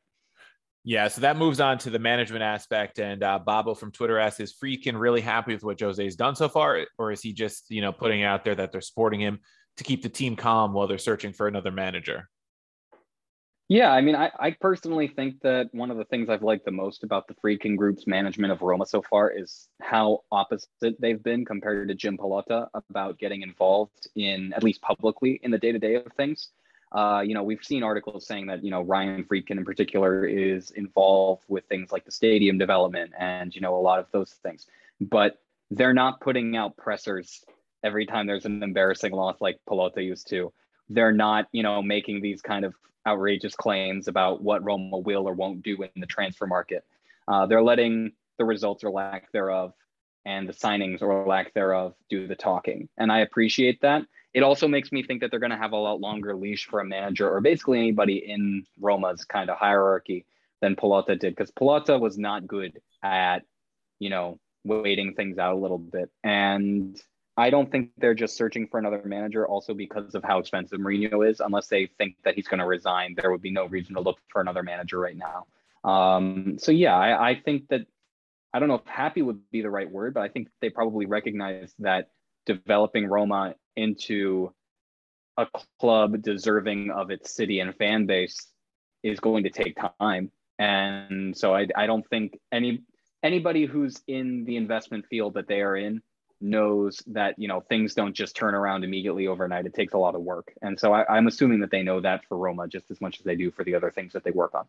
Yeah, 0.85 1.09
so 1.09 1.21
that 1.23 1.37
moves 1.37 1.61
on 1.61 1.77
to 1.79 1.91
the 1.91 1.99
management 1.99 2.43
aspect. 2.43 2.99
And 2.99 3.23
uh, 3.23 3.41
Babo 3.41 3.75
from 3.75 3.91
Twitter 3.91 4.19
asks, 4.19 4.41
is 4.41 4.55
Friedkin 4.55 4.99
really 4.99 5.21
happy 5.21 5.53
with 5.53 5.65
what 5.65 5.79
Jose's 5.79 6.17
done 6.17 6.37
so 6.37 6.49
far? 6.49 6.87
Or 6.99 7.11
is 7.11 7.21
he 7.21 7.33
just, 7.33 7.65
you 7.69 7.83
know, 7.83 7.93
putting 7.93 8.23
out 8.23 8.45
there 8.45 8.55
that 8.55 8.73
they're 8.73 8.81
supporting 8.81 9.21
him 9.21 9.41
to 9.79 9.85
keep 9.85 10.03
the 10.03 10.09
team 10.09 10.37
calm 10.37 10.73
while 10.73 10.87
they're 10.87 10.99
searching 10.99 11.33
for 11.33 11.49
another 11.49 11.73
manager? 11.73 12.29
Yeah, 13.71 13.93
I 13.93 14.01
mean, 14.01 14.15
I, 14.15 14.31
I 14.41 14.51
personally 14.53 15.09
think 15.09 15.43
that 15.43 15.69
one 15.73 15.91
of 15.91 15.99
the 15.99 16.05
things 16.05 16.31
I've 16.31 16.43
liked 16.43 16.65
the 16.65 16.71
most 16.71 17.05
about 17.05 17.29
the 17.29 17.35
Friedkin 17.35 17.77
Group's 17.77 18.07
management 18.07 18.51
of 18.51 18.63
Roma 18.63 18.87
so 18.87 19.03
far 19.03 19.31
is 19.31 19.69
how 19.83 20.21
opposite 20.33 20.99
they've 20.99 21.23
been 21.23 21.45
compared 21.45 21.89
to 21.89 21.95
Jim 21.95 22.17
Pallotta 22.17 22.69
about 22.73 23.19
getting 23.19 23.43
involved 23.43 24.09
in, 24.15 24.55
at 24.55 24.63
least 24.63 24.81
publicly, 24.81 25.39
in 25.43 25.51
the 25.51 25.59
day 25.59 25.73
to 25.73 25.79
day 25.79 25.97
of 25.97 26.11
things. 26.17 26.49
Uh, 26.93 27.23
you 27.23 27.35
know, 27.35 27.43
we've 27.43 27.63
seen 27.63 27.83
articles 27.83 28.27
saying 28.27 28.47
that, 28.47 28.65
you 28.65 28.71
know, 28.71 28.81
Ryan 28.81 29.23
Friedkin 29.25 29.59
in 29.59 29.65
particular 29.67 30.25
is 30.25 30.71
involved 30.71 31.45
with 31.47 31.65
things 31.67 31.93
like 31.93 32.07
the 32.07 32.11
stadium 32.11 32.57
development 32.57 33.13
and, 33.19 33.55
you 33.55 33.61
know, 33.61 33.77
a 33.77 33.83
lot 33.83 33.99
of 33.99 34.07
those 34.13 34.31
things. 34.43 34.67
But 34.99 35.39
they're 35.71 35.93
not 35.93 36.23
putting 36.23 36.57
out 36.57 36.79
pressers 36.79 37.45
every 37.89 38.05
time 38.05 38.27
there's 38.27 38.45
an 38.45 38.63
embarrassing 38.63 39.13
loss 39.13 39.41
like 39.41 39.59
Pallotta 39.67 40.05
used 40.05 40.29
to. 40.29 40.53
They're 40.91 41.19
not, 41.27 41.47
you 41.53 41.63
know, 41.63 41.81
making 41.83 42.21
these 42.21 42.43
kind 42.43 42.67
of 42.67 42.75
outrageous 43.07 43.55
claims 43.55 44.09
about 44.09 44.43
what 44.43 44.63
Roma 44.63 44.99
will 44.99 45.27
or 45.27 45.33
won't 45.33 45.63
do 45.63 45.83
in 45.83 45.89
the 45.97 46.07
transfer 46.07 46.47
market. 46.47 46.85
Uh, 47.27 47.47
they're 47.47 47.63
letting 47.63 48.13
the 48.37 48.45
results 48.45 48.85
or 48.85 48.91
lack 48.91 49.33
thereof 49.33 49.73
and 50.27 50.47
the 50.47 50.53
signings 50.53 51.01
or 51.01 51.27
lack 51.27 51.55
thereof 51.55 51.95
do 52.11 52.27
the 52.27 52.37
talking. 52.37 52.91
And 52.99 53.11
I 53.11 53.21
appreciate 53.21 53.81
that. 53.81 54.03
It 54.35 54.43
also 54.43 54.69
makes 54.69 54.93
me 54.93 55.03
think 55.03 55.23
that 55.23 55.31
they're 55.31 55.41
going 55.41 55.51
to 55.51 55.57
have 55.57 55.73
a 55.73 55.77
lot 55.77 56.01
longer 56.01 56.37
leash 56.37 56.67
for 56.67 56.81
a 56.81 56.85
manager 56.85 57.29
or 57.29 57.41
basically 57.41 57.79
anybody 57.79 58.19
in 58.19 58.67
Roma's 58.79 59.25
kind 59.25 59.49
of 59.49 59.57
hierarchy 59.57 60.27
than 60.61 60.77
Pallotta 60.77 61.19
did 61.19 61.35
because 61.35 61.51
Pallotta 61.51 61.99
was 61.99 62.19
not 62.19 62.47
good 62.47 62.79
at, 63.03 63.45
you 63.99 64.11
know, 64.11 64.39
waiting 64.65 65.15
things 65.15 65.39
out 65.39 65.55
a 65.55 65.59
little 65.59 65.79
bit. 65.79 66.11
And 66.23 67.01
I 67.39 67.51
don't 67.51 67.71
think 67.71 67.91
they're 67.97 68.15
just 68.15 68.37
searching 68.37 68.67
for 68.67 68.79
another 68.79 69.01
manager 69.05 69.47
also 69.47 69.73
because 69.73 70.17
of 70.17 70.25
how 70.25 70.41
expensive 70.41 70.81
Mourinho 70.81 71.29
is. 71.29 71.39
Unless 71.39 71.69
they 71.69 71.87
think 71.97 72.17
that 72.25 72.35
he's 72.35 72.49
going 72.49 72.59
to 72.59 72.67
resign, 72.67 73.15
there 73.17 73.31
would 73.31 73.41
be 73.41 73.53
no 73.53 73.67
reason 73.67 73.95
to 73.95 74.01
look 74.01 74.19
for 74.29 74.41
another 74.41 74.65
manager 74.65 74.99
right 74.99 75.17
now. 75.17 75.47
Um, 75.89 76.59
so 76.59 76.73
yeah, 76.73 76.97
I, 76.97 77.31
I, 77.31 77.41
think 77.41 77.69
that 77.69 77.83
I 78.53 78.59
don't 78.59 78.67
know 78.67 78.75
if 78.75 78.87
happy 78.87 79.23
would 79.23 79.49
be 79.53 79.63
the 79.63 79.71
right 79.71 79.89
word, 79.89 80.15
but 80.15 80.25
I 80.25 80.29
think 80.29 80.49
they 80.61 80.69
probably 80.69 81.07
recognize 81.07 81.73
that 81.79 82.11
developing 82.45 83.07
Roma 83.07 83.55
into 83.77 84.53
a 85.37 85.47
club 85.79 86.21
deserving 86.21 86.91
of 86.91 87.13
its 87.13 87.33
city 87.33 87.61
and 87.61 87.73
fan 87.77 88.07
base 88.07 88.49
is 89.05 89.21
going 89.21 89.45
to 89.45 89.51
take 89.51 89.79
time. 90.01 90.33
And 90.59 91.37
so 91.37 91.55
I, 91.55 91.69
I 91.77 91.87
don't 91.87 92.07
think 92.11 92.41
any 92.51 92.83
anybody 93.23 93.65
who's 93.65 94.03
in 94.09 94.45
the 94.45 94.57
investment 94.57 95.07
field 95.07 95.35
that 95.35 95.47
they 95.47 95.61
are 95.61 95.77
in 95.77 96.03
knows 96.41 97.03
that 97.07 97.35
you 97.39 97.49
know 97.49 97.61
things 97.61 97.95
don't 97.95 98.15
just 98.15 98.37
turn 98.37 98.55
around 98.55 98.85
immediately 98.85 99.27
overnight. 99.27 99.67
It 99.67 99.75
takes 99.75 99.95
a 99.95 99.99
lot 99.99 100.15
of 100.15 100.23
work. 100.23 100.53
And 100.63 100.79
so 100.79 100.93
I, 100.93 101.17
am 101.17 101.27
assuming 101.27 101.61
that 101.61 101.71
they 101.71 101.83
know 101.83 102.01
that 102.01 102.23
for 102.29 102.37
roma 102.37 102.69
just 102.69 102.91
as 102.91 103.01
much 103.01 103.19
as 103.19 103.25
they 103.25 103.37
do 103.37 103.51
for 103.51 103.65
the 103.65 103.75
other 103.75 103.91
things 103.91 104.13
that 104.13 104.25
they 104.25 104.31
work 104.31 104.55
on. 104.55 104.65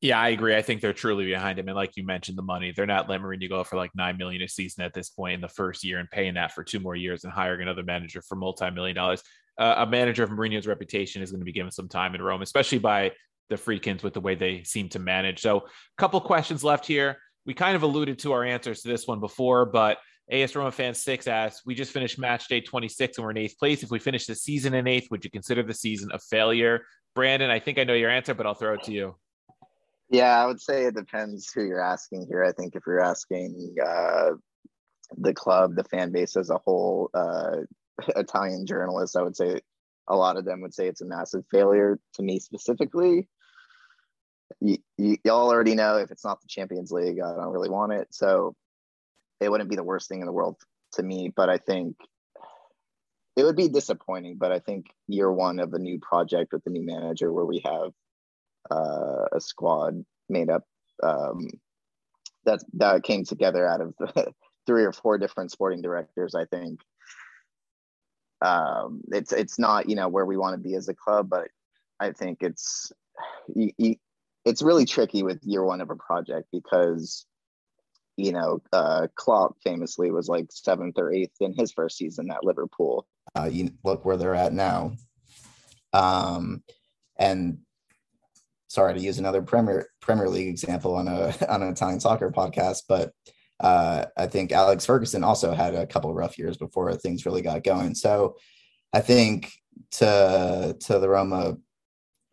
Yeah 0.00 0.20
i 0.20 0.30
agree. 0.30 0.56
I 0.56 0.62
think 0.62 0.80
they're 0.80 0.92
truly 0.92 1.26
behind 1.26 1.58
him. 1.58 1.68
And 1.68 1.76
like 1.76 1.96
you 1.96 2.04
mentioned 2.04 2.38
the 2.38 2.42
money 2.42 2.72
they're 2.74 2.86
not 2.86 3.08
letting 3.08 3.24
Mourinho 3.24 3.48
go 3.48 3.64
for 3.64 3.76
like 3.76 3.90
nine 3.94 4.16
million 4.16 4.42
a 4.42 4.48
season 4.48 4.84
at 4.84 4.94
this 4.94 5.10
point 5.10 5.34
in 5.34 5.40
the 5.40 5.48
first 5.48 5.84
year 5.84 5.98
and 5.98 6.10
paying 6.10 6.34
that 6.34 6.52
for 6.52 6.64
two 6.64 6.80
more 6.80 6.96
years 6.96 7.24
and 7.24 7.32
hiring 7.32 7.62
another 7.62 7.82
manager 7.82 8.22
for 8.22 8.36
multi-million 8.36 8.96
dollars. 8.96 9.22
Uh, 9.58 9.74
a 9.78 9.86
manager 9.86 10.22
of 10.22 10.30
Mourinho's 10.30 10.66
reputation 10.66 11.20
is 11.20 11.30
going 11.30 11.40
to 11.40 11.44
be 11.44 11.52
given 11.52 11.70
some 11.70 11.88
time 11.88 12.14
in 12.14 12.22
Rome, 12.22 12.40
especially 12.40 12.78
by 12.78 13.12
the 13.50 13.56
Friedkins 13.56 14.02
with 14.02 14.14
the 14.14 14.20
way 14.20 14.34
they 14.34 14.62
seem 14.62 14.88
to 14.90 14.98
manage. 14.98 15.40
So, 15.40 15.58
a 15.58 15.62
couple 15.98 16.18
questions 16.22 16.64
left 16.64 16.86
here. 16.86 17.18
We 17.44 17.52
kind 17.52 17.76
of 17.76 17.82
alluded 17.82 18.18
to 18.20 18.32
our 18.32 18.44
answers 18.44 18.80
to 18.82 18.88
this 18.88 19.06
one 19.06 19.20
before, 19.20 19.66
but 19.66 19.98
AS 20.30 20.54
Roma 20.54 20.70
fan 20.70 20.94
six 20.94 21.26
asks, 21.26 21.62
"We 21.66 21.74
just 21.74 21.92
finished 21.92 22.18
match 22.18 22.48
day 22.48 22.60
26 22.60 23.18
and 23.18 23.24
we're 23.24 23.32
in 23.32 23.38
eighth 23.38 23.58
place. 23.58 23.82
If 23.82 23.90
we 23.90 23.98
finish 23.98 24.26
the 24.26 24.34
season 24.34 24.74
in 24.74 24.86
eighth, 24.86 25.10
would 25.10 25.24
you 25.24 25.30
consider 25.30 25.62
the 25.62 25.74
season 25.74 26.10
a 26.12 26.18
failure?" 26.18 26.82
Brandon, 27.14 27.50
I 27.50 27.58
think 27.58 27.78
I 27.78 27.84
know 27.84 27.94
your 27.94 28.10
answer, 28.10 28.34
but 28.34 28.46
I'll 28.46 28.54
throw 28.54 28.74
it 28.74 28.82
to 28.84 28.92
you. 28.92 29.16
Yeah, 30.10 30.40
I 30.42 30.46
would 30.46 30.60
say 30.60 30.84
it 30.84 30.94
depends 30.94 31.52
who 31.52 31.64
you're 31.64 31.80
asking 31.80 32.26
here. 32.28 32.44
I 32.44 32.52
think 32.52 32.74
if 32.74 32.82
you're 32.86 33.00
asking 33.00 33.76
uh, 33.84 34.30
the 35.16 35.34
club, 35.34 35.76
the 35.76 35.84
fan 35.84 36.12
base 36.12 36.36
as 36.36 36.50
a 36.50 36.58
whole, 36.58 37.10
uh, 37.14 37.58
Italian 38.16 38.66
journalists, 38.66 39.16
I 39.16 39.22
would 39.22 39.36
say 39.36 39.60
a 40.08 40.16
lot 40.16 40.36
of 40.36 40.44
them 40.44 40.60
would 40.62 40.74
say 40.74 40.88
it's 40.88 41.00
a 41.00 41.06
massive 41.06 41.44
failure. 41.50 41.98
To 42.14 42.22
me 42.22 42.40
specifically, 42.40 43.28
you, 44.60 44.78
all 45.28 45.50
already 45.50 45.74
know 45.74 45.96
if 45.96 46.10
it's 46.10 46.24
not 46.24 46.40
the 46.40 46.48
Champions 46.48 46.90
League, 46.90 47.20
I 47.20 47.36
don't 47.36 47.52
really 47.52 47.70
want 47.70 47.92
it. 47.92 48.08
So 48.10 48.54
it 49.40 49.50
wouldn't 49.50 49.70
be 49.70 49.76
the 49.76 49.84
worst 49.84 50.08
thing 50.08 50.20
in 50.20 50.26
the 50.26 50.32
world 50.32 50.56
to 50.92 51.02
me, 51.02 51.32
but 51.34 51.48
I 51.48 51.58
think 51.58 51.96
it 53.36 53.44
would 53.44 53.56
be 53.56 53.68
disappointing. 53.68 54.36
But 54.38 54.52
I 54.52 54.58
think 54.58 54.86
year 55.08 55.32
one 55.32 55.60
of 55.60 55.72
a 55.72 55.78
new 55.78 55.98
project 55.98 56.52
with 56.52 56.66
a 56.66 56.70
new 56.70 56.84
manager, 56.84 57.32
where 57.32 57.46
we 57.46 57.62
have 57.64 57.92
uh, 58.70 59.26
a 59.32 59.40
squad 59.40 60.04
made 60.28 60.50
up 60.50 60.64
um, 61.02 61.48
that 62.44 62.62
that 62.74 63.02
came 63.02 63.24
together 63.24 63.66
out 63.66 63.80
of 63.80 63.94
three 64.66 64.84
or 64.84 64.92
four 64.92 65.18
different 65.18 65.50
sporting 65.50 65.82
directors. 65.82 66.34
I 66.34 66.44
think 66.44 66.80
um, 68.42 69.02
it's 69.08 69.32
it's 69.32 69.58
not 69.58 69.88
you 69.88 69.96
know 69.96 70.08
where 70.08 70.26
we 70.26 70.36
want 70.36 70.54
to 70.54 70.68
be 70.68 70.74
as 70.74 70.88
a 70.88 70.94
club, 70.94 71.28
but 71.28 71.48
I 71.98 72.12
think 72.12 72.38
it's 72.42 72.92
you, 73.54 73.72
you, 73.78 73.96
it's 74.44 74.62
really 74.62 74.84
tricky 74.84 75.22
with 75.22 75.40
year 75.42 75.64
one 75.64 75.80
of 75.80 75.90
a 75.90 75.96
project 75.96 76.48
because 76.52 77.26
you 78.20 78.32
know, 78.32 78.60
uh, 78.72 79.06
Klopp 79.14 79.56
famously 79.62 80.10
was 80.10 80.28
like 80.28 80.46
seventh 80.50 80.98
or 80.98 81.12
eighth 81.12 81.36
in 81.40 81.54
his 81.54 81.72
first 81.72 81.96
season 81.96 82.30
at 82.30 82.44
Liverpool. 82.44 83.06
Uh, 83.34 83.48
you 83.50 83.70
look 83.84 84.04
where 84.04 84.16
they're 84.16 84.34
at 84.34 84.52
now. 84.52 84.92
Um, 85.92 86.62
and 87.18 87.58
sorry 88.68 88.94
to 88.94 89.00
use 89.00 89.18
another 89.18 89.42
Premier 89.42 89.88
Premier 90.00 90.28
League 90.28 90.48
example 90.48 90.94
on 90.94 91.08
a 91.08 91.34
on 91.48 91.62
an 91.62 91.68
Italian 91.68 92.00
soccer 92.00 92.30
podcast, 92.30 92.82
but 92.88 93.12
uh, 93.60 94.06
I 94.16 94.26
think 94.26 94.52
Alex 94.52 94.86
Ferguson 94.86 95.22
also 95.22 95.52
had 95.52 95.74
a 95.74 95.86
couple 95.86 96.10
of 96.10 96.16
rough 96.16 96.38
years 96.38 96.56
before 96.56 96.92
things 96.94 97.26
really 97.26 97.42
got 97.42 97.62
going. 97.62 97.94
So 97.94 98.36
I 98.92 99.00
think 99.00 99.52
to 99.92 100.76
to 100.78 100.98
the 100.98 101.08
Roma 101.08 101.56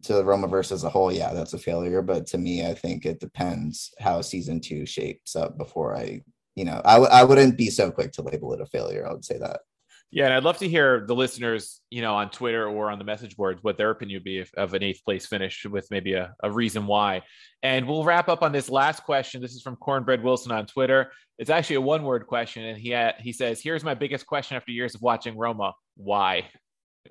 to 0.04 0.14
the 0.14 0.26
Roma 0.26 0.48
versus 0.48 0.84
a 0.84 0.90
whole, 0.90 1.12
yeah, 1.12 1.34
that's 1.34 1.54
a 1.54 1.60
failure. 1.60 2.02
But 2.02 2.28
to 2.28 2.38
me, 2.38 2.66
I 2.66 2.74
think 2.74 3.06
it 3.06 3.20
depends 3.20 3.94
how 4.00 4.22
season 4.22 4.62
two 4.62 4.86
shapes 4.86 5.36
up 5.36 5.58
before 5.58 5.96
I, 5.96 6.22
you 6.56 6.66
know, 6.66 6.82
I 6.86 6.94
w- 6.94 7.12
I 7.12 7.24
wouldn't 7.24 7.58
be 7.58 7.70
so 7.70 7.92
quick 7.92 8.12
to 8.14 8.22
label 8.22 8.54
it 8.54 8.62
a 8.62 8.66
failure. 8.66 9.08
I 9.08 9.14
would 9.14 9.26
say 9.26 9.38
that. 9.38 9.62
Yeah, 10.10 10.26
and 10.26 10.34
I'd 10.34 10.44
love 10.44 10.58
to 10.60 10.70
hear 10.70 11.04
the 11.06 11.16
listeners, 11.16 11.82
you 11.90 12.02
know, 12.02 12.16
on 12.16 12.30
Twitter 12.30 12.66
or 12.66 12.90
on 12.90 12.98
the 12.98 13.04
message 13.04 13.36
boards, 13.36 13.62
what 13.62 13.78
their 13.78 13.90
opinion 13.90 14.18
would 14.18 14.24
be 14.24 14.38
if, 14.38 14.54
of 14.54 14.74
an 14.74 14.82
eighth 14.82 15.04
place 15.04 15.26
finish 15.26 15.66
with 15.66 15.86
maybe 15.92 16.14
a, 16.14 16.34
a 16.42 16.50
reason 16.50 16.88
why. 16.88 17.24
And 17.62 17.86
we'll 17.86 18.06
wrap 18.06 18.30
up 18.30 18.42
on 18.42 18.54
this 18.54 18.70
last 18.70 19.04
question. 19.04 19.42
This 19.42 19.54
is 19.54 19.62
from 19.62 19.76
Cornbread 19.76 20.24
Wilson 20.24 20.54
on 20.54 20.66
Twitter. 20.66 21.12
It's 21.38 21.50
actually 21.50 21.76
a 21.78 21.82
one 21.82 22.04
word 22.04 22.26
question, 22.26 22.64
and 22.64 22.78
he 22.78 22.96
he 23.20 23.34
says, 23.34 23.62
"Here's 23.62 23.84
my 23.84 23.96
biggest 23.96 24.26
question 24.26 24.56
after 24.56 24.72
years 24.72 24.96
of 24.96 25.02
watching 25.02 25.38
Roma: 25.38 25.74
Why?" 25.98 26.50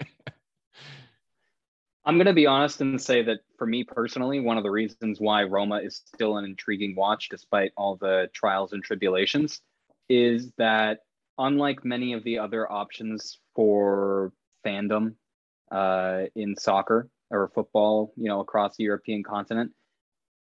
I'm 2.06 2.18
going 2.18 2.26
to 2.26 2.32
be 2.32 2.46
honest 2.46 2.80
and 2.80 3.02
say 3.02 3.22
that 3.22 3.40
for 3.58 3.66
me 3.66 3.82
personally, 3.82 4.38
one 4.38 4.56
of 4.56 4.62
the 4.62 4.70
reasons 4.70 5.20
why 5.20 5.42
Roma 5.42 5.78
is 5.78 5.96
still 5.96 6.36
an 6.36 6.44
intriguing 6.44 6.94
watch, 6.94 7.28
despite 7.28 7.72
all 7.76 7.96
the 7.96 8.30
trials 8.32 8.72
and 8.72 8.82
tribulations, 8.82 9.60
is 10.08 10.52
that 10.56 11.00
unlike 11.36 11.84
many 11.84 12.12
of 12.12 12.22
the 12.22 12.38
other 12.38 12.70
options 12.70 13.40
for 13.56 14.32
fandom 14.64 15.16
uh, 15.72 16.22
in 16.36 16.54
soccer 16.54 17.08
or 17.30 17.50
football, 17.52 18.12
you 18.16 18.28
know, 18.28 18.38
across 18.38 18.76
the 18.76 18.84
European 18.84 19.24
continent, 19.24 19.72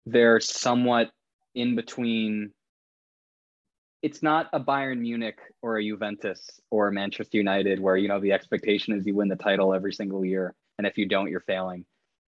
they're 0.07 0.39
somewhat 0.39 1.11
in 1.57 1.75
between. 1.75 2.53
It's 4.01 4.23
not 4.23 4.49
a 4.53 4.61
Bayern 4.61 5.01
Munich 5.01 5.41
or 5.61 5.79
a 5.79 5.85
Juventus 5.85 6.61
or 6.71 6.87
a 6.87 6.93
Manchester 6.93 7.37
United 7.37 7.81
where, 7.81 7.97
you 7.97 8.07
know, 8.07 8.21
the 8.21 8.31
expectation 8.31 8.95
is 8.95 9.05
you 9.05 9.17
win 9.17 9.27
the 9.27 9.35
title 9.35 9.75
every 9.75 9.93
single 9.93 10.25
year 10.25 10.55
and 10.79 10.87
if 10.87 10.97
you 10.97 11.07
don't 11.07 11.29
you're 11.29 11.41
failing. 11.41 11.85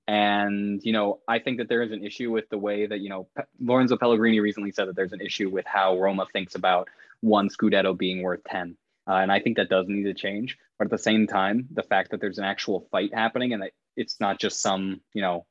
And 0.09 0.81
you 0.83 0.93
know 0.93 1.21
i 1.29 1.39
think 1.39 1.59
that 1.59 1.69
there 1.69 1.83
is 1.83 1.93
an 1.93 2.03
issue 2.03 2.31
with 2.31 2.49
the 2.49 2.57
way 2.57 2.87
that 2.87 3.01
you 3.01 3.11
know 3.11 3.29
P- 3.37 3.43
lorenzo 3.61 3.99
pellegrini 3.99 4.41
recently 4.41 4.73
said 4.73 4.89
that 4.89 4.97
there's 4.97 5.13
an 5.13 5.21
issue 5.21 5.51
with 5.51 5.67
how 5.67 5.99
roma 5.99 6.25
thinks 6.33 6.55
about 6.55 6.89
one 7.21 7.51
scudetto 7.51 7.97
being 7.97 8.23
worth 8.23 8.43
10 8.45 8.75
uh, 9.07 9.13
and 9.13 9.31
i 9.31 9.39
think 9.39 9.59
that 9.59 9.69
does 9.69 9.87
need 9.87 10.05
to 10.05 10.15
change. 10.15 10.57
But 10.79 10.87
at 10.87 10.91
the 10.91 10.99
same 10.99 11.27
time 11.27 11.69
the 11.71 11.83
fact 11.83 12.11
that 12.13 12.23
there's 12.23 12.39
an 12.39 12.45
actual 12.45 12.89
fight 12.91 13.13
happening 13.13 13.53
and 13.53 13.63
that 13.63 13.73
it's 13.97 14.19
not 14.19 14.41
just 14.41 14.63
some 14.63 15.03
you 15.13 15.21
know 15.21 15.45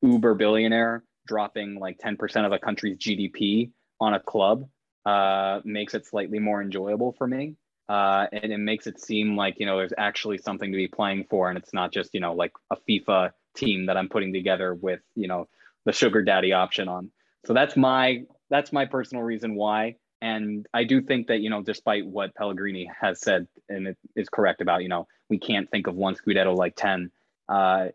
uber 0.00 0.34
billionaire 0.34 1.04
dropping 1.26 1.74
like 1.74 1.98
10% 1.98 2.46
of 2.46 2.52
a 2.52 2.58
country's 2.58 2.96
gdp 2.96 3.70
on 4.00 4.14
a 4.14 4.20
club 4.20 4.64
uh, 5.04 5.60
makes 5.64 5.92
it 5.92 6.06
slightly 6.06 6.38
more 6.38 6.62
enjoyable 6.62 7.12
for 7.18 7.26
me 7.26 7.56
uh, 7.88 8.26
and 8.32 8.52
it 8.52 8.58
makes 8.58 8.86
it 8.86 9.00
seem 9.00 9.36
like 9.36 9.56
you 9.58 9.66
know 9.66 9.76
there's 9.76 9.92
actually 9.96 10.38
something 10.38 10.70
to 10.70 10.76
be 10.76 10.88
playing 10.88 11.26
for, 11.28 11.48
and 11.48 11.58
it's 11.58 11.72
not 11.72 11.92
just 11.92 12.14
you 12.14 12.20
know 12.20 12.34
like 12.34 12.52
a 12.70 12.76
FIFA 12.88 13.30
team 13.54 13.86
that 13.86 13.96
I'm 13.96 14.08
putting 14.08 14.32
together 14.32 14.74
with 14.74 15.00
you 15.14 15.28
know 15.28 15.48
the 15.84 15.92
sugar 15.92 16.22
daddy 16.22 16.52
option 16.52 16.88
on. 16.88 17.10
So 17.46 17.52
that's 17.52 17.76
my 17.76 18.24
that's 18.50 18.72
my 18.72 18.86
personal 18.86 19.22
reason 19.22 19.54
why. 19.54 19.96
And 20.22 20.66
I 20.72 20.84
do 20.84 21.02
think 21.02 21.26
that 21.26 21.40
you 21.40 21.50
know, 21.50 21.62
despite 21.62 22.06
what 22.06 22.34
Pellegrini 22.34 22.90
has 23.00 23.20
said, 23.20 23.46
and 23.68 23.88
it 23.88 23.98
is 24.16 24.28
correct 24.28 24.62
about 24.62 24.82
you 24.82 24.88
know 24.88 25.06
we 25.28 25.38
can't 25.38 25.70
think 25.70 25.86
of 25.86 25.94
one 25.94 26.14
Scudetto 26.14 26.56
like 26.56 26.76
ten. 26.76 27.10
Uh, 27.48 27.88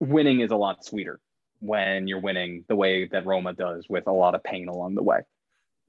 winning 0.00 0.40
is 0.40 0.50
a 0.50 0.56
lot 0.56 0.84
sweeter 0.84 1.20
when 1.60 2.08
you're 2.08 2.20
winning 2.20 2.64
the 2.68 2.76
way 2.76 3.06
that 3.06 3.26
Roma 3.26 3.52
does 3.52 3.86
with 3.88 4.06
a 4.06 4.12
lot 4.12 4.34
of 4.34 4.42
pain 4.42 4.68
along 4.68 4.94
the 4.94 5.02
way. 5.02 5.20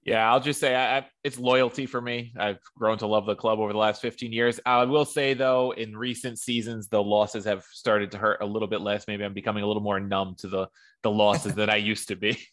Yeah, 0.04 0.32
I'll 0.32 0.40
just 0.40 0.60
say 0.60 0.76
I, 0.76 1.00
I, 1.00 1.06
it's 1.24 1.38
loyalty 1.38 1.86
for 1.86 2.02
me. 2.02 2.34
I've 2.38 2.60
grown 2.76 2.98
to 3.00 3.08
love 3.08 3.28
the 3.28 3.36
club 3.36 3.60
over 3.60 3.72
the 3.72 3.78
last 3.78 4.02
15 4.02 4.32
years. 4.32 4.60
I 4.66 4.84
will 4.86 5.06
say 5.06 5.36
though, 5.36 5.72
in 5.72 5.96
recent 5.96 6.40
seasons, 6.40 6.88
the 6.88 7.02
losses 7.02 7.46
have 7.46 7.64
started 7.72 8.12
to 8.12 8.18
hurt 8.18 8.42
a 8.42 8.46
little 8.46 8.68
bit 8.68 8.82
less. 8.82 9.08
Maybe 9.08 9.24
I'm 9.24 9.34
becoming 9.34 9.64
a 9.64 9.68
little 9.68 9.84
more 9.84 10.00
numb 10.00 10.36
to 10.40 10.48
the 10.48 10.68
the 11.04 11.12
losses 11.12 11.56
that 11.56 11.70
I 11.70 11.78
used 11.78 12.08
to 12.08 12.16
be. 12.16 12.40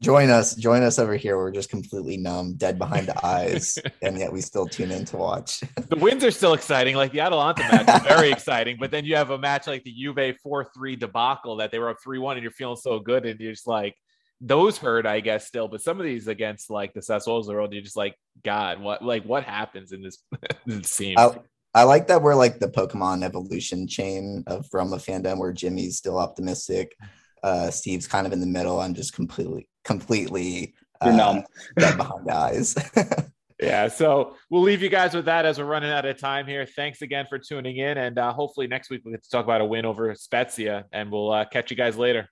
Join 0.00 0.30
us, 0.30 0.54
join 0.54 0.82
us 0.82 0.98
over 0.98 1.14
here. 1.14 1.36
We're 1.36 1.50
just 1.50 1.68
completely 1.68 2.16
numb, 2.16 2.54
dead 2.54 2.78
behind 2.78 3.08
the 3.08 3.26
eyes, 3.26 3.78
and 4.02 4.16
yet 4.16 4.32
we 4.32 4.40
still 4.40 4.66
tune 4.66 4.90
in 4.90 5.04
to 5.04 5.18
watch. 5.18 5.60
the 5.90 5.96
wins 5.96 6.24
are 6.24 6.30
still 6.30 6.54
exciting. 6.54 6.96
Like 6.96 7.12
the 7.12 7.20
Atalanta 7.20 7.60
match 7.64 8.00
is 8.00 8.08
very 8.08 8.32
exciting, 8.32 8.78
but 8.80 8.90
then 8.90 9.04
you 9.04 9.14
have 9.16 9.28
a 9.28 9.36
match 9.36 9.66
like 9.66 9.84
the 9.84 9.92
Juve 9.92 10.38
4-3 10.42 10.98
debacle 10.98 11.56
that 11.56 11.70
they 11.70 11.78
were 11.78 11.90
up 11.90 11.98
3-1 12.02 12.32
and 12.32 12.42
you're 12.42 12.50
feeling 12.50 12.76
so 12.76 12.98
good 12.98 13.26
and 13.26 13.38
you're 13.40 13.52
just 13.52 13.66
like 13.66 13.94
those 14.40 14.78
hurt, 14.78 15.06
I 15.06 15.20
guess, 15.20 15.46
still. 15.46 15.68
But 15.68 15.82
some 15.82 15.98
of 15.98 16.04
these 16.04 16.28
against 16.28 16.70
like 16.70 16.94
the 16.94 17.00
Sassuolos 17.00 17.40
of 17.40 17.46
the 17.46 17.52
world, 17.52 17.72
you're 17.72 17.82
just 17.82 17.96
like, 17.96 18.16
God, 18.44 18.80
what 18.80 19.04
like 19.04 19.24
what 19.24 19.44
happens 19.44 19.92
in 19.92 20.02
this, 20.02 20.18
scene? 20.88 21.18
I, 21.18 21.38
I 21.74 21.82
like 21.84 22.08
that 22.08 22.22
we're 22.22 22.34
like 22.34 22.58
the 22.58 22.68
Pokemon 22.68 23.22
evolution 23.22 23.86
chain 23.86 24.42
of 24.46 24.66
Roma 24.72 24.96
fandom, 24.96 25.38
where 25.38 25.52
Jimmy's 25.52 25.98
still 25.98 26.18
optimistic, 26.18 26.96
uh, 27.42 27.70
Steve's 27.70 28.08
kind 28.08 28.26
of 28.26 28.32
in 28.32 28.40
the 28.40 28.46
middle. 28.46 28.80
I'm 28.80 28.94
just 28.94 29.12
completely, 29.12 29.68
completely 29.84 30.74
uh, 31.00 31.12
numb. 31.12 31.44
behind 31.76 32.30
eyes. 32.30 32.74
yeah, 33.62 33.88
so 33.88 34.36
we'll 34.48 34.62
leave 34.62 34.82
you 34.82 34.88
guys 34.88 35.14
with 35.14 35.26
that 35.26 35.44
as 35.44 35.58
we're 35.58 35.64
running 35.64 35.90
out 35.90 36.04
of 36.06 36.18
time 36.18 36.46
here. 36.46 36.66
Thanks 36.66 37.02
again 37.02 37.26
for 37.28 37.38
tuning 37.38 37.76
in, 37.76 37.98
and 37.98 38.18
uh, 38.18 38.32
hopefully 38.32 38.66
next 38.66 38.90
week 38.90 39.02
we 39.04 39.12
get 39.12 39.22
to 39.22 39.30
talk 39.30 39.44
about 39.44 39.60
a 39.60 39.64
win 39.64 39.84
over 39.84 40.12
Spezia, 40.14 40.86
and 40.92 41.12
we'll 41.12 41.30
uh, 41.30 41.44
catch 41.44 41.70
you 41.70 41.76
guys 41.76 41.96
later. 41.96 42.28